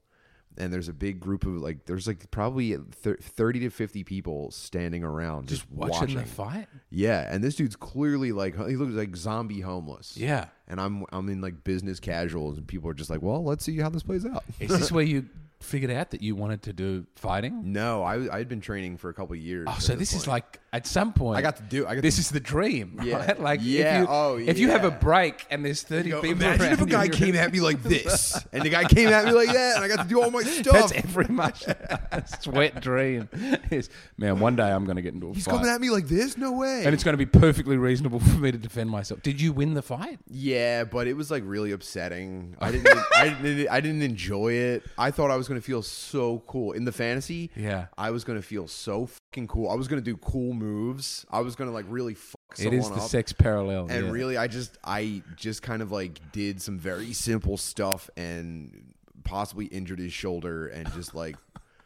and 0.59 0.73
there's 0.73 0.87
a 0.89 0.93
big 0.93 1.19
group 1.19 1.45
of 1.45 1.53
like 1.57 1.85
there's 1.85 2.07
like 2.07 2.31
probably 2.31 2.75
thir- 2.75 3.17
30 3.21 3.59
to 3.59 3.69
50 3.69 4.03
people 4.03 4.49
standing 4.49 5.03
around 5.03 5.47
just, 5.47 5.61
just 5.61 5.71
watching, 5.71 6.17
the 6.17 6.25
fight. 6.25 6.67
yeah 6.89 7.31
and 7.31 7.43
this 7.43 7.53
dude's 7.55 7.75
clearly 7.75 8.31
like 8.31 8.55
he 8.67 8.75
looks 8.75 8.93
like 8.93 9.15
zombie 9.15 9.61
homeless 9.61 10.17
Yeah. 10.17 10.45
and 10.67 10.81
i'm 10.81 11.05
i'm 11.11 11.29
in 11.29 11.41
like 11.41 11.63
business 11.63 11.99
casuals 11.99 12.57
and 12.57 12.67
people 12.67 12.89
are 12.89 12.95
just 12.95 13.11
like 13.11 13.21
well 13.21 13.43
let's 13.43 13.63
see 13.63 13.77
how 13.77 13.89
this 13.89 14.01
plays 14.01 14.25
out 14.25 14.43
Is 14.59 14.69
this 14.71 14.91
where 14.91 15.03
you 15.03 15.29
figured 15.59 15.91
out 15.91 16.09
that 16.09 16.23
you 16.23 16.35
wanted 16.35 16.63
to 16.63 16.73
do 16.73 17.05
fighting? 17.15 17.71
No, 17.73 18.01
I 18.01 18.33
I 18.33 18.37
had 18.39 18.47
been 18.49 18.61
training 18.61 18.97
for 18.97 19.09
a 19.09 19.13
couple 19.13 19.33
of 19.35 19.39
years. 19.41 19.67
Oh, 19.69 19.77
so 19.79 19.95
this 19.95 20.13
is 20.13 20.27
like 20.27 20.59
at 20.73 20.85
some 20.85 21.13
point 21.13 21.37
I 21.37 21.41
got 21.41 21.57
to 21.57 21.63
do- 21.63 21.87
I 21.87 21.95
got 21.95 22.01
this 22.01 22.15
to- 22.15 22.21
is 22.21 22.29
the 22.29 22.39
dream, 22.39 22.99
Yeah. 23.03 23.17
right? 23.25 23.39
Like 23.39 23.59
Yeah, 23.63 24.01
if 24.01 24.01
you 24.01 24.07
oh, 24.09 24.37
if 24.37 24.59
you 24.59 24.69
have 24.71 24.83
a 24.83 24.91
break 24.91 25.45
and 25.49 25.63
there's 25.63 25.81
thirty 25.83 26.09
You 26.09 26.15
go, 26.15 26.21
people 26.21 26.43
Imagine 26.43 26.73
if 26.73 26.81
a 26.81 26.85
guy 26.85 27.07
came 27.21 27.35
at 27.35 27.51
me 27.51 27.59
like 27.61 27.81
this, 27.83 28.37
and 28.51 28.63
the 28.63 28.69
guy 28.69 28.83
came 28.85 29.07
at 29.09 29.25
me 29.25 29.31
like 29.31 29.51
that, 29.53 29.75
and 29.77 29.83
I 29.85 29.87
got 29.87 30.03
to 30.03 30.07
do 30.07 30.21
all 30.21 30.29
my 30.31 30.43
stuff. 30.43 30.73
That's 30.73 30.91
every 30.91 31.25
martial 31.29 31.73
artist's 32.11 32.47
wet 32.57 32.81
dream. 32.81 33.29
Is 33.71 33.89
man, 34.17 34.39
one 34.39 34.55
day 34.55 34.69
I'm 34.71 34.85
going 34.85 34.97
to 34.97 35.01
get 35.01 35.13
into 35.13 35.29
a 35.29 35.33
He's 35.33 35.45
fight, 35.45 35.51
coming 35.51 35.69
at 35.69 35.79
me 35.81 35.89
like 35.89 36.07
this? 36.07 36.37
No 36.37 36.51
way. 36.51 36.83
and 36.85 36.93
it's 36.93 37.03
going 37.03 37.13
to 37.13 37.17
be 37.17 37.25
perfectly 37.25 37.77
reasonable 37.77 38.19
for 38.19 38.37
me 38.37 38.51
to 38.51 38.57
defend 38.57 38.89
myself. 38.89 39.21
Did 39.21 39.39
you 39.41 39.53
win 39.53 39.73
the 39.73 39.81
fight? 39.81 40.19
Yeah, 40.29 40.83
but 40.83 41.07
it 41.07 41.13
was 41.13 41.31
like 41.31 41.43
really 41.45 41.71
upsetting. 41.71 42.55
I 42.61 42.71
didn't. 42.71 42.97
I 43.15 43.29
didn't. 43.29 43.67
I 43.69 43.79
didn't 43.79 44.01
enjoy 44.01 44.53
it. 44.53 44.83
I 44.97 45.11
thought 45.11 45.31
I 45.31 45.35
was 45.37 45.47
gonna 45.47 45.61
feel 45.61 45.81
so 45.81 46.43
cool 46.47 46.73
in 46.73 46.83
the 46.85 46.91
fantasy. 46.91 47.51
Yeah. 47.55 47.87
I 47.97 48.11
was 48.11 48.23
gonna 48.23 48.41
feel 48.41 48.67
so 48.67 49.05
fucking 49.37 49.47
cool. 49.47 49.69
I 49.69 49.75
was 49.75 49.87
gonna 49.87 50.01
do 50.01 50.17
cool 50.17 50.53
moves. 50.53 51.25
I 51.29 51.41
was 51.41 51.55
gonna 51.55 51.71
like 51.71 51.85
really 51.87 52.15
fuck 52.15 52.39
It 52.57 52.73
is 52.73 52.89
the 52.89 52.95
up. 52.95 53.01
sex 53.01 53.31
parallel, 53.33 53.87
And 53.89 54.05
yeah. 54.07 54.11
really, 54.11 54.37
I 54.37 54.47
just, 54.47 54.77
I 54.83 55.21
just 55.35 55.61
kind 55.61 55.81
of 55.81 55.91
like 55.91 56.19
did 56.31 56.61
some 56.61 56.79
very 56.79 57.13
simple 57.13 57.57
stuff 57.57 58.09
and 58.17 58.93
possibly 59.23 59.65
injured 59.65 59.99
his 59.99 60.13
shoulder 60.13 60.67
and 60.67 60.91
just 60.93 61.13
like 61.13 61.35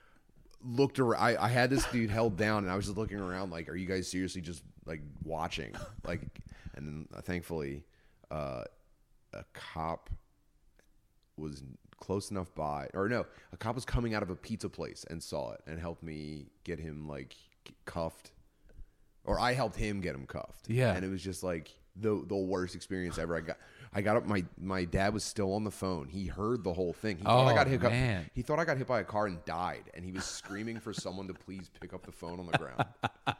looked 0.63 0.99
around. 0.99 1.21
I, 1.21 1.43
I 1.45 1.47
had 1.49 1.69
this 1.69 1.85
dude 1.87 2.09
held 2.09 2.37
down 2.37 2.63
and 2.63 2.71
I 2.71 2.75
was 2.75 2.85
just 2.85 2.97
looking 2.97 3.19
around 3.19 3.51
like, 3.51 3.67
are 3.67 3.75
you 3.75 3.87
guys 3.87 4.07
seriously 4.09 4.41
just 4.41 4.63
like 4.85 5.01
watching? 5.23 5.73
Like, 6.05 6.21
and 6.75 6.87
then 6.87 7.07
uh, 7.15 7.21
thankfully, 7.21 7.83
uh, 8.29 8.63
a 9.33 9.43
cop 9.53 10.09
was 11.37 11.63
close 12.01 12.29
enough 12.31 12.53
by, 12.53 12.89
or 12.93 13.07
no, 13.07 13.25
a 13.53 13.57
cop 13.57 13.75
was 13.75 13.85
coming 13.85 14.13
out 14.13 14.21
of 14.23 14.29
a 14.29 14.35
pizza 14.35 14.67
place 14.67 15.05
and 15.09 15.23
saw 15.23 15.53
it 15.53 15.61
and 15.65 15.79
helped 15.79 16.03
me 16.03 16.47
get 16.65 16.79
him 16.79 17.07
like 17.07 17.35
cuffed, 17.85 18.31
or 19.23 19.39
I 19.39 19.53
helped 19.53 19.77
him 19.77 20.01
get 20.01 20.13
him 20.15 20.25
cuffed. 20.25 20.67
Yeah. 20.69 20.93
and 20.93 21.05
it 21.05 21.09
was 21.09 21.23
just 21.23 21.41
like 21.43 21.71
the 21.95 22.23
the 22.27 22.35
worst 22.35 22.75
experience 22.75 23.17
ever. 23.17 23.37
I 23.37 23.39
got. 23.41 23.57
I 23.93 23.99
got 24.01 24.15
up. 24.15 24.25
My 24.25 24.45
my 24.57 24.85
dad 24.85 25.13
was 25.13 25.21
still 25.23 25.53
on 25.53 25.65
the 25.65 25.71
phone. 25.71 26.07
He 26.07 26.25
heard 26.25 26.63
the 26.63 26.71
whole 26.71 26.93
thing. 26.93 27.17
He 27.17 27.23
thought 27.23 27.47
I 27.47 27.51
Oh, 27.51 27.55
got 27.55 27.67
hit. 27.67 27.83
up- 27.83 28.23
He 28.33 28.41
thought 28.41 28.57
I 28.57 28.63
got 28.63 28.77
hit 28.77 28.87
by 28.87 29.01
a 29.01 29.03
car 29.03 29.27
and 29.27 29.43
died, 29.43 29.83
and 29.93 30.05
he 30.05 30.13
was 30.13 30.23
screaming 30.23 30.79
for 30.79 30.93
someone 30.93 31.27
to 31.27 31.33
please 31.33 31.69
pick 31.81 31.93
up 31.93 32.05
the 32.05 32.11
phone 32.13 32.39
on 32.39 32.47
the 32.47 32.57
ground. 32.57 32.85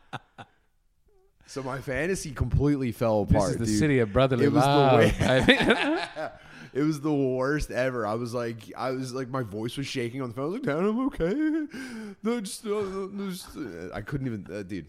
So 1.48 1.62
my 1.64 1.80
fantasy 1.82 2.32
completely 2.32 2.94
fell 2.94 3.24
apart. 3.24 3.42
This 3.44 3.52
is 3.52 3.58
the 3.58 3.66
dude. 3.66 3.80
city 3.80 4.00
of 4.00 4.14
brotherly 4.14 4.46
It 4.46 4.54
love. 4.54 5.02
the 6.74 6.80
way. 6.80 6.82
baby. 6.82 6.84
It 6.84 6.88
was 6.88 7.02
the 7.02 7.14
worst 7.14 7.72
ever. 7.72 8.06
I 8.06 8.14
was 8.16 8.34
like, 8.34 8.72
I 8.78 8.92
was 8.92 9.14
like, 9.14 9.30
my 9.30 9.44
voice 9.44 9.78
was 9.78 9.88
shaking 9.88 10.22
on 10.22 10.30
the 10.30 10.36
phone. 10.36 10.44
I 10.46 10.48
was 10.48 10.54
like, 10.54 10.64
Dad, 10.64 10.78
I'm 10.78 11.00
okay. 11.08 12.14
No, 12.24 12.42
just, 12.42 12.66
uh, 12.66 13.08
just 13.28 13.58
uh," 13.58 13.94
I 13.94 14.02
couldn't 14.02 14.28
even, 14.28 14.48
uh, 14.54 14.64
dude. 14.64 14.88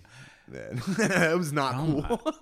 Man, 0.48 0.82
it 0.98 1.38
was 1.38 1.52
not 1.52 1.74
Oh 1.76 2.04
cool. 2.20 2.34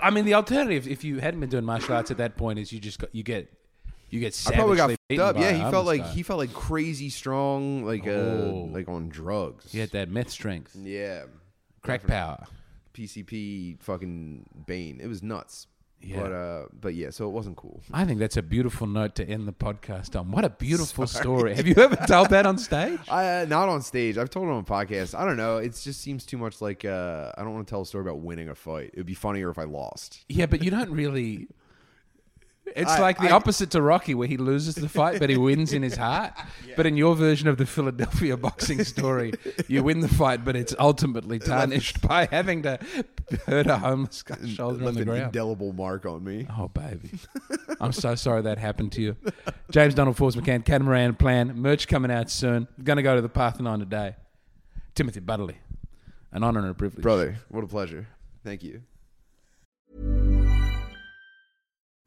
I 0.00 0.10
mean, 0.10 0.24
the 0.24 0.34
alternative, 0.34 0.86
if 0.86 1.02
you 1.04 1.18
hadn't 1.18 1.40
been 1.40 1.50
doing 1.50 1.64
martial 1.64 1.94
arts 1.94 2.10
at 2.10 2.18
that 2.18 2.36
point, 2.36 2.58
is 2.58 2.72
you 2.72 2.78
just 2.78 2.98
got, 3.00 3.12
you 3.14 3.22
get 3.24 3.52
you 4.10 4.20
get 4.20 4.40
I 4.46 4.52
probably 4.54 4.76
got 4.76 4.96
beaten 5.08 5.20
up. 5.24 5.36
Yeah, 5.36 5.52
he 5.52 5.70
felt 5.70 5.84
like 5.84 6.00
guy. 6.02 6.08
he 6.08 6.22
felt 6.22 6.38
like 6.38 6.52
crazy 6.54 7.10
strong, 7.10 7.84
like 7.84 8.06
Oh. 8.06 8.68
uh, 8.70 8.72
like 8.72 8.88
on 8.88 9.08
drugs. 9.08 9.70
He 9.72 9.80
had 9.80 9.90
that 9.90 10.08
meth 10.08 10.30
strength, 10.30 10.76
yeah, 10.80 11.24
crack 11.82 12.02
definitely. 12.02 12.14
power. 12.36 12.44
PCP, 12.94 13.80
fucking 13.82 14.46
Bane. 14.66 15.00
It 15.02 15.06
was 15.08 15.22
nuts. 15.22 15.66
Yeah. 16.00 16.20
But 16.20 16.32
uh, 16.32 16.66
but 16.80 16.94
yeah, 16.94 17.10
so 17.10 17.26
it 17.26 17.32
wasn't 17.32 17.56
cool. 17.56 17.82
I 17.92 18.04
think 18.04 18.20
that's 18.20 18.36
a 18.36 18.42
beautiful 18.42 18.86
note 18.86 19.16
to 19.16 19.28
end 19.28 19.48
the 19.48 19.52
podcast 19.52 20.18
on. 20.18 20.30
What 20.30 20.44
a 20.44 20.50
beautiful 20.50 21.06
story. 21.06 21.56
Have 21.56 21.66
you 21.66 21.74
ever 21.76 21.96
told 22.06 22.30
that 22.30 22.46
on 22.46 22.56
stage? 22.68 23.00
I 23.10 23.40
uh, 23.42 23.46
not 23.48 23.68
on 23.68 23.82
stage. 23.82 24.16
I've 24.16 24.30
told 24.30 24.46
it 24.46 24.52
on 24.52 24.60
a 24.60 24.62
podcast. 24.62 25.18
I 25.18 25.24
don't 25.24 25.36
know. 25.36 25.56
It 25.58 25.70
just 25.70 26.00
seems 26.00 26.24
too 26.24 26.38
much 26.38 26.60
like 26.60 26.84
uh, 26.84 27.32
I 27.36 27.42
don't 27.42 27.52
want 27.52 27.66
to 27.66 27.70
tell 27.70 27.82
a 27.82 27.86
story 27.86 28.02
about 28.02 28.20
winning 28.20 28.48
a 28.48 28.54
fight. 28.54 28.90
It'd 28.92 29.06
be 29.06 29.14
funnier 29.14 29.50
if 29.50 29.58
I 29.58 29.64
lost. 29.64 30.24
Yeah, 30.28 30.46
but 30.46 30.62
you 30.62 30.70
don't 30.70 30.90
really. 30.90 31.48
It's 32.76 32.90
I- 32.90 33.00
like 33.00 33.18
the 33.18 33.28
I- 33.30 33.32
opposite 33.32 33.70
to 33.72 33.82
Rocky, 33.82 34.14
where 34.14 34.28
he 34.28 34.36
loses 34.36 34.74
the 34.74 34.88
fight, 34.88 35.18
but 35.18 35.30
he 35.30 35.36
wins 35.36 35.72
in 35.72 35.82
his 35.82 35.96
heart. 35.96 36.32
But 36.76 36.86
in 36.86 36.96
your 36.96 37.16
version 37.16 37.48
of 37.48 37.56
the 37.56 37.66
Philadelphia 37.66 38.36
boxing 38.36 38.84
story, 38.94 39.32
you 39.66 39.82
win 39.82 39.98
the 39.98 40.06
fight, 40.06 40.44
but 40.44 40.54
it's 40.54 40.72
ultimately 40.78 41.40
tarnished 41.40 42.00
by 42.06 42.26
having 42.30 42.62
to 42.62 42.78
hurt 43.46 43.66
a 43.66 43.78
homeless 43.78 44.22
guy's 44.22 44.48
shoulder 44.50 44.78
on 44.78 44.84
Left 44.84 44.94
the 44.94 45.02
an 45.02 45.08
ground. 45.08 45.22
indelible 45.24 45.72
mark 45.72 46.06
on 46.06 46.22
me. 46.22 46.46
Oh, 46.56 46.68
baby. 46.68 47.10
I'm 47.80 47.90
so 47.90 48.14
sorry 48.14 48.42
that 48.42 48.58
happened 48.58 48.92
to 48.92 49.02
you. 49.02 49.16
James 49.72 49.92
Donald, 49.94 50.16
Forbes 50.16 50.36
McCann, 50.36 50.64
Catamaran 50.64 51.16
Plan, 51.16 51.56
merch 51.56 51.88
coming 51.88 52.12
out 52.12 52.30
soon. 52.30 52.68
Going 52.84 52.98
to 52.98 53.02
go 53.02 53.16
to 53.16 53.22
the 53.22 53.28
Parthenon 53.28 53.80
today. 53.80 54.14
Timothy 54.94 55.18
Butterly, 55.18 55.56
an 56.30 56.44
honor 56.44 56.60
and 56.60 56.70
a 56.70 56.74
privilege. 56.74 57.02
Brother, 57.02 57.38
what 57.48 57.64
a 57.64 57.66
pleasure. 57.66 58.06
Thank 58.44 58.62
you. 58.62 58.82